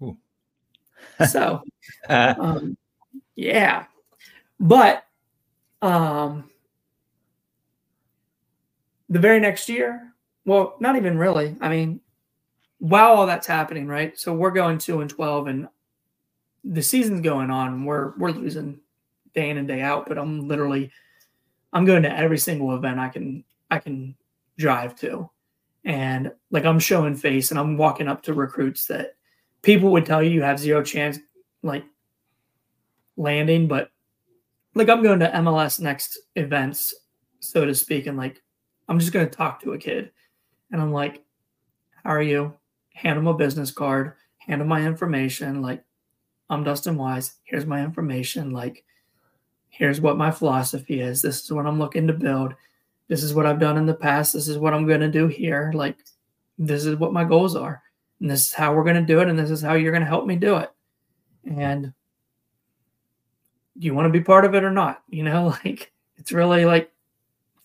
so, 1.28 1.62
um, 2.08 2.76
yeah, 3.36 3.84
but 4.58 5.04
um, 5.82 6.48
the 9.10 9.18
very 9.18 9.40
next 9.40 9.68
year, 9.68 10.14
well, 10.46 10.76
not 10.80 10.96
even 10.96 11.18
really. 11.18 11.56
I 11.60 11.68
mean, 11.68 12.00
while 12.78 13.12
all 13.12 13.26
that's 13.26 13.46
happening, 13.46 13.86
right? 13.86 14.18
So 14.18 14.32
we're 14.32 14.52
going 14.52 14.78
two 14.78 15.02
and 15.02 15.10
12, 15.10 15.46
and 15.48 15.68
the 16.64 16.82
season's 16.82 17.20
going 17.20 17.50
on. 17.50 17.84
We're 17.84 18.16
we're 18.16 18.30
losing 18.30 18.80
day 19.34 19.50
in 19.50 19.58
and 19.58 19.68
day 19.68 19.80
out, 19.82 20.06
but 20.06 20.18
I'm 20.18 20.46
literally 20.48 20.90
I'm 21.72 21.84
going 21.84 22.02
to 22.02 22.16
every 22.16 22.38
single 22.38 22.74
event 22.74 22.98
I 22.98 23.08
can 23.08 23.44
I 23.70 23.78
can 23.78 24.16
drive 24.58 24.96
to. 25.00 25.30
And 25.84 26.32
like 26.50 26.64
I'm 26.64 26.78
showing 26.78 27.14
face 27.14 27.50
and 27.50 27.58
I'm 27.58 27.76
walking 27.76 28.08
up 28.08 28.22
to 28.24 28.34
recruits 28.34 28.86
that 28.86 29.16
people 29.62 29.92
would 29.92 30.06
tell 30.06 30.22
you 30.22 30.30
you 30.30 30.42
have 30.42 30.58
zero 30.58 30.82
chance 30.82 31.18
like 31.62 31.84
landing, 33.16 33.68
but 33.68 33.90
like 34.74 34.88
I'm 34.88 35.02
going 35.02 35.20
to 35.20 35.30
MLS 35.30 35.80
next 35.80 36.18
events, 36.36 36.94
so 37.40 37.64
to 37.64 37.74
speak, 37.74 38.06
and 38.06 38.16
like 38.16 38.42
I'm 38.88 38.98
just 38.98 39.12
going 39.12 39.28
to 39.28 39.34
talk 39.34 39.60
to 39.62 39.72
a 39.72 39.78
kid, 39.78 40.10
and 40.70 40.80
I'm 40.80 40.92
like, 40.92 41.22
"How 42.04 42.10
are 42.10 42.22
you?" 42.22 42.54
Hand 42.94 43.18
him 43.18 43.26
a 43.26 43.34
business 43.34 43.70
card, 43.70 44.14
hand 44.38 44.60
him 44.60 44.68
my 44.68 44.84
information. 44.84 45.62
Like, 45.62 45.84
I'm 46.48 46.64
Dustin 46.64 46.96
Wise. 46.96 47.36
Here's 47.44 47.66
my 47.66 47.82
information. 47.82 48.50
Like, 48.50 48.84
here's 49.70 50.00
what 50.00 50.18
my 50.18 50.30
philosophy 50.30 51.00
is. 51.00 51.22
This 51.22 51.42
is 51.42 51.52
what 51.52 51.66
I'm 51.66 51.78
looking 51.78 52.06
to 52.08 52.12
build. 52.12 52.54
This 53.08 53.22
is 53.22 53.34
what 53.34 53.46
I've 53.46 53.58
done 53.58 53.76
in 53.76 53.86
the 53.86 53.94
past. 53.94 54.34
This 54.34 54.46
is 54.46 54.58
what 54.58 54.74
I'm 54.74 54.86
going 54.86 55.00
to 55.00 55.10
do 55.10 55.26
here. 55.26 55.72
Like, 55.74 55.96
this 56.58 56.84
is 56.84 56.96
what 56.96 57.12
my 57.12 57.24
goals 57.24 57.56
are. 57.56 57.82
And 58.20 58.30
this 58.30 58.48
is 58.48 58.54
how 58.54 58.74
we're 58.74 58.84
going 58.84 58.96
to 58.96 59.02
do 59.02 59.20
it. 59.20 59.28
And 59.28 59.38
this 59.38 59.50
is 59.50 59.62
how 59.62 59.74
you're 59.74 59.92
going 59.92 60.02
to 60.02 60.08
help 60.08 60.26
me 60.26 60.36
do 60.36 60.56
it. 60.56 60.70
And 61.44 61.92
do 63.78 63.86
you 63.86 63.94
want 63.94 64.06
to 64.06 64.12
be 64.12 64.22
part 64.22 64.44
of 64.44 64.54
it 64.54 64.62
or 64.62 64.70
not? 64.70 65.02
You 65.08 65.24
know, 65.24 65.46
like 65.64 65.92
it's 66.18 66.32
really 66.32 66.64
like 66.64 66.92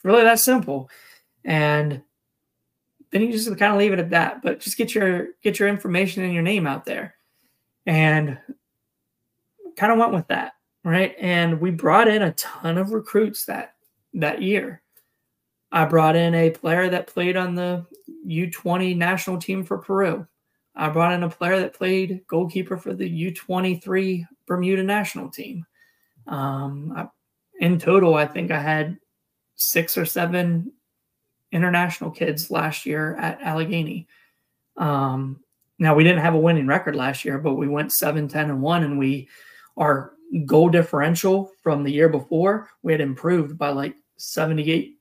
really 0.03 0.23
that 0.23 0.39
simple. 0.39 0.89
And 1.43 2.01
then 3.11 3.21
you 3.21 3.31
just 3.31 3.47
kind 3.57 3.73
of 3.73 3.77
leave 3.77 3.93
it 3.93 3.99
at 3.99 4.11
that. 4.11 4.41
But 4.41 4.61
just 4.61 4.77
get 4.77 4.95
your 4.95 5.27
get 5.43 5.59
your 5.59 5.67
information 5.67 6.23
and 6.23 6.33
your 6.33 6.43
name 6.43 6.65
out 6.65 6.85
there. 6.85 7.15
And 7.85 8.39
kind 9.75 9.91
of 9.91 9.99
went 9.99 10.13
with 10.13 10.27
that. 10.29 10.53
Right. 10.85 11.15
And 11.19 11.59
we 11.59 11.71
brought 11.71 12.07
in 12.07 12.21
a 12.21 12.33
ton 12.33 12.77
of 12.77 12.91
recruits 12.91 13.45
that 13.45 13.73
that 14.13 14.43
year. 14.43 14.83
I 15.71 15.85
brought 15.85 16.15
in 16.15 16.35
a 16.35 16.51
player 16.51 16.87
that 16.89 17.07
played 17.07 17.35
on 17.35 17.55
the 17.55 17.87
U20 18.27 18.95
national 18.95 19.39
team 19.39 19.63
for 19.63 19.79
Peru. 19.79 20.27
I 20.75 20.89
brought 20.89 21.13
in 21.13 21.23
a 21.23 21.29
player 21.29 21.59
that 21.59 21.73
played 21.73 22.21
goalkeeper 22.27 22.77
for 22.77 22.93
the 22.93 23.31
U23 23.31 24.27
Bermuda 24.45 24.83
national 24.83 25.29
team. 25.29 25.65
Um, 26.27 26.93
I, 26.95 27.07
in 27.59 27.79
total, 27.79 28.13
I 28.13 28.27
think 28.27 28.51
I 28.51 28.59
had 28.59 28.99
six 29.55 29.97
or 29.97 30.05
seven 30.05 30.71
international 31.51 32.11
kids 32.11 32.51
last 32.51 32.85
year 32.85 33.15
at 33.15 33.41
Allegheny. 33.41 34.07
Um, 34.77 35.39
now 35.79 35.95
we 35.95 36.03
didn't 36.03 36.21
have 36.21 36.35
a 36.35 36.39
winning 36.39 36.67
record 36.67 36.95
last 36.95 37.25
year, 37.25 37.39
but 37.39 37.55
we 37.55 37.67
went 37.67 37.91
7, 37.91 38.27
10, 38.27 38.49
and 38.51 38.61
1, 38.61 38.83
and 38.83 38.99
we 38.99 39.29
our 39.77 40.14
goal 40.45 40.69
differential 40.69 41.51
from 41.61 41.83
the 41.83 41.91
year 41.91 42.09
before, 42.09 42.69
we 42.83 42.91
had 42.91 43.01
improved 43.01 43.57
by 43.57 43.69
like 43.69 43.95
78 44.17 44.97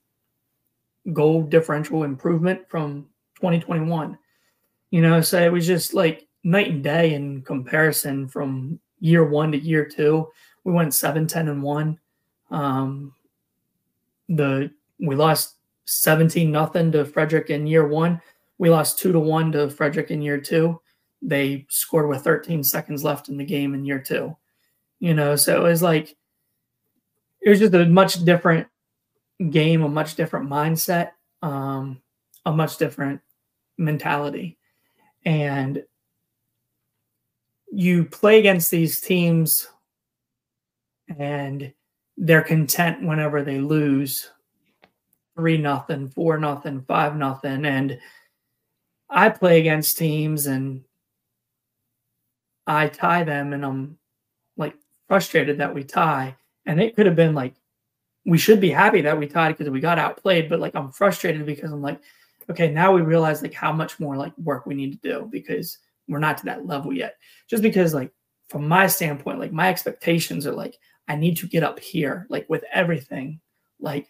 goal 1.13 1.43
differential 1.43 2.05
improvement 2.05 2.69
from 2.69 3.07
2021. 3.37 4.19
You 4.91 5.03
know, 5.03 5.21
so 5.21 5.41
it 5.43 5.53
was 5.53 5.67
just 5.67 5.95
like 5.95 6.27
night 6.45 6.71
and 6.71 6.85
day 6.85 7.15
in 7.15 7.43
comparison 7.43 8.29
from 8.29 8.79
year 9.01 9.25
one 9.29 9.53
to 9.53 9.59
year 9.59 9.85
two. 9.85 10.29
We 10.63 10.73
went 10.73 10.95
7 10.95 11.27
10 11.27 11.49
and 11.49 11.63
1 11.63 11.99
um 12.51 13.13
the 14.29 14.71
we 15.01 15.17
lost 15.17 15.57
17 15.87 16.51
nothing 16.51 16.93
to 16.93 17.05
frederick 17.05 17.51
in 17.51 17.67
year 17.67 17.87
one. 17.87 18.21
We 18.59 18.71
lost 18.71 18.99
2 18.99 19.13
to 19.13 19.19
1 19.19 19.53
to 19.53 19.71
frederick 19.71 20.11
in 20.11 20.23
year 20.23 20.41
two. 20.41 20.81
They 21.21 21.67
scored 21.69 22.09
with 22.09 22.23
13 22.23 22.63
seconds 22.63 23.03
left 23.03 23.29
in 23.29 23.37
the 23.37 23.45
game 23.45 23.75
in 23.75 23.85
year 23.85 23.99
two 23.99 24.37
you 25.01 25.15
know 25.15 25.37
so 25.37 25.57
it 25.57 25.63
was 25.63 25.83
like 25.83 26.17
it 27.41 27.51
was 27.51 27.59
just 27.59 27.75
a 27.75 27.87
much 27.87 28.25
different 28.25 28.67
game 29.51 29.83
a 29.83 29.89
much 29.89 30.15
different 30.15 30.49
mindset 30.49 31.11
um 31.43 32.01
a 32.47 32.53
much 32.53 32.77
different 32.77 33.21
mentality 33.79 34.59
and 35.25 35.83
you 37.73 38.05
play 38.05 38.39
against 38.39 38.71
these 38.71 39.01
teams 39.01 39.69
and 41.19 41.73
they're 42.17 42.43
content 42.43 43.03
whenever 43.03 43.43
they 43.43 43.59
lose 43.59 44.31
three 45.37 45.59
nothing, 45.59 46.09
four 46.09 46.39
nothing, 46.39 46.85
five 46.87 47.17
nothing. 47.17 47.65
And 47.65 47.99
I 49.11 49.29
play 49.29 49.61
against 49.61 49.99
teams 49.99 50.47
and 50.47 50.85
I 52.67 52.89
tie 52.89 53.25
them 53.25 53.53
and 53.53 53.65
I'm 53.65 53.99
like 54.57 54.77
frustrated 55.09 55.59
that 55.59 55.75
we 55.75 55.85
tie. 55.85 56.37
And 56.67 56.81
it 56.81 56.97
could 56.97 57.07
have 57.07 57.17
been 57.17 57.35
like 57.35 57.55
we 58.27 58.39
should 58.39 58.61
be 58.61 58.71
happy 58.71 59.03
that 59.03 59.19
we 59.19 59.27
tied 59.27 59.57
because 59.57 59.71
we 59.71 59.81
got 59.81 59.99
outplayed, 59.99 60.49
but 60.49 60.61
like 60.61 60.75
I'm 60.75 60.91
frustrated 60.91 61.45
because 61.45 61.73
I'm 61.73 61.83
like, 61.83 62.01
okay, 62.51 62.71
now 62.71 62.93
we 62.93 63.03
realize 63.03 63.43
like 63.43 63.55
how 63.55 63.73
much 63.73 64.01
more 64.01 64.17
like 64.17 64.37
work 64.39 64.67
we 64.67 64.75
need 64.75 64.93
to 64.93 65.09
do 65.09 65.29
because 65.31 65.79
we're 66.09 66.19
not 66.19 66.39
to 66.39 66.45
that 66.47 66.67
level 66.67 66.93
yet. 66.93 67.17
Just 67.49 67.63
because 67.63 67.93
like 67.95 68.13
from 68.49 68.67
my 68.67 68.87
standpoint, 68.87 69.41
like 69.41 69.53
my 69.53 69.69
expectations 69.69 70.47
are 70.47 70.53
like 70.53 70.79
I 71.07 71.17
need 71.17 71.37
to 71.39 71.47
get 71.47 71.63
up 71.63 71.79
here, 71.79 72.27
like 72.31 72.49
with 72.49 72.65
everything. 72.73 73.41
Like 73.79 74.09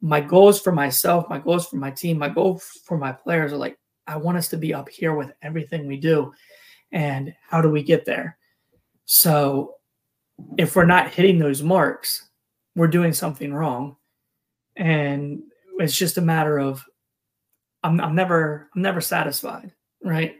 my 0.00 0.20
goals 0.20 0.60
for 0.60 0.72
myself, 0.72 1.28
my 1.28 1.38
goals 1.38 1.66
for 1.66 1.76
my 1.76 1.90
team, 1.90 2.18
my 2.18 2.28
goal 2.28 2.60
for 2.84 2.96
my 2.96 3.12
players 3.12 3.52
are 3.52 3.56
like, 3.58 3.78
I 4.06 4.16
want 4.16 4.38
us 4.38 4.48
to 4.48 4.56
be 4.56 4.72
up 4.72 4.88
here 4.88 5.14
with 5.14 5.32
everything 5.42 5.86
we 5.86 5.96
do. 5.96 6.32
And 6.92 7.34
how 7.48 7.60
do 7.60 7.70
we 7.70 7.82
get 7.82 8.04
there? 8.04 8.38
So 9.04 9.74
if 10.58 10.76
we're 10.76 10.84
not 10.84 11.10
hitting 11.10 11.38
those 11.38 11.62
marks, 11.62 12.28
we're 12.74 12.88
doing 12.88 13.12
something 13.12 13.52
wrong. 13.52 13.96
And 14.76 15.42
it's 15.78 15.96
just 15.96 16.18
a 16.18 16.22
matter 16.22 16.58
of 16.58 16.84
I'm, 17.82 18.00
I'm 18.00 18.14
never 18.14 18.68
I'm 18.74 18.82
never 18.82 19.00
satisfied, 19.00 19.72
right? 20.02 20.36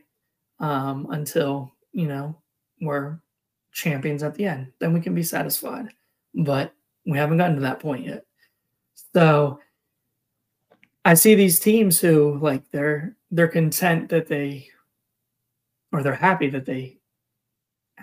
Um, 0.59 1.09
until 1.11 1.73
you 1.93 2.07
know 2.07 2.37
we're 2.81 3.19
champions 3.73 4.23
at 4.23 4.35
the 4.35 4.47
end. 4.47 4.73
Then 4.79 4.93
we 4.93 5.01
can 5.01 5.15
be 5.15 5.23
satisfied. 5.23 5.89
But 6.35 6.73
we 7.07 7.19
haven't 7.19 7.39
gotten 7.39 7.57
to 7.57 7.63
that 7.63 7.81
point 7.81 8.07
yet. 8.07 8.25
So 9.15 9.59
I 11.05 11.15
see 11.15 11.35
these 11.35 11.59
teams 11.59 12.01
who 12.01 12.39
like 12.41 12.71
they're 12.71 13.17
they're 13.31 13.49
content 13.49 14.09
that 14.11 14.27
they 14.27 14.69
or 15.93 16.03
they're 16.03 16.15
happy 16.15 16.49
that 16.51 16.67
they 16.67 16.99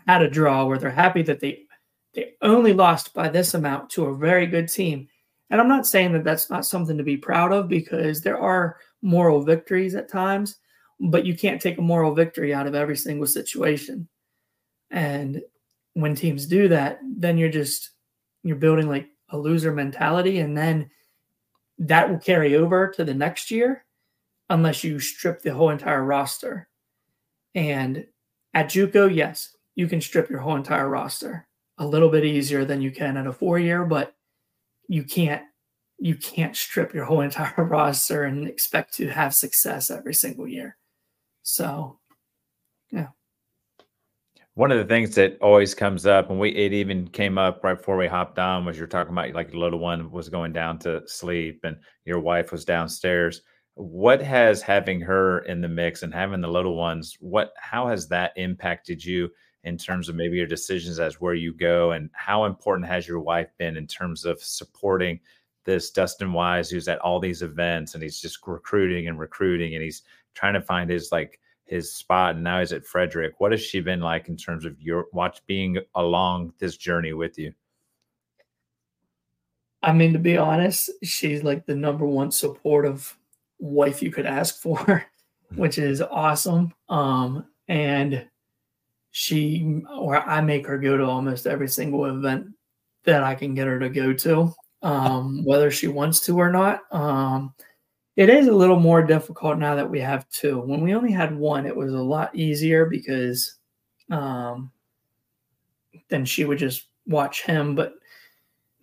had 0.07 0.21
a 0.21 0.29
draw 0.29 0.65
or 0.65 0.77
they're 0.77 0.89
happy 0.89 1.21
that 1.23 1.39
they 1.39 1.66
they 2.13 2.33
only 2.41 2.73
lost 2.73 3.13
by 3.13 3.29
this 3.29 3.53
amount 3.53 3.89
to 3.91 4.05
a 4.05 4.17
very 4.17 4.47
good 4.47 4.67
team. 4.67 5.07
And 5.49 5.61
I'm 5.61 5.67
not 5.67 5.87
saying 5.87 6.13
that 6.13 6.23
that's 6.23 6.49
not 6.49 6.65
something 6.65 6.97
to 6.97 7.03
be 7.03 7.17
proud 7.17 7.51
of 7.51 7.69
because 7.69 8.21
there 8.21 8.39
are 8.39 8.77
moral 9.01 9.41
victories 9.41 9.95
at 9.95 10.09
times, 10.09 10.57
but 10.99 11.25
you 11.25 11.35
can't 11.35 11.61
take 11.61 11.77
a 11.77 11.81
moral 11.81 12.13
victory 12.13 12.53
out 12.53 12.67
of 12.67 12.75
every 12.75 12.97
single 12.97 13.27
situation. 13.27 14.07
And 14.91 15.41
when 15.93 16.15
teams 16.15 16.45
do 16.45 16.67
that, 16.69 16.99
then 17.03 17.37
you're 17.37 17.49
just 17.49 17.91
you're 18.43 18.55
building 18.55 18.87
like 18.87 19.09
a 19.29 19.37
loser 19.37 19.71
mentality, 19.71 20.39
and 20.39 20.57
then 20.57 20.89
that 21.79 22.09
will 22.09 22.19
carry 22.19 22.55
over 22.55 22.87
to 22.89 23.03
the 23.03 23.13
next 23.13 23.51
year 23.51 23.85
unless 24.49 24.83
you 24.83 24.99
strip 24.99 25.41
the 25.41 25.53
whole 25.53 25.69
entire 25.69 26.03
roster. 26.03 26.69
And 27.53 28.05
at 28.53 28.67
JUCO, 28.67 29.13
yes, 29.13 29.55
you 29.75 29.87
can 29.87 30.01
strip 30.01 30.29
your 30.29 30.39
whole 30.39 30.55
entire 30.55 30.87
roster 30.87 31.47
a 31.77 31.85
little 31.85 32.09
bit 32.09 32.25
easier 32.25 32.65
than 32.65 32.81
you 32.81 32.91
can 32.91 33.17
at 33.17 33.27
a 33.27 33.33
four 33.33 33.59
year, 33.59 33.85
but 33.85 34.15
you 34.87 35.03
can't 35.03 35.43
you 35.99 36.15
can't 36.15 36.55
strip 36.55 36.93
your 36.93 37.05
whole 37.05 37.21
entire 37.29 37.63
roster 37.63 38.23
and 38.23 38.47
expect 38.47 38.93
to 38.95 39.09
have 39.09 39.33
success 39.33 39.91
every 39.91 40.13
single 40.13 40.47
year. 40.47 40.77
So, 41.43 41.99
yeah 42.91 43.07
one 44.57 44.71
of 44.71 44.79
the 44.79 44.85
things 44.85 45.13
that 45.13 45.37
always 45.39 45.75
comes 45.75 46.07
up, 46.07 46.31
and 46.31 46.39
we 46.39 46.49
it 46.49 46.73
even 46.73 47.07
came 47.09 47.37
up 47.37 47.63
right 47.63 47.77
before 47.77 47.95
we 47.95 48.07
hopped 48.07 48.39
on, 48.39 48.65
was 48.65 48.75
you're 48.75 48.87
talking 48.87 49.13
about 49.13 49.31
like 49.35 49.51
the 49.51 49.59
little 49.59 49.77
one 49.77 50.09
was 50.09 50.29
going 50.29 50.51
down 50.51 50.79
to 50.79 51.07
sleep 51.07 51.59
and 51.63 51.77
your 52.05 52.19
wife 52.19 52.51
was 52.51 52.65
downstairs. 52.65 53.43
What 53.75 54.19
has 54.19 54.63
having 54.63 54.99
her 55.01 55.41
in 55.45 55.61
the 55.61 55.67
mix 55.67 56.01
and 56.01 56.11
having 56.11 56.41
the 56.41 56.47
little 56.47 56.75
ones, 56.75 57.15
what 57.19 57.51
how 57.57 57.87
has 57.87 58.07
that 58.07 58.31
impacted 58.35 59.05
you 59.05 59.29
in 59.67 59.77
terms 59.77 60.07
of 60.07 60.15
maybe 60.15 60.37
your 60.37 60.47
decisions 60.47 60.97
as 60.97 61.19
where 61.19 61.33
you 61.33 61.53
go 61.53 61.91
and 61.91 62.09
how 62.13 62.45
important 62.45 62.87
has 62.87 63.05
your 63.05 63.19
wife 63.19 63.49
been 63.57 63.75
in 63.75 63.85
terms 63.85 64.23
of 64.23 64.41
supporting 64.41 65.19
this 65.65 65.91
Dustin 65.91 66.31
Wise 66.31 66.69
who's 66.69 66.87
at 66.87 66.99
all 66.99 67.19
these 67.19 67.41
events 67.41 67.93
and 67.93 68.01
he's 68.01 68.21
just 68.21 68.39
recruiting 68.47 69.09
and 69.09 69.19
recruiting 69.19 69.75
and 69.75 69.83
he's 69.83 70.03
trying 70.35 70.53
to 70.53 70.61
find 70.61 70.89
his 70.89 71.11
like 71.11 71.41
his 71.65 71.93
spot 71.93 72.35
and 72.35 72.43
now 72.45 72.59
he's 72.59 72.71
at 72.71 72.85
Frederick. 72.85 73.41
What 73.41 73.51
has 73.51 73.61
she 73.61 73.81
been 73.81 73.99
like 73.99 74.29
in 74.29 74.37
terms 74.37 74.63
of 74.63 74.81
your 74.81 75.07
watch 75.11 75.45
being 75.47 75.79
along 75.95 76.53
this 76.59 76.77
journey 76.77 77.11
with 77.11 77.37
you? 77.37 77.53
I 79.83 79.91
mean, 79.91 80.13
to 80.13 80.19
be 80.19 80.37
honest, 80.37 80.89
she's 81.03 81.43
like 81.43 81.65
the 81.65 81.75
number 81.75 82.05
one 82.05 82.31
supportive 82.31 83.17
wife 83.59 84.01
you 84.01 84.11
could 84.11 84.25
ask 84.25 84.61
for, 84.61 85.05
which 85.55 85.77
is 85.77 86.01
awesome. 86.01 86.73
Um, 86.87 87.45
and 87.67 88.25
she 89.17 89.81
or 89.97 90.15
I 90.15 90.41
make 90.41 90.67
her 90.67 90.77
go 90.77 90.95
to 90.95 91.03
almost 91.03 91.47
every 91.47 91.67
single 91.67 92.05
event 92.05 92.53
that 93.03 93.23
I 93.23 93.33
can 93.33 93.55
get 93.55 93.65
her 93.65 93.79
to 93.79 93.89
go 93.89 94.13
to, 94.13 94.53
um, 94.83 95.43
whether 95.43 95.71
she 95.71 95.87
wants 95.87 96.19
to 96.27 96.37
or 96.37 96.51
not. 96.51 96.81
Um, 96.91 97.55
it 98.15 98.29
is 98.29 98.45
a 98.45 98.53
little 98.53 98.79
more 98.79 99.01
difficult 99.01 99.57
now 99.57 99.73
that 99.73 99.89
we 99.89 99.99
have 100.01 100.29
two. 100.29 100.59
When 100.59 100.81
we 100.81 100.93
only 100.93 101.11
had 101.11 101.35
one, 101.35 101.65
it 101.65 101.75
was 101.75 101.93
a 101.93 101.99
lot 101.99 102.35
easier 102.35 102.85
because 102.85 103.55
um, 104.11 104.71
then 106.09 106.23
she 106.23 106.45
would 106.45 106.59
just 106.59 106.85
watch 107.07 107.41
him. 107.41 107.73
But 107.73 107.95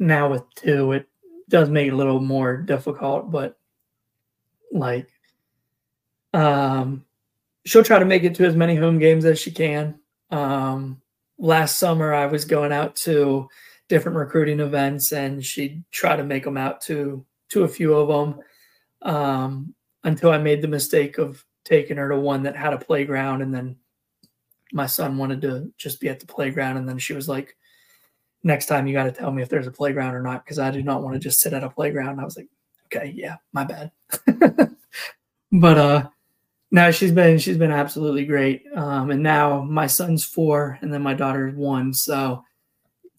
now 0.00 0.28
with 0.32 0.42
two, 0.56 0.90
it 0.92 1.08
does 1.48 1.70
make 1.70 1.86
it 1.86 1.92
a 1.92 1.96
little 1.96 2.18
more 2.18 2.56
difficult. 2.56 3.30
But 3.30 3.56
like, 4.72 5.08
um, 6.32 7.04
she'll 7.64 7.84
try 7.84 8.00
to 8.00 8.04
make 8.04 8.24
it 8.24 8.34
to 8.34 8.46
as 8.46 8.56
many 8.56 8.74
home 8.74 8.98
games 8.98 9.24
as 9.26 9.38
she 9.38 9.52
can. 9.52 10.00
Um, 10.30 11.00
last 11.38 11.78
summer, 11.78 12.12
I 12.14 12.26
was 12.26 12.44
going 12.44 12.72
out 12.72 12.96
to 12.96 13.48
different 13.88 14.18
recruiting 14.18 14.60
events, 14.60 15.12
and 15.12 15.44
she'd 15.44 15.84
try 15.90 16.16
to 16.16 16.24
make 16.24 16.44
them 16.44 16.56
out 16.56 16.80
to 16.82 17.24
to 17.50 17.64
a 17.64 17.68
few 17.68 17.94
of 17.94 18.08
them. 18.08 18.40
Um, 19.02 19.74
until 20.04 20.30
I 20.30 20.38
made 20.38 20.62
the 20.62 20.68
mistake 20.68 21.18
of 21.18 21.44
taking 21.64 21.96
her 21.96 22.08
to 22.10 22.16
one 22.18 22.42
that 22.44 22.56
had 22.56 22.72
a 22.74 22.78
playground, 22.78 23.42
and 23.42 23.54
then 23.54 23.76
my 24.72 24.86
son 24.86 25.16
wanted 25.18 25.40
to 25.42 25.72
just 25.78 26.00
be 26.00 26.08
at 26.08 26.20
the 26.20 26.26
playground, 26.26 26.76
and 26.78 26.88
then 26.88 26.98
she 26.98 27.12
was 27.14 27.28
like, 27.28 27.56
"Next 28.44 28.66
time, 28.66 28.86
you 28.86 28.94
got 28.94 29.04
to 29.04 29.12
tell 29.12 29.32
me 29.32 29.42
if 29.42 29.48
there's 29.48 29.66
a 29.66 29.72
playground 29.72 30.14
or 30.14 30.22
not, 30.22 30.44
because 30.44 30.58
I 30.58 30.70
do 30.70 30.82
not 30.82 31.02
want 31.02 31.14
to 31.14 31.20
just 31.20 31.40
sit 31.40 31.52
at 31.54 31.64
a 31.64 31.70
playground." 31.70 32.20
I 32.20 32.24
was 32.24 32.36
like, 32.36 32.48
"Okay, 32.86 33.12
yeah, 33.16 33.36
my 33.52 33.64
bad." 33.64 33.92
but 35.52 35.78
uh 35.78 36.08
no, 36.74 36.90
she's 36.90 37.12
been 37.12 37.38
she's 37.38 37.56
been 37.56 37.70
absolutely 37.70 38.24
great. 38.24 38.64
Um, 38.74 39.12
and 39.12 39.22
now 39.22 39.62
my 39.62 39.86
son's 39.86 40.24
four, 40.24 40.76
and 40.82 40.92
then 40.92 41.02
my 41.02 41.14
daughter's 41.14 41.54
one. 41.54 41.94
So 41.94 42.42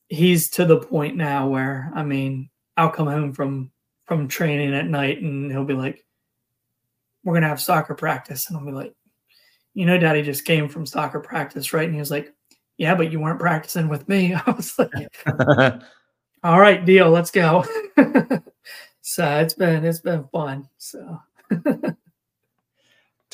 he's 0.09 0.49
to 0.51 0.65
the 0.65 0.77
point 0.77 1.15
now 1.15 1.47
where 1.47 1.89
I 1.95 2.03
mean, 2.03 2.49
I'll 2.75 2.89
come 2.89 3.07
home 3.07 3.31
from 3.31 3.71
from 4.03 4.27
training 4.27 4.73
at 4.73 4.89
night, 4.89 5.21
and 5.21 5.49
he'll 5.49 5.63
be 5.63 5.73
like, 5.73 6.03
"We're 7.23 7.33
gonna 7.33 7.47
have 7.47 7.61
soccer 7.61 7.95
practice," 7.95 8.49
and 8.49 8.57
I'll 8.57 8.65
be 8.65 8.73
like, 8.73 8.93
"You 9.73 9.85
know, 9.85 9.97
Daddy 9.97 10.21
just 10.21 10.43
came 10.43 10.67
from 10.67 10.85
soccer 10.85 11.21
practice, 11.21 11.71
right?" 11.71 11.85
And 11.85 11.93
he 11.93 11.99
was 12.01 12.11
like, 12.11 12.33
"Yeah, 12.75 12.95
but 12.95 13.09
you 13.09 13.21
weren't 13.21 13.39
practicing 13.39 13.87
with 13.87 14.09
me." 14.09 14.33
I 14.45 14.51
was 14.51 14.77
like, 14.77 14.91
"All 16.43 16.59
right, 16.59 16.83
deal, 16.83 17.09
let's 17.09 17.31
go." 17.31 17.63
so 19.01 19.39
it's 19.39 19.53
been 19.53 19.85
it's 19.85 20.01
been 20.01 20.25
fun. 20.33 20.67
So. 20.77 21.21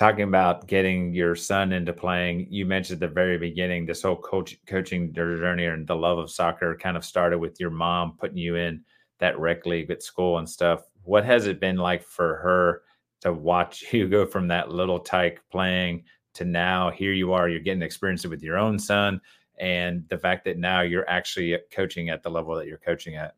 Talking 0.02 0.24
about 0.24 0.66
getting 0.66 1.14
your 1.14 1.36
son 1.36 1.72
into 1.72 1.94
playing, 1.94 2.48
you 2.50 2.66
mentioned 2.66 2.96
at 3.04 3.08
the 3.08 3.14
very 3.14 3.38
beginning 3.38 3.86
this 3.86 4.02
whole 4.02 4.16
coach 4.16 4.58
coaching 4.66 5.14
journey 5.14 5.68
and 5.68 5.86
the 5.86 5.96
love 5.96 6.18
of 6.18 6.32
soccer 6.32 6.76
kind 6.76 6.98
of 6.98 7.06
started 7.06 7.38
with 7.38 7.60
your 7.60 7.70
mom 7.70 8.18
putting 8.18 8.40
you 8.40 8.56
in 8.56 8.84
that 9.20 9.40
rec 9.40 9.64
league 9.68 9.92
at 9.92 10.02
school 10.02 10.40
and 10.40 10.50
stuff. 10.50 10.82
What 11.04 11.24
has 11.26 11.46
it 11.46 11.60
been 11.60 11.78
like 11.78 12.02
for 12.02 12.38
her 12.38 12.82
to 13.20 13.32
watch 13.32 13.86
you 13.94 14.10
go 14.10 14.26
from 14.26 14.48
that 14.48 14.72
little 14.72 15.00
tyke 15.00 15.40
playing 15.52 16.06
to 16.34 16.46
now 16.46 16.90
here 16.90 17.14
you 17.14 17.34
are, 17.34 17.48
you're 17.48 17.60
getting 17.60 17.84
experience 17.84 18.26
with 18.26 18.42
your 18.42 18.58
own 18.58 18.80
son 18.80 19.22
and 19.60 20.04
the 20.10 20.18
fact 20.18 20.46
that 20.46 20.58
now 20.58 20.82
you're 20.82 21.08
actually 21.08 21.56
coaching 21.72 22.10
at 22.10 22.24
the 22.24 22.32
level 22.32 22.56
that 22.56 22.66
you're 22.66 22.80
coaching 22.80 23.18
at? 23.18 23.36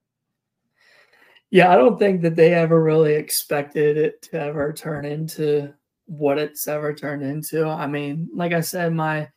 Yeah, 1.52 1.74
I 1.74 1.76
don't 1.76 2.00
think 2.00 2.22
that 2.22 2.38
they 2.38 2.54
ever 2.54 2.82
really 2.82 3.16
expected 3.16 3.98
it 3.98 4.22
to 4.22 4.40
ever 4.40 4.72
turn 4.72 5.04
into 5.04 5.74
what 6.06 6.38
it's 6.38 6.68
ever 6.68 6.94
turned 6.94 7.24
into. 7.24 7.66
I 7.66 7.88
mean, 7.88 8.30
like 8.34 8.54
I 8.54 8.62
said, 8.62 8.94
my 8.94 9.30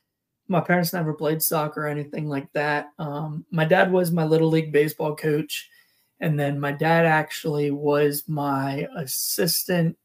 my 0.49 0.61
parents 0.61 0.93
never 0.93 1.13
played 1.13 1.43
soccer 1.43 1.85
or 1.85 1.89
anything 1.89 2.29
like 2.29 2.53
that. 2.53 2.93
Um, 2.99 3.45
my 3.51 3.65
dad 3.65 3.91
was 3.91 4.13
my 4.13 4.25
little 4.25 4.49
league 4.49 4.73
baseball 4.73 5.17
coach, 5.17 5.69
and 6.21 6.39
then 6.39 6.61
my 6.61 6.73
dad 6.73 7.05
actually 7.05 7.71
was 7.71 8.25
my 8.29 8.87
assistant 8.97 9.97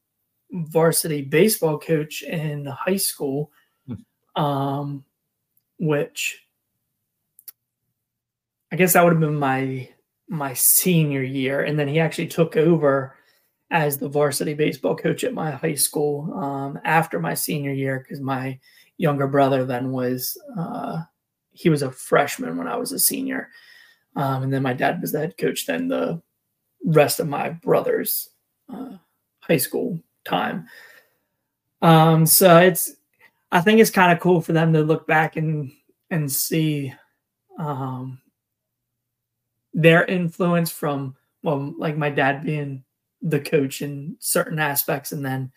varsity 0.52 1.22
baseball 1.22 1.80
coach 1.80 2.24
in 2.24 2.66
high 2.66 2.98
school, 2.98 3.52
hmm. 3.88 4.42
um, 4.42 5.04
which 5.80 6.46
I 8.72 8.76
guess 8.76 8.94
that 8.94 9.04
would 9.04 9.14
have 9.14 9.20
been 9.20 9.36
my 9.36 9.90
my 10.28 10.54
senior 10.54 11.22
year, 11.22 11.62
and 11.62 11.78
then 11.78 11.88
he 11.88 12.00
actually 12.00 12.28
took 12.28 12.56
over 12.56 13.16
as 13.72 13.98
the 13.98 14.10
varsity 14.10 14.54
baseball 14.54 14.96
coach 14.96 15.24
at 15.24 15.34
my 15.34 15.50
high 15.50 15.76
school 15.76 16.32
um, 16.34 16.78
after 16.84 17.20
my 17.20 17.34
senior 17.34 17.72
year 17.72 18.00
because 18.00 18.20
my 18.20 18.60
younger 18.98 19.28
brother 19.28 19.66
then 19.66 19.92
was 19.92 20.38
uh, 20.58 21.02
he 21.54 21.70
was 21.70 21.82
a 21.82 21.92
freshman 21.92 22.58
when 22.58 22.68
I 22.68 22.76
was 22.76 22.92
a 22.92 23.00
senior, 23.00 23.50
um, 24.16 24.44
and 24.44 24.54
then 24.54 24.62
my 24.62 24.74
dad 24.74 25.02
was 25.02 25.14
the 25.14 25.20
head 25.20 25.38
coach. 25.38 25.66
Then 25.66 25.88
the 25.88 26.22
rest 26.86 27.20
of 27.20 27.28
my 27.28 27.50
brother's 27.50 28.30
uh, 28.72 28.98
high 29.40 29.58
school 29.58 30.00
time. 30.26 30.68
Um, 31.82 32.26
so 32.26 32.58
it's 32.58 32.94
I 33.52 33.62
think 33.62 33.80
it's 33.80 33.90
kind 33.90 34.12
of 34.12 34.20
cool 34.20 34.42
for 34.42 34.54
them 34.54 34.74
to 34.74 34.82
look 34.82 35.08
back 35.08 35.38
and 35.38 35.72
and 36.10 36.30
see 36.30 36.94
um, 37.58 38.20
their 39.74 40.04
influence 40.06 40.72
from 40.72 41.16
well, 41.42 41.74
like 41.78 41.98
my 41.98 42.10
dad 42.10 42.44
being 42.44 42.84
the 43.22 43.40
coach 43.40 43.82
in 43.82 44.16
certain 44.20 44.60
aspects 44.60 45.12
and 45.12 45.24
then 45.26 45.52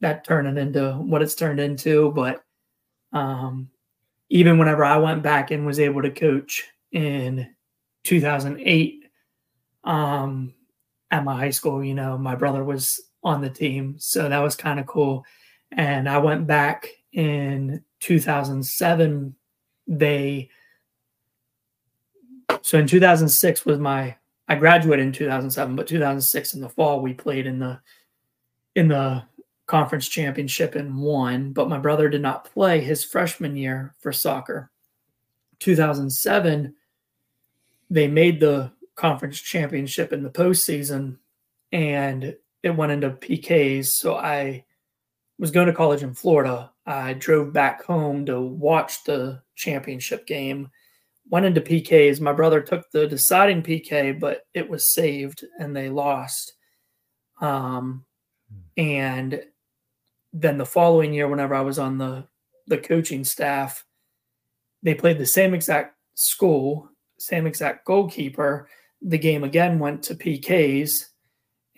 that 0.00 0.24
turning 0.24 0.56
into 0.56 0.92
what 0.92 1.22
it's 1.22 1.34
turned 1.34 1.60
into. 1.60 2.12
But 2.12 2.44
um, 3.12 3.70
even 4.28 4.58
whenever 4.58 4.84
I 4.84 4.96
went 4.98 5.22
back 5.22 5.50
and 5.50 5.66
was 5.66 5.80
able 5.80 6.02
to 6.02 6.10
coach 6.10 6.64
in 6.92 7.48
2008 8.04 9.04
um, 9.84 10.54
at 11.10 11.24
my 11.24 11.36
high 11.36 11.50
school, 11.50 11.82
you 11.82 11.94
know, 11.94 12.16
my 12.18 12.34
brother 12.34 12.62
was 12.62 13.00
on 13.24 13.40
the 13.40 13.50
team. 13.50 13.96
So 13.98 14.28
that 14.28 14.38
was 14.38 14.54
kind 14.54 14.78
of 14.78 14.86
cool. 14.86 15.24
And 15.72 16.08
I 16.08 16.18
went 16.18 16.46
back 16.46 16.88
in 17.12 17.82
2007. 18.00 19.34
They, 19.86 20.50
so 22.62 22.78
in 22.78 22.86
2006 22.86 23.64
was 23.64 23.78
my 23.78 24.16
I 24.48 24.54
graduated 24.54 25.06
in 25.06 25.12
2007, 25.12 25.76
but 25.76 25.86
2006 25.86 26.54
in 26.54 26.60
the 26.60 26.68
fall 26.68 27.00
we 27.00 27.12
played 27.12 27.46
in 27.46 27.58
the 27.58 27.80
in 28.74 28.88
the 28.88 29.24
conference 29.66 30.08
championship 30.08 30.74
and 30.74 30.96
won. 30.96 31.52
But 31.52 31.68
my 31.68 31.78
brother 31.78 32.08
did 32.08 32.22
not 32.22 32.44
play 32.44 32.80
his 32.80 33.04
freshman 33.04 33.56
year 33.56 33.94
for 33.98 34.12
soccer. 34.12 34.70
2007, 35.58 36.74
they 37.90 38.08
made 38.08 38.40
the 38.40 38.72
conference 38.94 39.40
championship 39.40 40.12
in 40.12 40.22
the 40.22 40.30
postseason, 40.30 41.18
and 41.72 42.36
it 42.62 42.70
went 42.70 42.92
into 42.92 43.10
PKs. 43.10 43.86
So 43.86 44.16
I 44.16 44.64
was 45.38 45.50
going 45.50 45.66
to 45.66 45.72
college 45.72 46.02
in 46.02 46.14
Florida. 46.14 46.72
I 46.86 47.12
drove 47.12 47.52
back 47.52 47.84
home 47.84 48.24
to 48.26 48.40
watch 48.40 49.04
the 49.04 49.42
championship 49.54 50.26
game 50.26 50.70
went 51.30 51.46
into 51.46 51.60
PKs. 51.60 52.20
My 52.20 52.32
brother 52.32 52.60
took 52.60 52.90
the 52.90 53.06
deciding 53.06 53.62
PK, 53.62 54.18
but 54.18 54.42
it 54.54 54.68
was 54.68 54.92
saved 54.92 55.44
and 55.58 55.74
they 55.74 55.88
lost. 55.88 56.54
Um, 57.40 58.04
and 58.76 59.42
then 60.32 60.58
the 60.58 60.66
following 60.66 61.12
year, 61.12 61.28
whenever 61.28 61.54
I 61.54 61.60
was 61.60 61.78
on 61.78 61.98
the 61.98 62.26
the 62.66 62.78
coaching 62.78 63.24
staff, 63.24 63.84
they 64.82 64.94
played 64.94 65.18
the 65.18 65.26
same 65.26 65.54
exact 65.54 65.96
school, 66.14 66.90
same 67.18 67.46
exact 67.46 67.86
goalkeeper. 67.86 68.68
The 69.00 69.18
game 69.18 69.44
again 69.44 69.78
went 69.78 70.02
to 70.04 70.14
PKs, 70.14 71.04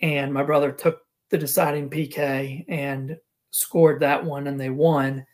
and 0.01 0.33
my 0.33 0.43
brother 0.43 0.71
took 0.71 1.01
the 1.29 1.37
deciding 1.37 1.89
PK 1.89 2.65
and 2.67 3.17
scored 3.51 4.01
that 4.01 4.23
one, 4.23 4.47
and 4.47 4.59
they 4.59 4.69
won. 4.69 5.25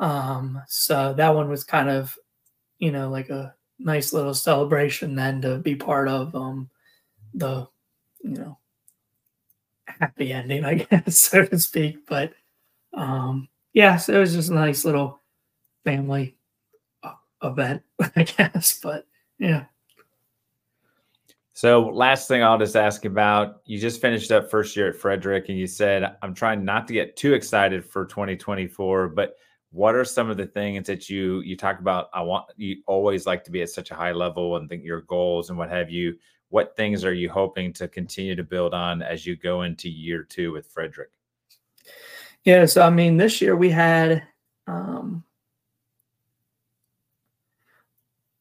Um, 0.00 0.60
so 0.66 1.14
that 1.14 1.34
one 1.34 1.48
was 1.48 1.64
kind 1.64 1.88
of 1.88 2.16
you 2.78 2.90
know, 2.90 3.08
like 3.10 3.30
a 3.30 3.54
nice 3.78 4.12
little 4.12 4.34
celebration 4.34 5.14
then 5.14 5.42
to 5.42 5.58
be 5.58 5.74
part 5.74 6.08
of 6.08 6.34
um 6.34 6.70
the 7.34 7.66
you 8.22 8.36
know 8.36 8.58
happy 9.86 10.32
ending, 10.32 10.64
I 10.64 10.74
guess, 10.90 11.20
so 11.20 11.44
to 11.44 11.58
speak. 11.58 12.06
But 12.06 12.32
um 12.92 13.48
yeah, 13.72 13.96
so 13.96 14.14
it 14.14 14.18
was 14.18 14.34
just 14.34 14.50
a 14.50 14.54
nice 14.54 14.84
little 14.84 15.20
family 15.84 16.36
uh, 17.02 17.14
event, 17.42 17.82
I 18.16 18.22
guess. 18.22 18.78
But 18.82 19.06
yeah. 19.38 19.64
So, 21.56 21.88
last 21.88 22.26
thing 22.26 22.42
I'll 22.42 22.58
just 22.58 22.74
ask 22.74 23.04
about 23.04 23.60
you 23.64 23.78
just 23.78 24.00
finished 24.00 24.32
up 24.32 24.50
first 24.50 24.76
year 24.76 24.88
at 24.88 24.96
Frederick, 24.96 25.48
and 25.48 25.58
you 25.58 25.68
said, 25.68 26.16
I'm 26.20 26.34
trying 26.34 26.64
not 26.64 26.88
to 26.88 26.92
get 26.92 27.16
too 27.16 27.34
excited 27.34 27.84
for 27.84 28.06
2024, 28.06 29.08
but 29.08 29.36
what 29.74 29.96
are 29.96 30.04
some 30.04 30.30
of 30.30 30.36
the 30.36 30.46
things 30.46 30.86
that 30.86 31.10
you 31.10 31.40
you 31.40 31.56
talk 31.56 31.80
about 31.80 32.08
i 32.14 32.22
want 32.22 32.46
you 32.56 32.76
always 32.86 33.26
like 33.26 33.42
to 33.42 33.50
be 33.50 33.60
at 33.60 33.68
such 33.68 33.90
a 33.90 33.94
high 33.94 34.12
level 34.12 34.56
and 34.56 34.68
think 34.68 34.84
your 34.84 35.00
goals 35.02 35.50
and 35.50 35.58
what 35.58 35.68
have 35.68 35.90
you. 35.90 36.16
What 36.50 36.76
things 36.76 37.04
are 37.04 37.12
you 37.12 37.28
hoping 37.28 37.72
to 37.74 37.88
continue 37.88 38.36
to 38.36 38.44
build 38.44 38.74
on 38.74 39.02
as 39.02 39.26
you 39.26 39.34
go 39.34 39.62
into 39.62 39.88
year 39.88 40.22
two 40.22 40.52
with 40.52 40.68
frederick? 40.68 41.10
Yeah 42.44 42.66
so 42.66 42.82
i 42.82 42.90
mean 42.90 43.16
this 43.16 43.40
year 43.40 43.56
we 43.56 43.70
had 43.70 44.22
um 44.68 45.24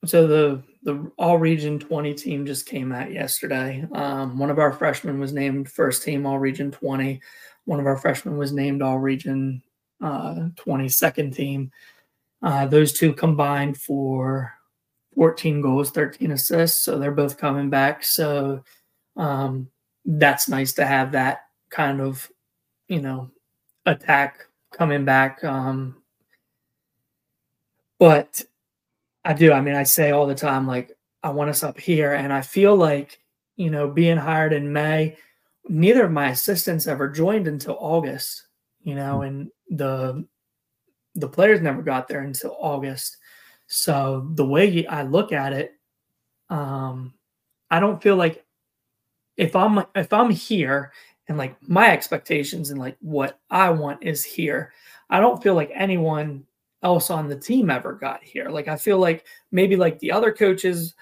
so 0.06 0.28
the 0.28 0.64
the 0.84 1.12
all 1.18 1.40
region 1.40 1.80
20 1.80 2.14
team 2.14 2.46
just 2.46 2.66
came 2.66 2.92
out 2.92 3.10
yesterday. 3.10 3.88
Um, 3.94 4.38
one 4.38 4.50
of 4.50 4.60
our 4.60 4.74
freshmen 4.74 5.18
was 5.18 5.32
named 5.32 5.72
first 5.72 6.04
team 6.04 6.26
all 6.26 6.38
region 6.38 6.72
20 6.72 7.22
one 7.66 7.80
of 7.80 7.86
our 7.86 7.96
freshmen 7.98 8.38
was 8.38 8.52
named 8.52 8.82
all 8.82 9.00
region 9.00 9.64
uh, 10.04 10.50
22nd 10.56 11.34
team. 11.34 11.72
Uh, 12.42 12.66
those 12.68 12.92
two 12.92 13.14
combined 13.14 13.78
for 13.78 14.54
14 15.16 15.62
goals, 15.62 15.92
13 15.92 16.32
assists. 16.32 16.84
So 16.84 17.00
they're 17.00 17.12
both 17.12 17.38
coming 17.38 17.70
back. 17.70 18.04
So 18.04 18.64
um, 19.16 19.70
that's 20.06 20.50
nice 20.50 20.74
to 20.74 20.86
have 20.86 21.14
that 21.14 21.46
kind 21.70 22.02
of, 22.02 22.30
you 22.88 23.02
know, 23.02 23.32
attack 23.86 24.46
coming 24.72 25.06
back. 25.06 25.44
Um, 25.44 25.96
but 27.98 28.44
I 29.24 29.34
do. 29.34 29.54
I 29.54 29.62
mean, 29.62 29.76
I 29.76 29.84
say 29.84 30.12
all 30.12 30.28
the 30.28 30.36
time, 30.36 30.68
like, 30.68 30.92
I 31.24 31.30
want 31.30 31.50
us 31.50 31.64
up 31.64 31.80
here. 31.80 32.14
And 32.14 32.34
I 32.34 32.42
feel 32.42 32.76
like, 32.76 33.22
you 33.56 33.70
know, 33.70 33.88
being 33.88 34.18
hired 34.18 34.52
in 34.52 34.74
May, 34.74 35.16
neither 35.70 36.04
of 36.06 36.12
my 36.12 36.30
assistants 36.30 36.88
ever 36.88 37.08
joined 37.08 37.48
until 37.48 37.78
August, 37.80 38.48
you 38.82 38.96
know, 38.96 39.18
hmm. 39.18 39.24
and 39.24 39.52
the 39.70 40.26
the 41.16 41.28
players 41.28 41.62
never 41.62 41.82
got 41.82 42.08
there 42.08 42.22
until 42.22 42.58
August. 42.60 43.18
So 43.68 44.30
the 44.34 44.46
way 44.46 44.86
I 44.88 45.04
look 45.04 45.32
at 45.32 45.54
it, 45.54 45.74
um, 46.50 47.14
I 47.70 47.80
don't 47.80 48.02
feel 48.02 48.16
like 48.16 48.44
if 49.38 49.56
I'm 49.56 49.84
if 49.96 50.14
I'm 50.14 50.30
here 50.30 50.92
and 51.28 51.38
like 51.38 51.56
my 51.68 51.92
expectations 51.92 52.70
and 52.70 52.80
like 52.80 52.98
what 53.00 53.40
I 53.50 53.70
want 53.70 54.04
is 54.04 54.24
here, 54.24 54.74
I 55.10 55.20
don't 55.20 55.42
feel 55.42 55.56
like 55.56 55.72
anyone 55.74 56.46
else 56.84 57.10
on 57.10 57.28
the 57.30 57.40
team 57.40 57.70
ever 57.70 57.94
got 57.94 58.24
here. 58.24 58.50
Like 58.50 58.68
I 58.68 58.76
feel 58.76 59.00
like 59.00 59.26
maybe 59.52 59.76
like 59.76 60.00
the 60.00 60.12
other 60.12 60.32
coaches 60.32 60.96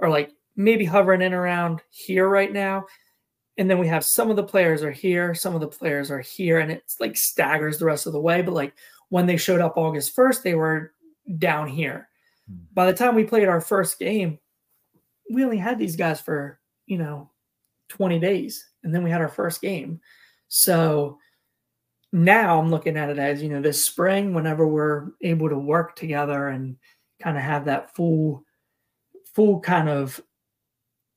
are 0.00 0.08
like 0.08 0.32
maybe 0.56 0.84
hovering 0.84 1.22
in 1.22 1.34
around 1.34 1.82
here 1.90 2.28
right 2.28 2.52
now. 2.52 2.86
And 3.58 3.70
then 3.70 3.78
we 3.78 3.88
have 3.88 4.04
some 4.04 4.30
of 4.30 4.36
the 4.36 4.42
players 4.42 4.82
are 4.82 4.90
here, 4.90 5.34
some 5.34 5.54
of 5.54 5.60
the 5.60 5.68
players 5.68 6.10
are 6.10 6.20
here, 6.20 6.58
and 6.58 6.70
it's 6.70 7.00
like 7.00 7.16
staggers 7.16 7.78
the 7.78 7.86
rest 7.86 8.06
of 8.06 8.12
the 8.12 8.20
way. 8.20 8.42
But 8.42 8.54
like 8.54 8.74
when 9.08 9.26
they 9.26 9.36
showed 9.36 9.60
up 9.60 9.76
August 9.76 10.14
1st, 10.14 10.42
they 10.42 10.54
were 10.54 10.92
down 11.38 11.68
here. 11.68 12.08
Hmm. 12.48 12.56
By 12.74 12.86
the 12.86 12.96
time 12.96 13.14
we 13.14 13.24
played 13.24 13.48
our 13.48 13.60
first 13.60 13.98
game, 13.98 14.38
we 15.30 15.44
only 15.44 15.58
had 15.58 15.78
these 15.78 15.96
guys 15.96 16.20
for, 16.20 16.60
you 16.86 16.98
know, 16.98 17.30
20 17.88 18.18
days. 18.18 18.68
And 18.84 18.94
then 18.94 19.02
we 19.02 19.10
had 19.10 19.20
our 19.20 19.28
first 19.28 19.60
game. 19.60 20.00
So 20.48 21.18
now 22.12 22.60
I'm 22.60 22.70
looking 22.70 22.96
at 22.96 23.10
it 23.10 23.18
as, 23.18 23.42
you 23.42 23.48
know, 23.48 23.60
this 23.60 23.84
spring, 23.84 24.34
whenever 24.34 24.66
we're 24.66 25.08
able 25.22 25.48
to 25.48 25.58
work 25.58 25.96
together 25.96 26.48
and 26.48 26.76
kind 27.20 27.36
of 27.36 27.42
have 27.42 27.64
that 27.64 27.94
full, 27.94 28.44
full 29.34 29.60
kind 29.60 29.88
of, 29.88 30.20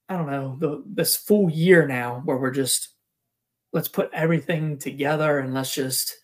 I 0.09 0.17
don't 0.17 0.27
know, 0.31 0.57
the 0.59 0.83
this 0.87 1.15
full 1.15 1.51
year 1.51 1.87
now 1.87 2.21
where 2.25 2.37
we're 2.37 2.51
just 2.51 2.89
let's 3.71 3.87
put 3.87 4.09
everything 4.11 4.79
together 4.79 5.37
and 5.37 5.53
let's 5.53 5.73
just 5.73 6.17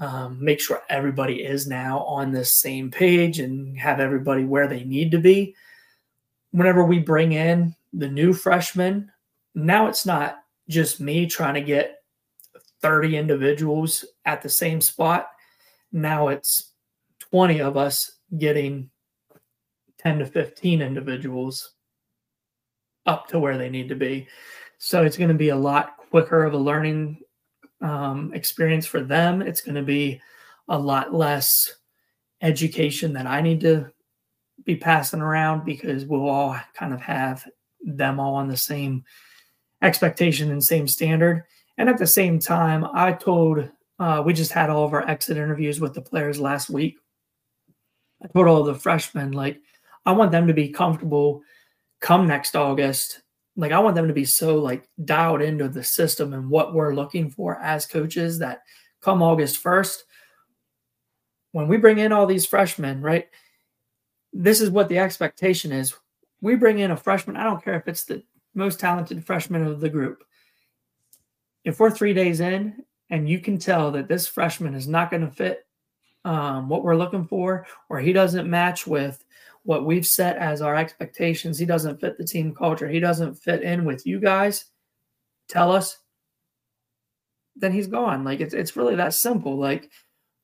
um, 0.00 0.42
make 0.42 0.60
sure 0.60 0.82
everybody 0.88 1.44
is 1.44 1.68
now 1.68 2.00
on 2.00 2.32
the 2.32 2.44
same 2.44 2.90
page 2.90 3.38
and 3.38 3.78
have 3.78 4.00
everybody 4.00 4.44
where 4.44 4.66
they 4.66 4.82
need 4.82 5.12
to 5.12 5.18
be. 5.18 5.54
Whenever 6.50 6.84
we 6.84 6.98
bring 6.98 7.32
in 7.32 7.76
the 7.92 8.08
new 8.08 8.32
freshmen, 8.32 9.10
now 9.54 9.86
it's 9.86 10.04
not 10.04 10.40
just 10.68 11.00
me 11.00 11.26
trying 11.26 11.54
to 11.54 11.60
get 11.60 12.02
30 12.82 13.16
individuals 13.16 14.04
at 14.24 14.42
the 14.42 14.48
same 14.48 14.80
spot. 14.80 15.28
Now 15.92 16.28
it's 16.28 16.72
20 17.30 17.60
of 17.60 17.76
us 17.76 18.10
getting 18.36 18.90
10 19.98 20.20
to 20.20 20.26
15 20.26 20.82
individuals 20.82 21.74
up 23.06 23.28
to 23.28 23.38
where 23.38 23.58
they 23.58 23.68
need 23.68 23.88
to 23.88 23.94
be. 23.94 24.28
So 24.78 25.04
it's 25.04 25.16
going 25.16 25.28
to 25.28 25.34
be 25.34 25.50
a 25.50 25.56
lot 25.56 25.96
quicker 26.10 26.44
of 26.44 26.54
a 26.54 26.58
learning 26.58 27.18
um, 27.80 28.32
experience 28.34 28.86
for 28.86 29.00
them. 29.00 29.42
It's 29.42 29.60
going 29.60 29.74
to 29.74 29.82
be 29.82 30.20
a 30.68 30.78
lot 30.78 31.14
less 31.14 31.76
education 32.42 33.12
that 33.14 33.26
I 33.26 33.40
need 33.40 33.60
to 33.60 33.90
be 34.64 34.76
passing 34.76 35.20
around 35.20 35.64
because 35.64 36.04
we'll 36.04 36.28
all 36.28 36.58
kind 36.74 36.92
of 36.92 37.00
have 37.00 37.46
them 37.82 38.20
all 38.20 38.34
on 38.34 38.48
the 38.48 38.56
same 38.56 39.04
expectation 39.82 40.50
and 40.50 40.62
same 40.62 40.86
standard. 40.86 41.44
And 41.78 41.88
at 41.88 41.98
the 41.98 42.06
same 42.06 42.38
time, 42.38 42.86
I 42.92 43.12
told 43.12 43.68
uh, 43.98 44.22
we 44.24 44.32
just 44.32 44.52
had 44.52 44.70
all 44.70 44.84
of 44.84 44.92
our 44.92 45.08
exit 45.08 45.36
interviews 45.36 45.80
with 45.80 45.94
the 45.94 46.02
players 46.02 46.38
last 46.38 46.70
week. 46.70 46.98
I 48.22 48.28
told 48.28 48.48
all 48.48 48.64
the 48.64 48.74
freshmen 48.74 49.32
like 49.32 49.60
I 50.04 50.12
want 50.12 50.32
them 50.32 50.46
to 50.46 50.54
be 50.54 50.68
comfortable 50.68 51.42
come 52.00 52.26
next 52.26 52.56
August 52.56 53.22
like 53.56 53.72
I 53.72 53.78
want 53.78 53.94
them 53.94 54.08
to 54.08 54.14
be 54.14 54.24
so 54.24 54.56
like 54.56 54.88
dialed 55.04 55.42
into 55.42 55.68
the 55.68 55.84
system 55.84 56.32
and 56.32 56.48
what 56.48 56.74
we're 56.74 56.94
looking 56.94 57.30
for 57.30 57.58
as 57.60 57.84
coaches 57.86 58.38
that 58.38 58.62
come 59.00 59.22
August 59.22 59.62
1st, 59.62 59.98
when 61.52 61.68
we 61.68 61.76
bring 61.76 61.98
in 61.98 62.12
all 62.12 62.26
these 62.26 62.46
freshmen, 62.46 63.00
right? 63.00 63.28
This 64.32 64.60
is 64.60 64.70
what 64.70 64.88
the 64.88 64.98
expectation 64.98 65.72
is. 65.72 65.94
We 66.40 66.54
bring 66.54 66.78
in 66.78 66.92
a 66.92 66.96
freshman, 66.96 67.36
I 67.36 67.44
don't 67.44 67.62
care 67.62 67.74
if 67.74 67.88
it's 67.88 68.04
the 68.04 68.22
most 68.54 68.80
talented 68.80 69.24
freshman 69.24 69.66
of 69.66 69.80
the 69.80 69.88
group. 69.88 70.24
If 71.64 71.80
we're 71.80 71.90
three 71.90 72.14
days 72.14 72.40
in 72.40 72.82
and 73.10 73.28
you 73.28 73.40
can 73.40 73.58
tell 73.58 73.90
that 73.90 74.08
this 74.08 74.26
freshman 74.26 74.74
is 74.74 74.88
not 74.88 75.10
going 75.10 75.26
to 75.26 75.30
fit 75.30 75.66
um, 76.24 76.68
what 76.68 76.84
we're 76.84 76.96
looking 76.96 77.26
for, 77.26 77.66
or 77.88 77.98
he 77.98 78.12
doesn't 78.12 78.48
match 78.48 78.86
with 78.86 79.24
what 79.64 79.84
we've 79.84 80.06
set 80.06 80.36
as 80.36 80.62
our 80.62 80.74
expectations. 80.74 81.58
He 81.58 81.66
doesn't 81.66 82.00
fit 82.00 82.16
the 82.16 82.24
team 82.24 82.54
culture. 82.54 82.88
He 82.88 83.00
doesn't 83.00 83.34
fit 83.34 83.62
in 83.62 83.84
with 83.84 84.06
you 84.06 84.20
guys. 84.20 84.66
Tell 85.48 85.72
us. 85.72 85.98
Then 87.56 87.72
he's 87.72 87.88
gone. 87.88 88.24
Like 88.24 88.40
it's 88.40 88.54
it's 88.54 88.76
really 88.76 88.94
that 88.96 89.14
simple. 89.14 89.56
Like 89.58 89.90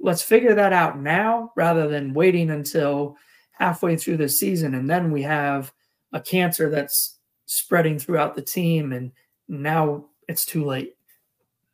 let's 0.00 0.22
figure 0.22 0.54
that 0.54 0.72
out 0.72 0.98
now 0.98 1.52
rather 1.56 1.88
than 1.88 2.12
waiting 2.12 2.50
until 2.50 3.16
halfway 3.52 3.96
through 3.96 4.18
the 4.18 4.28
season 4.28 4.74
and 4.74 4.90
then 4.90 5.10
we 5.10 5.22
have 5.22 5.72
a 6.12 6.20
cancer 6.20 6.68
that's 6.68 7.18
spreading 7.46 7.98
throughout 7.98 8.34
the 8.34 8.42
team 8.42 8.92
and 8.92 9.12
now 9.48 10.04
it's 10.28 10.44
too 10.44 10.64
late. 10.64 10.96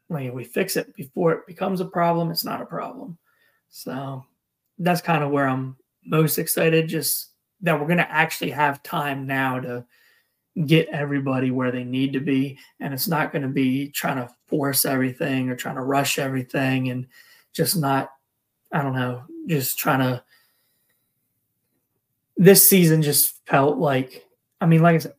Like 0.08 0.32
we 0.32 0.44
fix 0.44 0.76
it 0.76 0.94
before 0.94 1.32
it 1.32 1.46
becomes 1.46 1.80
a 1.80 1.86
problem, 1.86 2.30
it's 2.30 2.44
not 2.44 2.60
a 2.60 2.66
problem. 2.66 3.18
So 3.70 4.24
that's 4.78 5.00
kind 5.00 5.24
of 5.24 5.30
where 5.30 5.48
I'm 5.48 5.76
most 6.04 6.38
excited. 6.38 6.88
Just 6.88 7.31
that 7.62 7.78
we're 7.78 7.86
going 7.86 7.98
to 7.98 8.10
actually 8.10 8.50
have 8.50 8.82
time 8.82 9.26
now 9.26 9.60
to 9.60 9.84
get 10.66 10.88
everybody 10.88 11.50
where 11.50 11.70
they 11.72 11.84
need 11.84 12.12
to 12.12 12.20
be. 12.20 12.58
And 12.80 12.92
it's 12.92 13.08
not 13.08 13.32
going 13.32 13.42
to 13.42 13.48
be 13.48 13.88
trying 13.88 14.16
to 14.16 14.32
force 14.48 14.84
everything 14.84 15.48
or 15.48 15.56
trying 15.56 15.76
to 15.76 15.82
rush 15.82 16.18
everything 16.18 16.90
and 16.90 17.06
just 17.54 17.76
not 17.76 18.10
i 18.72 18.82
don't 18.82 18.94
know 18.94 19.22
just 19.46 19.78
trying 19.78 20.00
to 20.00 20.22
this 22.36 22.68
season 22.68 23.02
just 23.02 23.46
felt 23.46 23.78
like 23.78 24.26
i 24.60 24.66
mean 24.66 24.82
like 24.82 24.94
i 24.94 24.98
said 24.98 25.14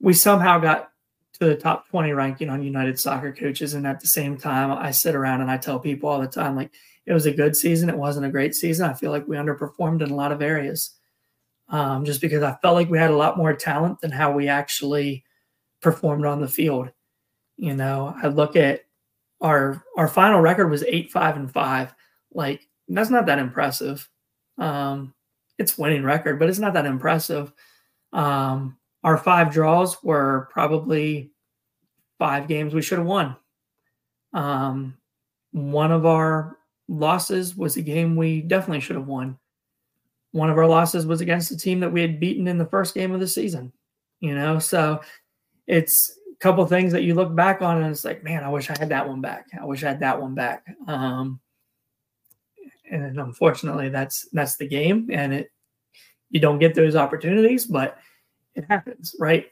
we 0.00 0.12
somehow 0.12 0.58
got 0.58 0.90
to 1.34 1.46
the 1.46 1.54
top 1.54 1.88
20 1.88 2.12
ranking 2.12 2.48
on 2.48 2.62
united 2.62 2.98
soccer 2.98 3.32
coaches. 3.32 3.74
And 3.74 3.86
at 3.86 4.00
the 4.00 4.06
same 4.06 4.36
time 4.36 4.70
i 4.72 4.90
sit 4.90 5.14
around 5.14 5.42
and 5.42 5.50
i 5.50 5.56
tell 5.56 5.78
people 5.78 6.08
all 6.08 6.20
the 6.20 6.26
time 6.26 6.56
like 6.56 6.70
it 7.04 7.12
was 7.12 7.26
a 7.26 7.32
good 7.32 7.56
season. 7.56 7.88
It 7.88 7.98
wasn't 7.98 8.26
a 8.26 8.30
great 8.30 8.54
season. 8.54 8.88
I 8.88 8.94
feel 8.94 9.10
like 9.10 9.26
we 9.26 9.36
underperformed 9.36 10.02
in 10.02 10.12
a 10.12 10.14
lot 10.14 10.30
of 10.30 10.40
areas 10.40 10.94
um, 11.72 12.04
just 12.04 12.20
because 12.20 12.42
I 12.42 12.54
felt 12.62 12.74
like 12.74 12.90
we 12.90 12.98
had 12.98 13.10
a 13.10 13.16
lot 13.16 13.38
more 13.38 13.54
talent 13.54 14.00
than 14.00 14.12
how 14.12 14.30
we 14.30 14.46
actually 14.46 15.24
performed 15.80 16.26
on 16.26 16.40
the 16.40 16.46
field. 16.46 16.90
You 17.56 17.74
know, 17.74 18.14
I 18.22 18.28
look 18.28 18.54
at 18.54 18.82
our 19.40 19.82
our 19.96 20.06
final 20.06 20.40
record 20.40 20.68
was 20.68 20.84
eight 20.84 21.10
five 21.10 21.36
and 21.36 21.50
five. 21.50 21.92
Like 22.32 22.68
that's 22.88 23.10
not 23.10 23.26
that 23.26 23.38
impressive. 23.38 24.08
Um, 24.58 25.14
it's 25.58 25.78
winning 25.78 26.04
record, 26.04 26.38
but 26.38 26.48
it's 26.48 26.58
not 26.58 26.74
that 26.74 26.86
impressive. 26.86 27.52
Um, 28.12 28.76
our 29.02 29.16
five 29.16 29.50
draws 29.50 30.02
were 30.02 30.48
probably 30.52 31.32
five 32.18 32.48
games 32.48 32.74
we 32.74 32.82
should 32.82 32.98
have 32.98 33.06
won. 33.06 33.34
Um, 34.34 34.98
one 35.52 35.90
of 35.90 36.04
our 36.04 36.58
losses 36.88 37.56
was 37.56 37.76
a 37.76 37.82
game 37.82 38.14
we 38.14 38.42
definitely 38.42 38.80
should 38.80 38.96
have 38.96 39.06
won 39.06 39.38
one 40.32 40.50
of 40.50 40.58
our 40.58 40.66
losses 40.66 41.06
was 41.06 41.20
against 41.20 41.50
a 41.50 41.56
team 41.56 41.80
that 41.80 41.92
we 41.92 42.00
had 42.00 42.18
beaten 42.18 42.48
in 42.48 42.58
the 42.58 42.66
first 42.66 42.94
game 42.94 43.12
of 43.12 43.20
the 43.20 43.28
season. 43.28 43.72
You 44.20 44.34
know, 44.34 44.58
so 44.58 45.00
it's 45.66 46.18
a 46.32 46.36
couple 46.38 46.64
things 46.66 46.92
that 46.92 47.02
you 47.02 47.14
look 47.14 47.34
back 47.34 47.60
on 47.60 47.82
and 47.82 47.90
it's 47.90 48.04
like, 48.04 48.24
man, 48.24 48.44
I 48.44 48.48
wish 48.48 48.70
I 48.70 48.76
had 48.78 48.88
that 48.90 49.08
one 49.08 49.20
back. 49.20 49.46
I 49.60 49.64
wish 49.64 49.84
I 49.84 49.88
had 49.88 50.00
that 50.00 50.20
one 50.20 50.34
back. 50.34 50.64
Um, 50.86 51.40
and 52.90 53.18
unfortunately, 53.18 53.88
that's 53.88 54.28
that's 54.32 54.56
the 54.56 54.68
game, 54.68 55.08
and 55.10 55.32
it 55.32 55.50
you 56.30 56.40
don't 56.40 56.58
get 56.58 56.74
those 56.74 56.94
opportunities, 56.94 57.66
but 57.66 57.98
it 58.54 58.64
happens, 58.68 59.16
right? 59.18 59.46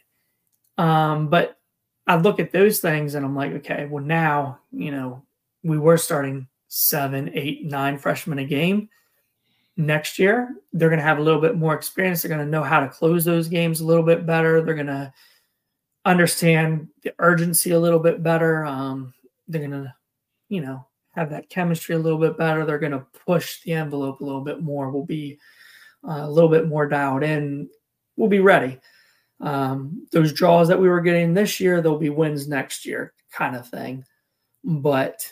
Um, 0.78 1.28
but 1.28 1.59
I 2.07 2.16
look 2.16 2.41
at 2.41 2.53
those 2.53 2.81
things 2.81 3.14
and 3.14 3.24
I'm 3.24 3.37
like, 3.37 3.53
okay, 3.53 3.87
well 3.87 4.05
now 4.05 4.61
you 4.70 4.91
know 4.91 5.22
we 5.62 5.78
were 5.78 5.97
starting 5.97 6.49
seven, 6.68 7.31
eight, 7.35 7.64
nine 7.64 7.99
freshmen 7.99 8.39
a 8.39 8.45
game 8.45 8.89
next 9.76 10.18
year. 10.18 10.54
They're 10.72 10.88
going 10.88 10.98
to 10.98 11.04
have 11.04 11.18
a 11.18 11.22
little 11.22 11.40
bit 11.40 11.56
more 11.56 11.74
experience. 11.74 12.22
They're 12.22 12.34
going 12.34 12.44
to 12.44 12.50
know 12.50 12.62
how 12.62 12.80
to 12.80 12.88
close 12.88 13.24
those 13.24 13.48
games 13.48 13.80
a 13.80 13.86
little 13.86 14.02
bit 14.02 14.26
better. 14.26 14.62
They're 14.62 14.74
going 14.74 14.86
to 14.86 15.12
understand 16.04 16.88
the 17.02 17.14
urgency 17.18 17.70
a 17.72 17.80
little 17.80 17.98
bit 17.98 18.22
better. 18.22 18.64
Um, 18.64 19.14
they're 19.48 19.66
going 19.66 19.84
to, 19.84 19.94
you 20.48 20.60
know, 20.60 20.86
have 21.14 21.30
that 21.30 21.48
chemistry 21.48 21.94
a 21.94 21.98
little 21.98 22.18
bit 22.18 22.38
better. 22.38 22.64
They're 22.64 22.78
going 22.78 22.92
to 22.92 23.06
push 23.26 23.62
the 23.62 23.72
envelope 23.72 24.20
a 24.20 24.24
little 24.24 24.42
bit 24.42 24.62
more. 24.62 24.90
We'll 24.90 25.04
be 25.04 25.38
uh, 26.06 26.22
a 26.22 26.30
little 26.30 26.50
bit 26.50 26.68
more 26.68 26.86
dialed 26.86 27.22
in. 27.22 27.68
We'll 28.16 28.28
be 28.28 28.40
ready. 28.40 28.78
Um, 29.40 30.06
those 30.12 30.32
draws 30.32 30.68
that 30.68 30.80
we 30.80 30.88
were 30.88 31.00
getting 31.00 31.32
this 31.32 31.60
year, 31.60 31.80
there'll 31.80 31.98
be 31.98 32.10
wins 32.10 32.46
next 32.46 32.84
year, 32.84 33.14
kind 33.32 33.56
of 33.56 33.68
thing. 33.68 34.04
But 34.62 35.26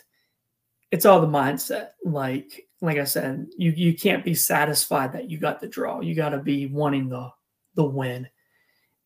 it's 0.91 1.05
all 1.05 1.21
the 1.21 1.27
mindset. 1.27 1.91
Like 2.05 2.68
like 2.81 2.99
I 2.99 3.05
said, 3.05 3.49
you 3.57 3.73
you 3.73 3.95
can't 3.95 4.25
be 4.25 4.35
satisfied 4.35 5.13
that 5.13 5.31
you 5.31 5.39
got 5.39 5.61
the 5.61 5.67
draw. 5.67 6.01
You 6.01 6.15
got 6.15 6.31
to 6.31 6.39
be 6.39 6.67
wanting 6.67 7.09
the 7.09 7.31
the 7.75 7.85
win, 7.85 8.29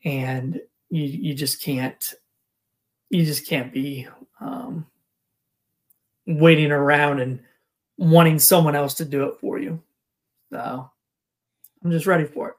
and 0.04 0.60
you 0.90 1.04
you 1.04 1.34
just 1.34 1.62
can't 1.62 2.02
you 3.10 3.24
just 3.24 3.46
can't 3.46 3.72
be 3.72 4.06
um, 4.40 4.86
waiting 6.26 6.70
around 6.70 7.20
and 7.20 7.40
wanting 7.96 8.38
someone 8.38 8.74
else 8.74 8.94
to 8.94 9.04
do 9.04 9.24
it 9.24 9.38
for 9.40 9.58
you. 9.58 9.82
So 10.50 10.90
I'm 11.82 11.90
just 11.90 12.06
ready 12.06 12.24
for 12.24 12.50
it. 12.50 12.54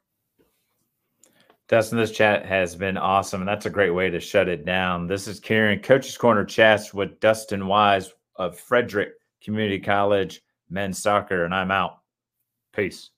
Dustin, 1.67 1.97
this 1.97 2.11
chat 2.11 2.45
has 2.45 2.75
been 2.75 2.97
awesome, 2.97 3.41
and 3.41 3.47
that's 3.47 3.65
a 3.65 3.69
great 3.69 3.91
way 3.91 4.09
to 4.09 4.19
shut 4.19 4.47
it 4.47 4.65
down. 4.65 5.07
This 5.07 5.27
is 5.27 5.39
Karen, 5.39 5.79
Coaches 5.79 6.17
Corner 6.17 6.43
chats 6.43 6.93
with 6.93 7.19
Dustin 7.19 7.67
Wise 7.67 8.13
of 8.35 8.59
Frederick 8.59 9.13
Community 9.41 9.79
College 9.79 10.41
men's 10.73 10.97
soccer, 11.01 11.45
and 11.45 11.53
I'm 11.53 11.71
out. 11.71 11.99
Peace. 12.75 13.11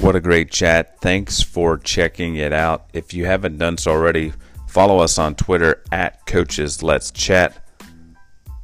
What 0.00 0.14
a 0.14 0.20
great 0.20 0.50
chat. 0.50 1.00
Thanks 1.00 1.42
for 1.42 1.76
checking 1.78 2.36
it 2.36 2.52
out. 2.52 2.88
If 2.92 3.12
you 3.12 3.26
haven't 3.26 3.58
done 3.58 3.76
so 3.76 3.90
already, 3.90 4.32
follow 4.68 4.98
us 5.00 5.18
on 5.18 5.34
Twitter 5.34 5.82
at 5.90 6.24
Coaches 6.26 6.82
Let's 6.82 7.10
Chat. 7.10 7.65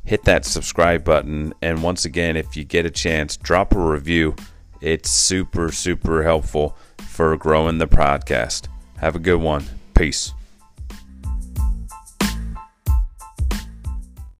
Hit 0.04 0.24
that 0.24 0.44
subscribe 0.44 1.04
button. 1.04 1.54
And 1.62 1.82
once 1.82 2.04
again, 2.04 2.36
if 2.36 2.56
you 2.56 2.64
get 2.64 2.86
a 2.86 2.90
chance, 2.90 3.36
drop 3.36 3.74
a 3.74 3.78
review. 3.78 4.34
It's 4.80 5.10
super, 5.10 5.70
super 5.70 6.24
helpful 6.24 6.76
for 6.98 7.36
growing 7.36 7.78
the 7.78 7.86
podcast. 7.86 8.68
Have 8.98 9.14
a 9.14 9.20
good 9.20 9.40
one. 9.40 9.64
Peace. 9.94 10.32